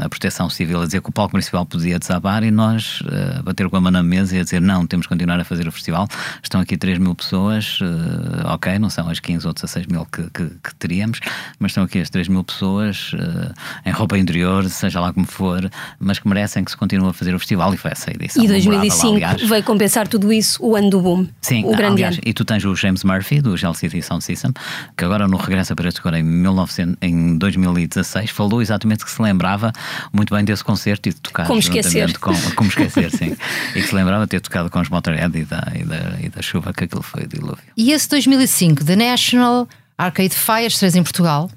a 0.00 0.08
proteção 0.08 0.49
civil 0.50 0.82
a 0.82 0.86
dizer 0.86 1.00
que 1.00 1.08
o 1.08 1.12
palco 1.12 1.34
municipal 1.34 1.64
podia 1.64 1.98
desabar 1.98 2.42
e 2.42 2.50
nós 2.50 3.00
uh, 3.02 3.42
bater 3.42 3.68
com 3.68 3.76
a 3.76 3.80
mão 3.80 3.90
na 3.90 4.02
mesa 4.02 4.36
e 4.36 4.40
a 4.40 4.42
dizer 4.42 4.60
não, 4.60 4.86
temos 4.86 5.06
que 5.06 5.12
continuar 5.12 5.40
a 5.40 5.44
fazer 5.44 5.66
o 5.66 5.72
festival. 5.72 6.06
Estão 6.42 6.60
aqui 6.60 6.76
3 6.76 6.98
mil 6.98 7.14
pessoas, 7.14 7.80
uh, 7.80 8.52
ok, 8.52 8.78
não 8.78 8.90
são 8.90 9.08
as 9.08 9.20
15 9.20 9.46
ou 9.46 9.52
16 9.52 9.86
mil 9.86 10.04
que, 10.06 10.22
que, 10.30 10.44
que 10.62 10.74
teríamos, 10.76 11.20
mas 11.58 11.70
estão 11.70 11.84
aqui 11.84 12.00
as 12.00 12.10
3 12.10 12.28
mil 12.28 12.44
pessoas 12.44 13.12
uh, 13.14 13.52
em 13.86 13.92
roupa 13.92 14.18
interior, 14.18 14.68
seja 14.68 15.00
lá 15.00 15.12
como 15.12 15.26
for, 15.26 15.70
mas 15.98 16.18
que 16.18 16.28
merecem 16.28 16.64
que 16.64 16.70
se 16.70 16.76
continue 16.76 17.10
a 17.10 17.12
fazer 17.12 17.34
o 17.34 17.38
festival 17.38 17.72
e 17.72 17.76
foi 17.76 17.90
essa 17.92 18.10
edição. 18.10 18.44
E 18.44 18.48
2005 18.48 19.14
aliás. 19.14 19.42
veio 19.42 19.62
compensar 19.62 20.08
tudo 20.08 20.32
isso 20.32 20.62
o 20.64 20.76
ano 20.76 20.90
do 20.90 21.00
boom. 21.00 21.26
Sim, 21.40 21.64
o 21.64 21.70
grande 21.70 22.04
aliás, 22.04 22.16
ano. 22.16 22.22
e 22.26 22.32
tu 22.32 22.44
tens 22.44 22.64
o 22.64 22.74
James 22.74 23.04
Murphy 23.04 23.40
do 23.40 23.56
GLCT 23.56 24.02
Sound 24.02 24.24
System, 24.24 24.52
que 24.96 25.04
agora 25.04 25.26
no 25.26 25.36
Regresso 25.36 25.72
a 25.72 25.76
Paredes 25.76 25.98
agora 25.98 26.18
em, 26.18 26.22
1900, 26.22 26.96
em 27.00 27.38
2016 27.38 28.30
falou 28.30 28.60
exatamente 28.60 29.04
que 29.04 29.10
se 29.10 29.20
lembrava 29.22 29.72
muito 30.12 30.29
bem 30.30 30.44
desse 30.44 30.64
concerto 30.64 31.08
e 31.08 31.12
de 31.12 31.20
tocar 31.20 31.46
como 31.46 31.58
esquecer. 31.58 32.18
Com, 32.18 32.32
como 32.54 32.68
esquecer, 32.68 33.10
sim. 33.10 33.36
e 33.74 33.80
que 33.80 33.86
se 33.86 33.94
lembrava 33.94 34.24
de 34.24 34.30
ter 34.30 34.40
tocado 34.40 34.70
com 34.70 34.80
os 34.80 34.88
Motorhead 34.88 35.36
e 35.36 35.44
da, 35.44 35.72
e 35.74 35.84
da, 35.84 36.18
e 36.20 36.28
da 36.28 36.42
chuva 36.42 36.72
que 36.72 36.84
aquilo 36.84 37.02
foi, 37.02 37.26
dilúvio. 37.26 37.62
E 37.76 37.92
esse 37.92 38.08
2005, 38.08 38.84
The 38.84 38.96
National 38.96 39.68
Arcade 39.98 40.34
Fire, 40.34 40.74
três 40.76 40.96
em 40.96 41.02
Portugal, 41.02 41.50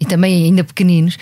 e 0.00 0.06
também 0.06 0.44
ainda 0.44 0.64
pequeninos. 0.64 1.18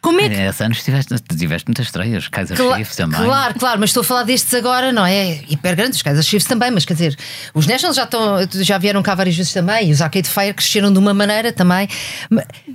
Como 0.00 0.20
é 0.20 0.28
que... 0.28 0.34
Esse 0.34 0.64
ano 0.64 0.74
tiveste, 0.74 1.14
tiveste 1.36 1.68
muitas 1.68 1.86
estreias, 1.86 2.28
Kaiser 2.28 2.56
Cla 2.56 2.76
Chiefs 2.76 2.96
também. 2.96 3.20
Claro, 3.20 3.58
claro, 3.58 3.80
mas 3.80 3.90
estou 3.90 4.02
a 4.02 4.04
falar 4.04 4.22
destes 4.22 4.54
agora, 4.54 4.92
não 4.92 5.04
é? 5.04 5.40
Hiper 5.48 5.74
grandes, 5.74 5.96
os 5.96 6.02
Kaiser 6.02 6.22
Chiefs 6.22 6.46
também, 6.46 6.70
mas 6.70 6.84
quer 6.84 6.94
dizer, 6.94 7.16
os 7.52 7.66
Nationals 7.66 7.96
já, 7.96 8.04
estão, 8.04 8.36
já 8.62 8.78
vieram 8.78 9.02
cá 9.02 9.14
várias 9.14 9.36
vezes 9.36 9.52
também, 9.52 9.88
e 9.88 9.92
os 9.92 10.00
Arcade 10.00 10.28
Fire 10.28 10.54
cresceram 10.54 10.92
de 10.92 10.98
uma 10.98 11.12
maneira 11.12 11.52
também. 11.52 11.88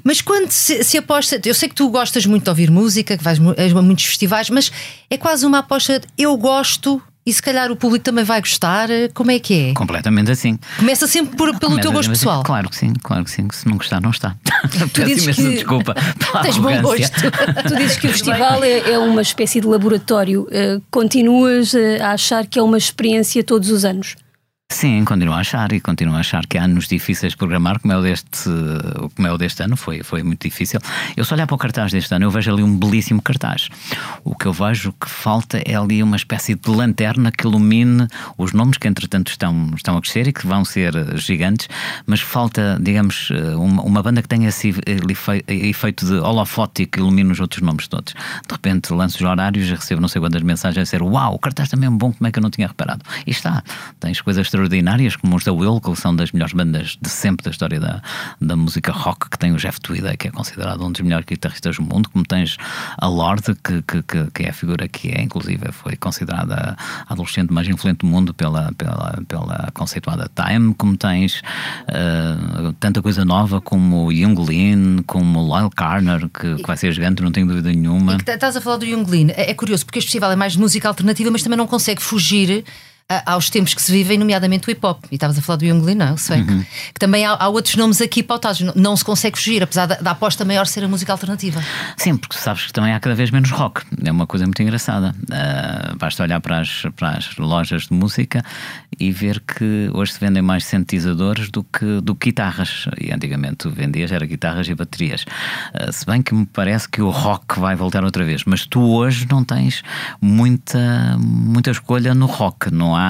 Mas 0.04 0.22
quando 0.22 0.52
se, 0.52 0.84
se 0.84 0.98
aposta, 0.98 1.40
eu 1.46 1.56
sei 1.56 1.70
que 1.70 1.76
tu 1.76 1.90
gostas 1.90 2.26
muito 2.26 2.44
de 2.44 2.50
ouvir 2.50 2.70
música, 2.70 3.18
que 3.18 3.24
vais 3.24 3.40
a 3.40 3.82
muitos 3.82 4.06
festivais, 4.06 4.50
mas 4.50 4.72
é 5.10 5.18
quase 5.18 5.46
uma 5.46 5.60
aposta, 5.60 6.00
de, 6.00 6.08
eu 6.18 6.36
gosto 6.36 7.02
e 7.26 7.34
se 7.34 7.42
calhar 7.42 7.72
o 7.72 7.76
público 7.76 8.04
também 8.04 8.24
vai 8.24 8.40
gostar. 8.42 8.90
Como 9.14 9.32
é 9.32 9.40
que 9.40 9.70
é? 9.70 9.74
Completamente 9.74 10.32
assim. 10.32 10.60
Começa 10.78 11.08
sempre 11.08 11.36
por, 11.36 11.48
pelo 11.58 11.72
Começa 11.72 11.82
teu 11.82 11.92
gosto 11.92 12.12
assim. 12.12 12.20
pessoal. 12.20 12.44
Claro 12.44 12.70
que 12.70 12.76
sim, 12.76 12.94
claro 13.02 13.24
que 13.24 13.32
sim. 13.32 13.48
Se 13.52 13.68
não 13.68 13.78
gostar, 13.78 14.02
não 14.02 14.10
está. 14.12 14.36
Tu 14.94 15.04
dizes 15.06 15.36
que... 15.36 15.44
desculpa. 15.44 15.96
Tens 16.42 16.58
bom 16.58 16.82
gosto. 16.82 17.12
tu 17.68 17.76
dizes 17.76 17.98
que 17.98 18.08
o 18.08 18.10
festival 18.10 18.64
é, 18.64 18.92
é, 18.92 18.98
uma 18.98 19.22
espécie 19.22 19.62
de 19.62 19.68
laboratório. 19.68 20.44
Uh, 20.44 20.82
continuas 20.90 21.74
uh, 21.74 22.02
a 22.02 22.12
achar 22.12 22.46
que 22.46 22.60
é 22.60 22.62
uma 22.64 22.78
experiência 22.78 23.44
todos 23.44 23.70
os 23.70 23.86
anos? 23.86 24.16
Sim, 24.72 25.06
continuo 25.06 25.36
a 25.36 25.38
achar 25.38 25.72
e 25.72 25.80
continuo 25.80 26.16
a 26.16 26.20
achar 26.20 26.46
que 26.48 26.58
há 26.58 26.64
anos 26.64 26.88
difíceis 26.88 27.34
de 27.34 27.38
programar, 27.38 27.80
como 27.80 27.94
é 27.94 27.98
o 27.98 28.02
deste, 28.02 28.50
como 29.16 29.28
é 29.28 29.32
o 29.32 29.38
deste 29.38 29.64
ano, 29.64 29.78
foi, 29.78 30.04
foi 30.04 30.24
muito 30.24 30.46
difícil. 30.48 30.80
Eu 31.16 31.24
só 31.24 31.36
olhar 31.36 31.46
para 31.46 31.56
o 31.56 31.58
cartaz 31.58 31.92
deste 31.92 32.14
ano, 32.14 32.26
eu 32.26 32.32
vejo 32.32 32.52
ali 32.52 32.64
um 32.64 32.78
belíssimo 32.78 33.22
cartaz. 33.22 33.70
O 34.24 34.36
que 34.36 34.46
eu 34.46 34.52
vejo 34.52 34.92
que 34.94 35.08
falta 35.08 35.62
é 35.64 35.76
ali 35.76 36.02
uma 36.02 36.16
espécie 36.16 36.56
de 36.56 36.70
lanterna 36.70 37.32
que 37.32 37.46
ilumine 37.46 38.08
os 38.38 38.52
nomes 38.52 38.78
que 38.78 38.88
entretanto 38.88 39.30
estão, 39.30 39.72
estão 39.76 39.96
a 39.96 40.02
crescer 40.02 40.28
e 40.28 40.34
que 40.34 40.46
vão 40.46 40.66
ser 40.66 40.94
gigantes, 41.18 41.70
mas 42.06 42.20
falta, 42.20 42.78
digamos, 42.82 43.30
uma, 43.56 43.84
uma 43.84 44.02
banda 44.04 44.22
que 44.22 44.28
tenha 44.28 44.50
esse 44.50 44.74
efeito 45.48 46.06
de 46.06 46.16
holofote 46.16 46.88
que 46.88 47.00
ilumine 47.00 47.32
os 47.32 47.40
outros 47.40 47.62
nomes 47.62 47.88
todos. 47.88 48.14
De 48.14 48.52
repente 48.52 48.92
lanço 48.92 49.18
os 49.18 49.24
horários 49.24 49.70
e 49.70 49.76
recebo 49.76 50.02
não 50.02 50.08
sei 50.08 50.20
quantas 50.20 50.42
mensagens 50.42 50.80
a 50.80 50.84
dizer: 50.84 51.04
Uau, 51.04 51.36
o 51.36 51.40
cartaz 51.40 51.70
também 51.70 51.88
é 51.88 51.92
bom, 51.92 52.12
como 52.12 52.28
é 52.28 52.32
que 52.32 52.40
eu 52.40 52.44
não 52.44 52.50
tinha 52.50 52.68
reparado? 52.68 53.02
E 53.26 53.32
está, 53.32 53.64
tens 54.00 54.20
coisas 54.20 54.50
extraordinárias, 54.64 55.16
como 55.16 55.36
os 55.36 55.44
da 55.44 55.52
que 55.52 55.96
são 55.96 56.16
das 56.16 56.32
melhores 56.32 56.54
bandas 56.54 56.98
de 57.02 57.10
sempre 57.10 57.44
da 57.44 57.52
história 57.52 57.80
da, 57.80 58.02
da 58.40 58.56
música 58.56 58.92
rock, 58.92 59.30
que 59.30 59.38
tem 59.38 59.52
o 59.52 59.58
Jeff 59.58 59.80
Tweedy, 59.82 60.18
que 60.18 60.28
é 60.28 60.32
considerado 60.32 60.86
um 60.86 60.92
dos 60.92 61.02
melhores 61.02 61.26
guitarristas 61.26 61.76
do 61.78 61.84
mundo, 61.84 62.10
como 62.10 62.26
tens 62.26 62.58
a 62.98 63.08
Lorde, 63.08 63.56
que, 63.56 63.82
que, 63.82 64.04
que 64.34 64.44
é 64.44 64.50
a 64.50 64.54
figura 64.54 64.88
que 64.88 65.10
é, 65.10 65.22
inclusive 65.22 65.72
foi 65.72 65.96
considerada 65.96 66.78
a 67.08 67.14
adolescente 67.14 67.52
mais 67.52 67.68
influente 67.68 68.00
do 68.00 68.08
mundo 68.08 68.34
pela, 68.34 68.72
pela, 68.74 69.22
pela 69.28 69.70
conceituada 69.74 70.30
Time, 70.34 70.74
como 70.74 70.96
tens 70.98 71.42
uh, 71.90 72.74
tanta 72.80 73.02
coisa 73.02 73.26
nova 73.26 73.62
como 73.62 74.12
Young 74.12 74.36
Lean, 74.36 75.04
como 75.06 75.42
Lyle 75.42 75.70
Carner, 75.76 76.30
que, 76.30 76.56
que 76.56 76.68
vai 76.68 76.78
ser 76.78 76.92
gigante, 76.94 77.22
não 77.22 77.32
tenho 77.32 77.48
dúvida 77.48 77.70
nenhuma. 77.70 78.16
Estás 78.16 78.56
a 78.56 78.62
falar 78.62 78.78
do 78.78 78.86
Young 78.86 79.10
Lean, 79.10 79.28
é, 79.36 79.52
é 79.52 79.54
curioso 79.54 79.86
porque 79.86 80.00
este 80.00 80.08
festival 80.08 80.32
é 80.32 80.36
mais 80.36 80.56
música 80.56 80.88
alternativa, 80.88 81.30
mas 81.32 81.44
também 81.44 81.58
não 81.58 81.68
consegue 81.68 82.02
fugir 82.02 82.64
aos 83.26 83.50
tempos 83.50 83.74
que 83.74 83.82
se 83.82 83.92
vivem, 83.92 84.18
nomeadamente 84.18 84.68
o 84.68 84.72
hip 84.72 84.86
hop. 84.86 85.04
E 85.12 85.16
estavas 85.16 85.38
a 85.38 85.42
falar 85.42 85.58
do 85.58 85.66
Young 85.66 85.82
Lee, 85.82 85.96
não 85.96 86.08
é? 86.08 86.12
O 86.14 86.18
Swag. 86.18 86.50
Uhum. 86.50 86.66
Que 86.94 87.00
também 87.00 87.26
há, 87.26 87.32
há, 87.34 87.48
outros 87.48 87.76
nomes 87.76 88.02
aqui 88.02 88.24
pautados. 88.24 88.62
Não, 88.62 88.74
não 88.76 88.98
se 88.98 89.04
consegue 89.04 89.38
fugir, 89.38 89.62
apesar 89.62 89.86
da, 89.86 89.96
da, 89.96 90.12
aposta 90.12 90.46
maior 90.46 90.66
ser 90.66 90.84
a 90.84 90.88
música 90.88 91.12
alternativa. 91.12 91.62
Sim, 91.98 92.18
porque 92.18 92.38
sabes 92.38 92.68
que 92.68 92.74
também 92.74 92.94
há 92.94 93.00
cada 93.00 93.16
vez 93.16 93.30
menos 93.32 93.52
rock. 93.52 93.82
É 94.04 94.12
uma 94.12 94.26
coisa 94.26 94.46
muito 94.46 94.62
engraçada. 94.62 95.14
Uh, 95.24 95.98
basta 95.98 96.24
olhar 96.24 96.40
para 96.40 96.62
as, 96.62 96.84
para 96.96 97.18
as 97.18 97.36
lojas 97.38 97.84
de 97.84 97.94
música 97.94 98.44
e 99.00 99.12
ver 99.12 99.42
que 99.42 99.90
hoje 99.94 100.14
se 100.14 100.20
vendem 100.20 100.42
mais 100.42 100.66
sintetizadores 100.66 101.50
do 101.50 101.64
que, 101.64 102.02
do 102.02 102.16
que 102.16 102.30
guitarras. 102.30 102.88
E 103.00 103.12
antigamente 103.12 103.58
tu 103.58 103.70
vendias 103.70 104.12
era 104.12 104.26
guitarras 104.26 104.68
e 104.68 104.76
baterias. 104.76 105.26
Uh, 105.74 105.92
se 105.92 106.06
bem 106.06 106.22
que 106.22 106.34
me 106.34 106.46
parece 106.46 106.88
que 106.88 107.02
o 107.02 107.10
rock 107.10 107.60
vai 107.60 107.76
voltar 107.76 108.04
outra 108.04 108.24
vez. 108.24 108.44
Mas 108.46 108.66
tu 108.66 108.82
hoje 108.82 109.28
não 109.30 109.44
tens 109.44 109.84
muita, 110.22 111.18
muita 111.20 111.72
escolha 111.72 112.14
no 112.14 112.26
rock. 112.26 112.72
Não 112.72 112.96
há 112.96 113.03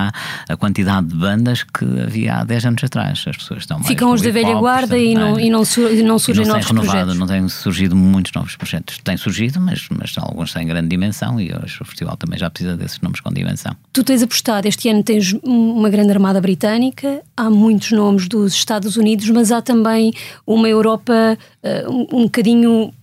a 0.49 0.57
quantidade 0.57 1.07
de 1.07 1.15
bandas 1.15 1.63
que 1.63 1.85
havia 2.01 2.35
há 2.35 2.43
10 2.43 2.65
anos 2.65 2.83
atrás. 2.83 3.23
As 3.27 3.37
pessoas 3.37 3.61
estão 3.61 3.83
Ficam 3.83 4.11
os 4.11 4.21
da 4.21 4.31
velha 4.31 4.55
guarda 4.55 4.97
e 4.97 5.13
não, 5.13 5.39
e 5.39 5.49
não, 5.49 5.65
sur, 5.65 5.89
não 6.03 6.19
surgem 6.19 6.45
não 6.45 6.53
novos 6.53 6.67
renovado, 6.67 6.91
projetos. 6.91 7.19
Não 7.19 7.27
têm 7.27 7.49
surgido 7.49 7.95
muitos 7.95 8.31
novos 8.33 8.55
projetos. 8.55 8.97
Tem 9.03 9.17
surgido, 9.17 9.59
mas, 9.61 9.87
mas 9.89 10.13
alguns 10.17 10.53
têm 10.53 10.65
grande 10.67 10.87
dimensão 10.87 11.39
e 11.39 11.53
hoje 11.53 11.77
o 11.81 11.85
festival 11.85 12.17
também 12.17 12.39
já 12.39 12.49
precisa 12.49 12.75
desses 12.75 12.99
nomes 13.01 13.19
com 13.19 13.31
dimensão. 13.31 13.75
Tu 13.91 14.03
tens 14.03 14.23
apostado, 14.23 14.67
este 14.67 14.89
ano 14.89 15.03
tens 15.03 15.33
uma 15.43 15.89
grande 15.89 16.11
armada 16.11 16.39
britânica, 16.41 17.21
há 17.35 17.49
muitos 17.49 17.91
nomes 17.91 18.27
dos 18.27 18.53
Estados 18.53 18.97
Unidos, 18.97 19.29
mas 19.29 19.51
há 19.51 19.61
também 19.61 20.13
uma 20.45 20.67
Europa 20.67 21.13
uh, 21.13 21.91
um, 21.91 22.19
um 22.19 22.23
bocadinho 22.23 22.93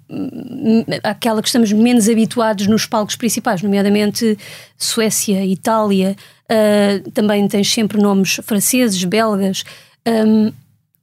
aquela 1.03 1.41
que 1.41 1.49
estamos 1.49 1.73
menos 1.73 2.09
habituados 2.09 2.67
nos 2.67 2.85
palcos 2.87 3.17
principais, 3.17 3.63
nomeadamente 3.63 4.37
Suécia, 4.77 5.45
Itália, 5.47 6.17
uh, 6.51 7.11
também 7.13 7.47
tens 7.49 7.73
sempre 7.73 8.01
nomes 8.01 8.41
franceses, 8.43 9.03
belgas. 9.05 9.65
Um, 10.07 10.53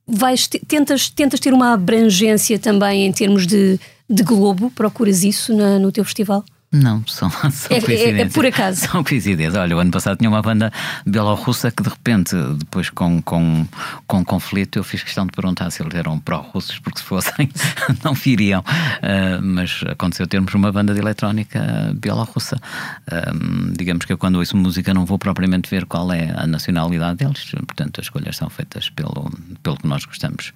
vais, 0.06 0.48
tentas, 0.48 1.10
tentas 1.10 1.40
ter 1.40 1.54
uma 1.54 1.74
abrangência 1.74 2.60
também 2.60 3.06
em 3.06 3.12
termos 3.12 3.48
de, 3.48 3.80
de 4.10 4.24
globo, 4.24 4.72
procuras 4.72 5.24
isso 5.24 5.56
na, 5.56 5.80
no 5.80 5.92
teu 5.92 6.04
festival? 6.04 6.44
Não, 6.72 7.06
são, 7.08 7.30
são 7.50 7.78
é, 7.78 7.80
coincidências. 7.80 8.20
É, 8.20 8.22
é, 8.22 8.30
por 8.30 8.46
acaso. 8.46 8.82
São 8.88 9.04
coincidências. 9.04 9.56
Olha, 9.56 9.76
o 9.76 9.80
ano 9.80 9.92
passado 9.92 10.18
tinha 10.18 10.30
uma 10.30 10.42
banda 10.42 10.72
bielorrussa 11.06 11.72
que 11.72 11.82
de 11.82 11.90
repente, 11.90 12.36
depois 12.58 12.90
com, 12.90 13.22
com, 13.22 13.66
com 14.06 14.26
conflito, 14.26 14.78
eu 14.78 14.84
fiz 14.84 15.02
questão 15.02 15.26
de 15.26 15.32
perguntar 15.32 15.72
se 15.72 15.82
eles 15.82 15.96
eram 15.96 16.20
pró-russos, 16.20 16.78
porque 16.80 17.00
se 17.00 17.06
fossem 17.06 17.50
não 18.04 18.14
viriam. 18.14 18.60
Uh, 18.60 19.42
mas 19.42 19.82
aconteceu 19.88 20.28
termos 20.28 20.54
uma 20.54 20.72
banda 20.72 20.94
de 20.94 21.00
eletrónica 21.00 21.94
bielorrussa. 21.96 22.58
Uh, 22.58 23.72
digamos 23.78 24.06
que 24.06 24.12
eu, 24.12 24.18
quando 24.18 24.36
ouço 24.36 24.58
música, 24.58 24.94
não 24.94 25.06
vou 25.06 25.18
propriamente 25.18 25.70
ver 25.70 25.86
qual 25.86 26.12
é 26.12 26.34
a 26.36 26.46
nacionalidade 26.46 27.20
deles, 27.20 27.50
portanto, 27.66 28.02
as 28.02 28.08
escolhas 28.08 28.36
são 28.36 28.50
feitas 28.50 28.90
pelo, 28.90 29.32
pelo 29.64 29.78
que 29.78 29.88
nós 29.88 30.04
gostamos. 30.04 30.52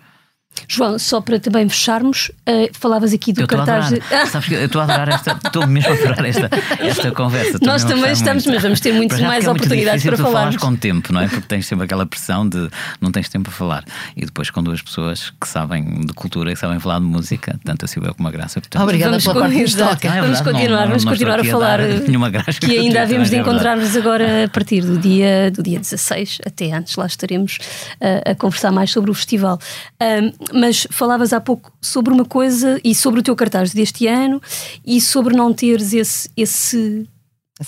João, 0.68 0.98
só 0.98 1.20
para 1.22 1.40
também 1.40 1.68
fecharmos, 1.68 2.32
uh, 2.48 2.70
falavas 2.74 3.14
aqui 3.14 3.34
do 3.34 3.42
eu 3.42 3.48
cartaz. 3.48 3.90
De... 3.90 4.02
Sabes 4.30 4.48
que 4.48 4.54
eu 4.56 4.66
estou 4.66 4.82
a 4.82 4.86
adorar 4.86 5.10
esta, 5.10 5.40
estou 5.46 5.68
mesmo 5.68 5.90
a 5.90 5.94
adorar 5.94 6.26
esta, 6.26 6.50
esta 6.80 7.12
conversa. 7.12 7.60
Nós 7.62 7.84
também 7.84 8.12
estamos, 8.12 8.46
muito. 8.46 8.56
mas 8.56 8.64
vamos 8.64 8.80
ter 8.80 8.94
muito 8.94 9.22
mais 9.22 9.48
oportunidades 9.48 10.04
para 10.04 10.18
falar. 10.18 10.32
falar 10.32 10.58
com 10.58 10.76
tempo, 10.76 11.12
não 11.12 11.22
é? 11.22 11.28
Porque 11.28 11.48
tens 11.48 11.66
sempre 11.68 11.86
aquela 11.86 12.06
pressão 12.06 12.48
de 12.48 12.70
não 13.00 13.12
tens 13.12 13.28
tempo 13.30 13.46
para 13.50 13.54
falar. 13.54 13.84
E 14.16 14.26
depois 14.26 14.50
com 14.50 14.64
duas 14.64 14.82
pessoas 14.82 15.32
que 15.40 15.48
sabem 15.48 16.02
de 16.02 16.14
cultura 16.14 16.52
e 16.52 16.56
sabem 16.56 16.80
falar 16.80 17.00
de 17.00 17.06
música, 17.06 17.60
tanto 17.64 17.86
a 17.86 17.88
Silvia 17.88 18.14
como 18.14 18.28
a 18.28 18.32
Graça. 18.32 18.60
Portanto, 18.60 18.82
Obrigada 18.82 19.12
vamos, 19.12 19.24
pela 19.26 19.40
parte 19.88 20.08
ah, 20.08 20.16
é 20.16 20.22
vamos 20.22 20.42
continuar, 20.42 20.82
não, 20.82 20.88
vamos 20.88 21.06
continuar 21.06 21.40
a 21.40 21.44
falar. 21.44 21.82
A 21.82 22.30
graça, 22.30 22.60
que 22.60 22.78
ainda 22.78 23.02
havemos 23.02 23.30
de 23.30 23.36
é 23.36 23.40
encontrar-nos 23.40 23.96
agora 23.96 24.46
a 24.46 24.50
partir 24.50 24.82
do 24.82 24.98
dia, 24.98 25.52
do 25.52 25.64
dia 25.64 25.80
16, 25.80 26.40
até 26.46 26.72
antes, 26.72 26.96
lá 26.96 27.06
estaremos 27.06 27.58
uh, 27.96 28.32
a 28.32 28.36
conversar 28.36 28.72
mais 28.72 28.92
sobre 28.92 29.12
o 29.12 29.14
festival. 29.14 29.60
Uh, 30.02 30.32
mas 30.54 30.88
falava 30.90 31.12
falavas 31.12 31.34
há 31.34 31.42
pouco 31.42 31.72
sobre 31.82 32.14
uma 32.14 32.26
coisa 32.26 32.80
e 32.84 32.96
sobre 32.96 33.20
o 33.20 33.24
teu 33.24 33.36
cartaz 33.36 33.74
deste 33.74 34.08
ano 34.08 34.42
e 34.86 35.00
sobre 35.00 35.36
não 35.36 35.54
teres 35.54 35.94
esse, 35.94 36.30
esse, 36.36 37.08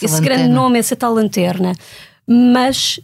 esse 0.01 0.21
grande 0.21 0.47
nome, 0.47 0.79
essa 0.79 0.95
tal 0.95 1.13
lanterna. 1.13 1.73
Mas 2.27 2.99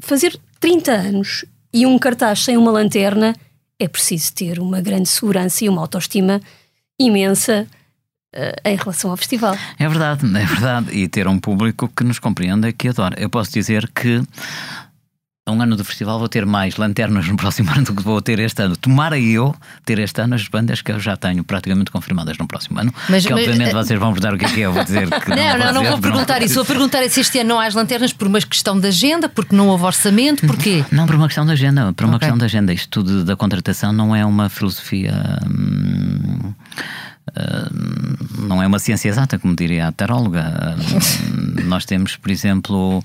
fazer 0.00 0.38
30 0.60 0.92
anos 0.92 1.44
e 1.72 1.84
um 1.84 1.98
cartaz 1.98 2.44
sem 2.44 2.56
uma 2.56 2.70
lanterna 2.70 3.34
é 3.78 3.88
preciso 3.88 4.32
ter 4.32 4.58
uma 4.60 4.80
grande 4.80 5.08
segurança 5.08 5.64
e 5.64 5.68
uma 5.68 5.80
autoestima 5.80 6.40
imensa 6.98 7.66
uh, 8.34 8.68
em 8.68 8.76
relação 8.76 9.10
ao 9.10 9.16
festival. 9.16 9.56
É 9.78 9.88
verdade, 9.88 10.24
é 10.26 10.46
verdade. 10.46 10.90
E 10.92 11.08
ter 11.08 11.26
um 11.26 11.38
público 11.38 11.88
que 11.88 12.04
nos 12.04 12.18
compreenda 12.18 12.68
e 12.68 12.72
que 12.72 12.88
adora. 12.88 13.20
Eu 13.20 13.28
posso 13.28 13.52
dizer 13.52 13.90
que 13.90 14.22
um 15.46 15.60
ano 15.60 15.76
do 15.76 15.84
festival 15.84 16.18
vou 16.18 16.28
ter 16.28 16.46
mais 16.46 16.76
lanternas 16.76 17.28
no 17.28 17.36
próximo 17.36 17.70
ano 17.70 17.84
do 17.84 17.94
que 17.94 18.02
vou 18.02 18.20
ter 18.22 18.38
este 18.38 18.62
ano. 18.62 18.76
Tomara 18.76 19.18
eu 19.18 19.54
ter 19.84 19.98
este 19.98 20.20
ano 20.22 20.34
as 20.34 20.48
bandas 20.48 20.80
que 20.80 20.90
eu 20.90 20.98
já 20.98 21.16
tenho 21.16 21.44
praticamente 21.44 21.90
confirmadas 21.90 22.38
no 22.38 22.46
próximo 22.46 22.80
ano. 22.80 22.92
Mas, 23.10 23.26
que 23.26 23.32
mas, 23.32 23.42
obviamente 23.42 23.74
mas, 23.74 23.86
vocês 23.86 24.00
vão 24.00 24.12
perguntar 24.14 24.34
o 24.34 24.38
que 24.38 24.44
é 24.46 24.48
que 24.48 24.60
é, 24.62 24.66
eu 24.66 24.72
vou 24.72 24.82
dizer 24.82 25.08
que 25.20 25.30
não. 25.30 25.36
Não, 25.44 25.58
não, 25.58 25.72
não, 25.74 25.90
vou 25.90 26.00
perguntar 26.00 26.40
não. 26.40 26.46
isso. 26.46 26.54
Vou 26.54 26.64
perguntar 26.64 27.02
é 27.02 27.08
se 27.08 27.20
este 27.20 27.38
ano 27.38 27.50
não 27.50 27.60
há 27.60 27.66
as 27.66 27.74
lanternas 27.74 28.12
por 28.12 28.26
uma 28.26 28.40
questão 28.40 28.78
de 28.78 28.88
agenda, 28.88 29.28
porque 29.28 29.54
não 29.54 29.68
houve 29.68 29.84
orçamento, 29.84 30.46
porquê? 30.46 30.84
Não, 30.90 31.06
por 31.06 31.14
uma 31.14 31.26
questão 31.26 31.44
de 31.44 31.52
agenda, 31.52 31.92
por 31.92 32.04
uma 32.04 32.16
okay. 32.16 32.26
questão 32.26 32.38
de 32.38 32.44
agenda. 32.44 32.72
Isto 32.72 32.88
tudo 32.88 33.24
da 33.24 33.36
contratação 33.36 33.92
não 33.92 34.16
é 34.16 34.24
uma 34.24 34.48
filosofia. 34.48 35.38
Hum, 35.46 36.54
hum, 37.36 38.16
não 38.48 38.62
é 38.62 38.66
uma 38.66 38.78
ciência 38.78 39.08
exata, 39.08 39.38
como 39.38 39.54
diria 39.54 39.88
a 39.88 39.92
taróloga. 39.92 40.76
Hum, 40.78 41.64
nós 41.64 41.84
temos, 41.84 42.16
por 42.16 42.30
exemplo, 42.30 43.02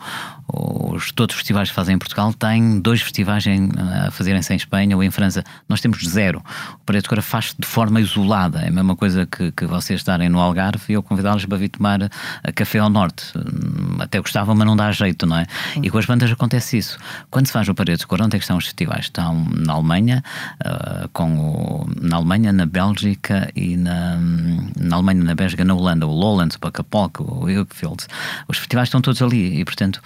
os, 0.54 1.12
todos 1.12 1.36
os 1.36 1.40
festivais 1.40 1.70
que 1.70 1.76
fazem 1.76 1.96
em 1.96 2.00
Portugal 2.00 2.34
têm 2.34 2.80
dois 2.80 3.02
festivais 3.02 3.46
em, 3.46 3.70
a 3.78 4.12
fazerem-se 4.12 4.54
em 4.54 4.56
Espanha 4.56 4.96
ou 4.96 5.04
em 5.04 5.12
França. 5.12 5.44
Nós 5.68 5.82
temos 5.82 6.04
zero. 6.08 6.44
O 6.88 6.92
de 6.92 7.08
Cora 7.08 7.22
faz 7.22 7.56
de 7.58 7.68
forma 7.68 8.02
isolada. 8.02 8.62
É 8.62 8.68
a 8.68 8.72
mesma 8.72 8.96
coisa 8.96 9.26
que, 9.26 9.52
que 9.52 9.66
vocês 9.66 10.00
estarem 10.00 10.28
no 10.28 10.40
Algarve 10.40 10.84
e 10.90 10.94
eu 10.94 11.04
convidá-los 11.04 11.46
para 11.46 11.58
vir 11.58 11.70
tomar 11.70 12.10
a 12.44 12.52
café 12.52 12.80
ao 12.80 12.90
norte. 12.90 13.32
Hum, 13.38 13.98
até 14.00 14.20
gostava, 14.20 14.56
mas 14.56 14.66
não 14.66 14.76
dá 14.76 14.92
jeito, 14.92 15.26
não 15.26 15.38
é? 15.38 15.46
Uhum. 15.76 15.84
E 15.86 15.90
com 15.90 15.98
as 15.98 16.06
bandas 16.06 16.32
acontece 16.32 16.78
isso. 16.78 16.98
Quando 17.30 17.48
se 17.48 17.54
faz 17.54 17.70
o 17.70 17.74
de 17.74 18.08
Cora, 18.08 18.26
onde 18.26 18.36
é 18.36 18.40
que 18.40 18.44
estão 18.44 18.58
os 18.58 18.66
festivais? 18.66 19.06
Estão 19.06 19.46
na 19.56 19.74
Alemanha, 19.74 20.24
uh, 20.66 21.10
com 21.10 21.38
o, 21.38 21.90
na 22.02 22.18
Alemanha, 22.18 22.52
na 22.52 22.66
Bélgica 22.66 23.52
e 23.56 23.78
na, 23.78 24.18
na 24.78 24.96
Alemanha, 24.96 25.24
na 25.24 25.36
Bélgica, 25.36 25.64
na 25.64 25.74
Holanda, 25.74 26.08
o 26.08 26.12
Lowlands, 26.12 26.56
o 26.56 26.60
Pacapolco, 26.60 27.24
o 27.24 27.50
Hilgfield. 27.50 28.06
Os 28.48 28.58
festivais 28.58 28.88
estão 28.88 29.02
todos 29.02 29.22
ali 29.22 29.60
e, 29.60 29.66
portanto, 29.66 30.02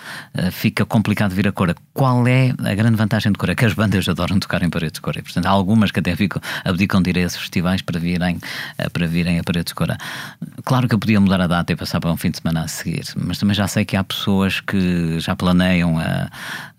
fica 0.52 0.86
complicado 0.86 1.32
vir 1.34 1.48
a 1.48 1.52
Cora. 1.52 1.76
Qual 1.94 2.28
é 2.28 2.54
a 2.64 2.74
grande 2.74 2.96
vantagem 2.96 3.32
de 3.32 3.38
Cora? 3.38 3.56
Que 3.56 3.66
as 3.66 3.74
bandas 3.74 4.08
adoram 4.08 4.40
tocar 4.40 4.64
em 4.64 4.70
paredes 4.70 4.94
de 4.94 5.02
Cora. 5.02 5.20
E, 5.20 5.22
portanto, 5.22 5.46
há 5.46 5.50
algumas 5.50 5.92
que 5.92 6.00
até 6.00 6.16
ficam, 6.16 6.42
abdicam 6.66 7.02
de 7.02 7.12
ir 7.12 7.18
a 7.18 7.22
esses 7.22 7.38
festivais 7.38 7.82
para 7.82 8.00
virem, 8.00 8.38
uh, 8.38 8.90
para 8.92 9.06
virem 9.06 9.40
a 9.40 9.44
paredes 9.44 9.72
de 9.72 9.76
Cora. 9.76 9.98
Claro 10.64 10.88
que 10.88 10.96
eu 10.96 11.00
podia 11.00 11.20
mudar 11.20 11.42
a 11.42 11.48
data 11.48 11.72
e 11.72 11.76
passar 11.76 12.00
para 12.00 12.12
um 12.12 12.18
fim 12.18 12.32
de 12.32 12.38
semana 12.38 12.64
a 12.64 12.68
seguir, 12.68 13.06
mas 13.16 13.38
também 13.38 13.54
já 13.54 13.68
sei 13.68 13.86
que 13.86 13.96
há 13.96 14.04
pessoas 14.04 14.60
que 14.60 15.20
já 15.20 15.36
planeiam 15.36 16.00
a, 16.00 16.30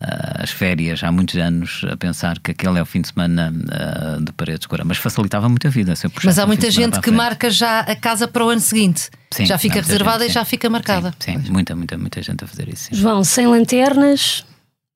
a, 0.01 0.43
as 0.43 0.51
férias 0.51 1.03
há 1.03 1.13
muitos 1.13 1.37
anos 1.37 1.83
a 1.91 1.97
pensar 1.97 2.39
que 2.41 2.51
aquele 2.51 2.79
é 2.79 2.83
o 2.83 2.87
fim 2.87 3.01
de 3.01 3.09
semana 3.09 3.53
a, 3.71 4.21
de 4.21 4.33
paredes 4.33 4.61
de 4.61 4.69
Cora. 4.69 4.85
Mas 4.85 4.99
facilitava 4.99 5.49
muito 5.49 5.67
a 5.67 5.71
vida. 5.71 5.95
mas 6.25 6.39
há 6.39 6.47
muita 6.47 6.71
gente 6.71 7.01
que 7.01 7.11
marca 7.11 7.51
já 7.51 7.81
a 7.81 7.95
casa 7.95 8.27
para 8.27 8.45
o 8.45 8.49
ano 8.49 8.61
seguinte. 8.61 9.11
Sim, 9.35 9.47
já 9.47 9.59
fica 9.59 9.81
reservada 9.81 10.21
gente, 10.25 10.31
e 10.31 10.35
já 10.35 10.45
fica 10.45 10.71
marcada. 10.71 11.13
Sim, 11.19 11.43
sim, 11.43 11.51
muita, 11.51 11.75
muita, 11.75 11.99
muita 11.99 12.23
gente 12.23 12.45
a 12.45 12.47
fazer 12.47 12.69
isso. 12.69 12.85
Sim. 12.85 12.95
João, 12.95 13.25
sem 13.25 13.49
lanternas, 13.49 14.45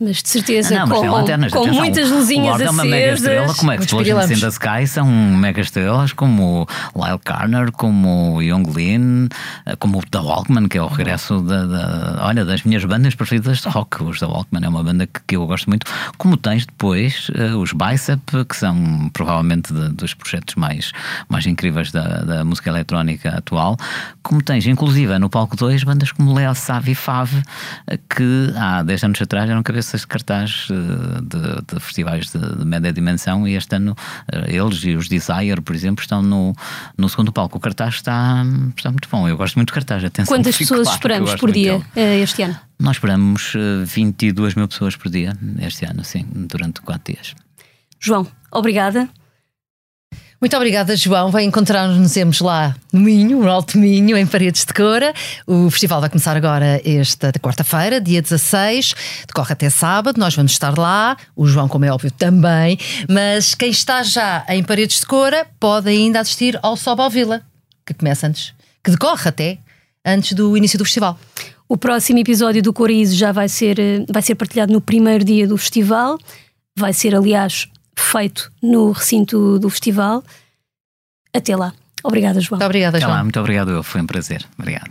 mas 0.00 0.22
de 0.22 0.28
certeza, 0.28 0.86
não, 0.86 0.88
com, 0.88 1.10
lanternas, 1.10 1.52
com 1.52 1.58
atenção, 1.58 1.80
muitas 1.80 2.08
luzinhas 2.08 2.54
acesas. 2.54 2.68
é 2.68 2.70
uma 2.70 2.84
mega 2.84 3.14
estrela, 3.14 3.54
como 3.54 3.72
é 3.72 3.76
que 3.76 3.82
Explosions 3.82 4.30
in 4.30 4.40
the 4.40 4.46
Sky 4.46 4.86
são 4.86 5.08
mega 5.08 5.60
estrelas, 5.60 6.12
como 6.12 6.68
Lyle 6.94 7.18
Carner, 7.24 7.72
como 7.72 8.40
Young 8.40 8.62
Lean, 8.72 9.28
eh, 9.66 9.74
como 9.74 10.00
The 10.08 10.20
Walkman, 10.20 10.68
que 10.68 10.78
é 10.78 10.82
o 10.82 10.86
regresso 10.86 11.40
da, 11.40 11.66
da, 11.66 12.18
olha, 12.24 12.44
das 12.44 12.62
minhas 12.62 12.84
bandas 12.84 13.16
preferidas 13.16 13.58
de 13.58 13.68
rock. 13.68 14.04
Os 14.04 14.20
The 14.20 14.26
Walkman 14.26 14.64
é 14.64 14.68
uma 14.68 14.84
banda 14.84 15.04
que, 15.04 15.20
que 15.26 15.34
eu 15.34 15.44
gosto 15.48 15.68
muito. 15.68 15.84
Como 16.16 16.36
tens 16.36 16.64
depois 16.64 17.28
uh, 17.30 17.58
os 17.58 17.72
Bicep, 17.72 18.22
que 18.48 18.56
são 18.56 19.10
provavelmente 19.12 19.72
de, 19.72 19.88
dos 19.88 20.14
projetos 20.14 20.54
mais, 20.54 20.92
mais 21.28 21.44
incríveis 21.44 21.90
da, 21.90 22.20
da 22.22 22.44
música 22.44 22.70
eletrónica 22.70 23.30
atual. 23.30 23.76
Como 24.22 24.40
tens, 24.42 24.64
inclusive, 24.64 25.18
no 25.18 25.28
palco 25.28 25.56
2, 25.56 25.82
bandas 25.82 26.12
como 26.12 26.34
Leo 26.34 26.54
Savi 26.54 26.94
Fave, 26.94 27.42
eh, 27.88 27.98
que 28.08 28.54
há 28.56 28.84
10 28.84 29.02
anos 29.02 29.22
atrás 29.22 29.50
eram 29.50 29.60
cabeça 29.64 29.87
cabeças 29.88 30.00
de 30.02 30.06
cartaz 30.06 30.68
de, 30.68 31.74
de, 31.74 31.80
festivais 31.80 32.30
de, 32.30 32.38
de, 32.38 32.64
média 32.64 32.92
dimensão 32.92 33.48
e 33.48 33.54
este 33.54 33.74
ano 33.74 33.92
uh, 34.32 34.44
eles 34.46 34.84
e 34.84 34.94
os 34.94 35.08
Desire, 35.08 35.60
por 35.62 35.74
exemplo, 35.74 36.02
estão 36.02 36.22
no, 36.22 36.54
no 36.96 37.08
segundo 37.08 37.32
palco. 37.32 37.56
O 37.56 37.60
cartaz 37.60 37.94
está, 37.94 38.44
está 38.76 38.90
muito 38.90 39.08
bom. 39.10 39.28
Eu 39.28 39.36
gosto 39.36 39.56
muito 39.56 39.68
de 39.68 39.74
cartaz. 39.74 40.04
Atenção, 40.04 40.36
Quantas 40.36 40.56
pessoas 40.56 40.82
claro 40.82 40.96
esperamos 40.96 41.34
por 41.36 41.50
dia 41.50 41.80
este 42.22 42.42
ano? 42.42 42.58
Nós 42.78 42.96
esperamos 42.96 43.54
22 43.84 44.54
mil 44.54 44.68
pessoas 44.68 44.94
por 44.94 45.10
dia 45.10 45.36
este 45.60 45.84
ano, 45.84 46.04
sim, 46.04 46.26
durante 46.32 46.80
quatro 46.80 47.12
dias. 47.12 47.34
João, 47.98 48.26
obrigada. 48.50 49.08
Muito 50.40 50.56
obrigada, 50.56 50.94
João. 50.94 51.32
Vai 51.32 51.42
encontrar-nos 51.42 52.40
lá 52.40 52.76
no 52.92 53.00
Minho, 53.00 53.40
no 53.40 53.50
Alto 53.50 53.76
Minho, 53.76 54.16
em 54.16 54.24
Paredes 54.24 54.64
de 54.64 54.72
Cora. 54.72 55.12
O 55.44 55.68
festival 55.68 56.00
vai 56.00 56.08
começar 56.08 56.36
agora 56.36 56.80
esta 56.84 57.32
quarta-feira, 57.32 58.00
dia 58.00 58.22
16, 58.22 58.94
decorre 59.26 59.52
até 59.52 59.68
sábado. 59.68 60.16
Nós 60.16 60.36
vamos 60.36 60.52
estar 60.52 60.78
lá, 60.78 61.16
o 61.34 61.44
João, 61.44 61.66
como 61.66 61.84
é 61.86 61.90
óbvio, 61.90 62.12
também. 62.12 62.78
Mas 63.10 63.56
quem 63.56 63.70
está 63.70 64.04
já 64.04 64.46
em 64.48 64.62
Paredes 64.62 65.00
de 65.00 65.06
Cora 65.06 65.44
pode 65.58 65.88
ainda 65.88 66.20
assistir 66.20 66.56
ao 66.62 66.76
Sob 66.76 67.02
ao 67.02 67.10
Vila, 67.10 67.42
que 67.84 67.92
começa 67.92 68.28
antes, 68.28 68.54
que 68.84 68.92
decorre 68.92 69.28
até 69.28 69.58
antes 70.06 70.34
do 70.34 70.56
início 70.56 70.78
do 70.78 70.84
festival. 70.84 71.18
O 71.68 71.76
próximo 71.76 72.20
episódio 72.20 72.62
do 72.62 72.72
Corizo 72.72 73.16
já 73.16 73.32
vai 73.32 73.48
ser, 73.48 73.80
eh, 73.80 74.04
vai 74.08 74.22
ser 74.22 74.36
partilhado 74.36 74.72
no 74.72 74.80
primeiro 74.80 75.24
dia 75.24 75.48
do 75.48 75.58
festival. 75.58 76.16
Vai 76.76 76.92
ser, 76.92 77.12
aliás, 77.12 77.66
feito 77.98 78.50
no 78.62 78.92
recinto 78.92 79.58
do 79.58 79.68
festival. 79.70 80.22
Até 81.34 81.56
lá. 81.56 81.72
Obrigada, 82.02 82.40
João. 82.40 82.58
Muito 82.58 82.66
obrigada, 82.66 83.00
João. 83.00 83.12
Lá, 83.12 83.22
muito 83.22 83.40
obrigado, 83.40 83.70
eu. 83.70 83.82
Foi 83.82 84.00
um 84.00 84.06
prazer. 84.06 84.46
Obrigado. 84.58 84.90